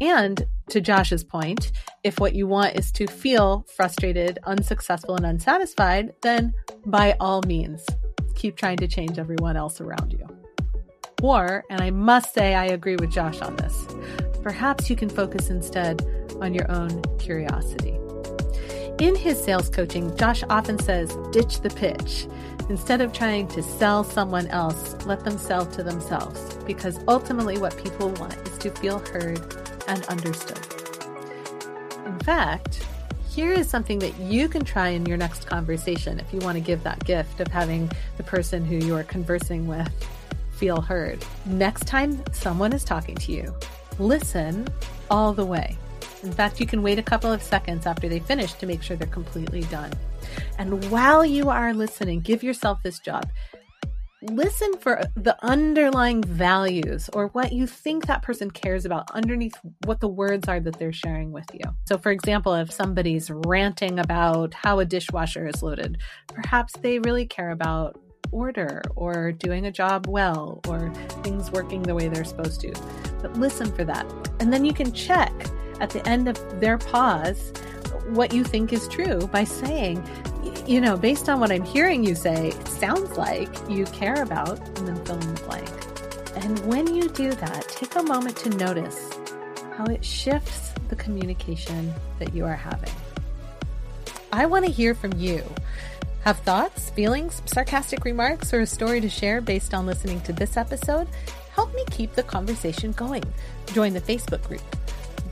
And 0.00 0.46
to 0.70 0.80
Josh's 0.80 1.22
point, 1.24 1.72
if 2.02 2.18
what 2.18 2.34
you 2.34 2.46
want 2.46 2.76
is 2.76 2.90
to 2.92 3.06
feel 3.06 3.64
frustrated, 3.76 4.38
unsuccessful, 4.44 5.14
and 5.16 5.24
unsatisfied, 5.24 6.12
then 6.22 6.52
by 6.86 7.16
all 7.20 7.42
means, 7.46 7.84
keep 8.34 8.56
trying 8.56 8.76
to 8.78 8.88
change 8.88 9.18
everyone 9.18 9.56
else 9.56 9.80
around 9.80 10.12
you. 10.12 10.26
Or, 11.22 11.64
and 11.70 11.80
I 11.80 11.90
must 11.90 12.34
say 12.34 12.54
I 12.54 12.66
agree 12.66 12.96
with 12.96 13.10
Josh 13.10 13.40
on 13.40 13.56
this, 13.56 13.86
perhaps 14.42 14.90
you 14.90 14.96
can 14.96 15.08
focus 15.08 15.48
instead 15.48 16.02
on 16.40 16.52
your 16.52 16.70
own 16.70 17.02
curiosity. 17.18 17.98
In 18.98 19.14
his 19.14 19.42
sales 19.42 19.68
coaching, 19.68 20.16
Josh 20.16 20.42
often 20.48 20.78
says, 20.78 21.16
ditch 21.30 21.60
the 21.60 21.70
pitch. 21.70 22.26
Instead 22.68 23.00
of 23.00 23.12
trying 23.12 23.46
to 23.48 23.62
sell 23.62 24.02
someone 24.02 24.46
else, 24.48 24.96
let 25.06 25.24
them 25.24 25.38
sell 25.38 25.64
to 25.66 25.82
themselves, 25.82 26.54
because 26.64 26.98
ultimately 27.06 27.58
what 27.58 27.76
people 27.82 28.10
want 28.12 28.34
is 28.48 28.58
to 28.58 28.70
feel 28.70 28.98
heard 28.98 29.65
and 29.88 30.04
understood. 30.06 30.60
In 32.04 32.18
fact, 32.20 32.86
here 33.28 33.52
is 33.52 33.68
something 33.68 33.98
that 33.98 34.18
you 34.18 34.48
can 34.48 34.64
try 34.64 34.88
in 34.88 35.04
your 35.04 35.18
next 35.18 35.46
conversation 35.46 36.18
if 36.18 36.32
you 36.32 36.38
want 36.40 36.56
to 36.56 36.60
give 36.60 36.82
that 36.84 37.04
gift 37.04 37.40
of 37.40 37.48
having 37.48 37.90
the 38.16 38.22
person 38.22 38.64
who 38.64 38.76
you 38.76 38.96
are 38.96 39.04
conversing 39.04 39.66
with 39.66 39.92
feel 40.52 40.80
heard. 40.80 41.24
Next 41.44 41.86
time 41.86 42.22
someone 42.32 42.72
is 42.72 42.82
talking 42.82 43.14
to 43.16 43.32
you, 43.32 43.54
listen 43.98 44.66
all 45.10 45.32
the 45.32 45.44
way. 45.44 45.76
In 46.22 46.32
fact, 46.32 46.60
you 46.60 46.66
can 46.66 46.82
wait 46.82 46.98
a 46.98 47.02
couple 47.02 47.30
of 47.30 47.42
seconds 47.42 47.86
after 47.86 48.08
they 48.08 48.20
finish 48.20 48.54
to 48.54 48.66
make 48.66 48.82
sure 48.82 48.96
they're 48.96 49.06
completely 49.06 49.62
done. 49.62 49.92
And 50.58 50.90
while 50.90 51.24
you 51.24 51.50
are 51.50 51.74
listening, 51.74 52.20
give 52.20 52.42
yourself 52.42 52.82
this 52.82 52.98
job. 52.98 53.28
Listen 54.22 54.78
for 54.78 55.02
the 55.14 55.36
underlying 55.44 56.22
values 56.22 57.10
or 57.12 57.28
what 57.28 57.52
you 57.52 57.66
think 57.66 58.06
that 58.06 58.22
person 58.22 58.50
cares 58.50 58.86
about 58.86 59.10
underneath 59.10 59.54
what 59.84 60.00
the 60.00 60.08
words 60.08 60.48
are 60.48 60.58
that 60.58 60.78
they're 60.78 60.90
sharing 60.90 61.32
with 61.32 61.44
you. 61.52 61.60
So, 61.86 61.98
for 61.98 62.10
example, 62.12 62.54
if 62.54 62.72
somebody's 62.72 63.30
ranting 63.30 63.98
about 63.98 64.54
how 64.54 64.78
a 64.78 64.86
dishwasher 64.86 65.46
is 65.46 65.62
loaded, 65.62 65.98
perhaps 66.28 66.72
they 66.80 66.98
really 67.00 67.26
care 67.26 67.50
about 67.50 68.00
order 68.32 68.80
or 68.94 69.32
doing 69.32 69.66
a 69.66 69.70
job 69.70 70.06
well 70.08 70.60
or 70.66 70.92
things 71.22 71.52
working 71.52 71.82
the 71.82 71.94
way 71.94 72.08
they're 72.08 72.24
supposed 72.24 72.62
to. 72.62 72.72
But 73.20 73.38
listen 73.38 73.70
for 73.70 73.84
that. 73.84 74.10
And 74.40 74.50
then 74.50 74.64
you 74.64 74.72
can 74.72 74.92
check 74.92 75.32
at 75.78 75.90
the 75.90 76.06
end 76.08 76.26
of 76.26 76.58
their 76.58 76.78
pause 76.78 77.52
what 78.08 78.32
you 78.32 78.44
think 78.44 78.72
is 78.72 78.88
true 78.88 79.26
by 79.26 79.44
saying, 79.44 80.02
you 80.66 80.80
know, 80.80 80.96
based 80.96 81.28
on 81.28 81.40
what 81.40 81.52
I'm 81.52 81.64
hearing 81.64 82.04
you 82.04 82.14
say, 82.14 82.48
it 82.48 82.68
sounds 82.68 83.16
like 83.16 83.48
you 83.68 83.84
care 83.86 84.22
about, 84.22 84.58
and 84.78 84.88
then 84.88 85.04
fill 85.04 85.18
in 85.20 85.34
the 85.34 85.40
blank. 85.42 85.70
And 86.36 86.58
when 86.66 86.94
you 86.94 87.08
do 87.08 87.32
that, 87.32 87.68
take 87.68 87.94
a 87.94 88.02
moment 88.02 88.36
to 88.38 88.50
notice 88.50 89.10
how 89.76 89.84
it 89.84 90.04
shifts 90.04 90.72
the 90.88 90.96
communication 90.96 91.92
that 92.18 92.34
you 92.34 92.44
are 92.44 92.54
having. 92.54 92.92
I 94.32 94.46
want 94.46 94.64
to 94.64 94.70
hear 94.70 94.94
from 94.94 95.12
you. 95.16 95.42
Have 96.24 96.38
thoughts, 96.40 96.90
feelings, 96.90 97.40
sarcastic 97.46 98.04
remarks, 98.04 98.52
or 98.52 98.60
a 98.60 98.66
story 98.66 99.00
to 99.00 99.08
share 99.08 99.40
based 99.40 99.72
on 99.72 99.86
listening 99.86 100.20
to 100.22 100.32
this 100.32 100.56
episode? 100.56 101.06
Help 101.52 101.72
me 101.74 101.84
keep 101.90 102.14
the 102.14 102.22
conversation 102.22 102.92
going. 102.92 103.22
Join 103.72 103.92
the 103.92 104.00
Facebook 104.00 104.42
group 104.46 104.62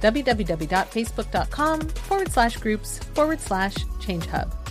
www.facebook.com 0.00 1.80
forward 1.80 2.30
slash 2.30 2.56
groups 2.58 2.98
forward 2.98 3.40
slash 3.40 3.74
change 4.00 4.26
hub. 4.26 4.63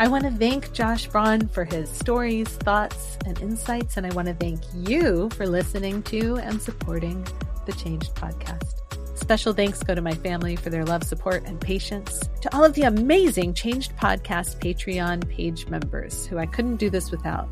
I 0.00 0.06
want 0.06 0.22
to 0.26 0.30
thank 0.30 0.72
Josh 0.72 1.08
Braun 1.08 1.48
for 1.48 1.64
his 1.64 1.90
stories, 1.90 2.46
thoughts, 2.48 3.18
and 3.26 3.36
insights, 3.40 3.96
and 3.96 4.06
I 4.06 4.14
want 4.14 4.28
to 4.28 4.34
thank 4.34 4.60
you 4.72 5.28
for 5.30 5.44
listening 5.44 6.04
to 6.04 6.36
and 6.36 6.62
supporting 6.62 7.26
the 7.66 7.72
Changed 7.72 8.14
podcast. 8.14 8.74
Special 9.18 9.52
thanks 9.52 9.82
go 9.82 9.96
to 9.96 10.00
my 10.00 10.14
family 10.14 10.54
for 10.54 10.70
their 10.70 10.84
love, 10.84 11.02
support, 11.02 11.44
and 11.46 11.60
patience. 11.60 12.30
To 12.42 12.56
all 12.56 12.64
of 12.64 12.74
the 12.74 12.82
amazing 12.82 13.54
Changed 13.54 13.96
Podcast 13.96 14.60
Patreon 14.60 15.28
page 15.28 15.66
members 15.66 16.26
who 16.26 16.38
I 16.38 16.46
couldn't 16.46 16.76
do 16.76 16.90
this 16.90 17.10
without. 17.10 17.48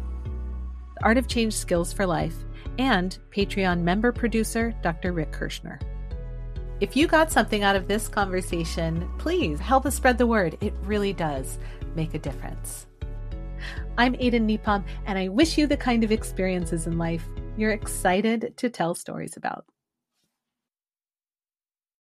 The 0.95 1.05
Art 1.05 1.19
of 1.19 1.27
Change 1.27 1.53
Skills 1.53 1.93
for 1.93 2.07
Life, 2.07 2.37
and 2.79 3.19
Patreon 3.33 3.81
member 3.81 4.13
producer 4.13 4.73
Dr. 4.85 5.13
Rick 5.13 5.33
Kirschner. 5.33 5.81
If 6.79 6.95
you 6.95 7.07
got 7.07 7.33
something 7.33 7.63
out 7.63 7.75
of 7.75 7.89
this 7.89 8.07
conversation, 8.07 9.09
please 9.17 9.59
help 9.59 9.87
us 9.87 9.95
spread 9.95 10.19
the 10.19 10.27
word. 10.27 10.59
It 10.61 10.75
really 10.83 11.15
does 11.15 11.59
make 11.97 12.15
a 12.15 12.19
difference. 12.19 12.87
I'm 13.99 14.15
Aden 14.19 14.47
Nepom, 14.47 14.85
and 15.07 15.19
I 15.19 15.29
wish 15.29 15.57
you 15.57 15.67
the 15.67 15.77
kind 15.77 16.05
of 16.05 16.13
experiences 16.13 16.87
in 16.87 16.99
life 16.99 17.27
you're 17.57 17.73
excited 17.73 18.53
to 18.59 18.69
tell 18.69 18.95
stories 18.95 19.37
about. 19.37 19.65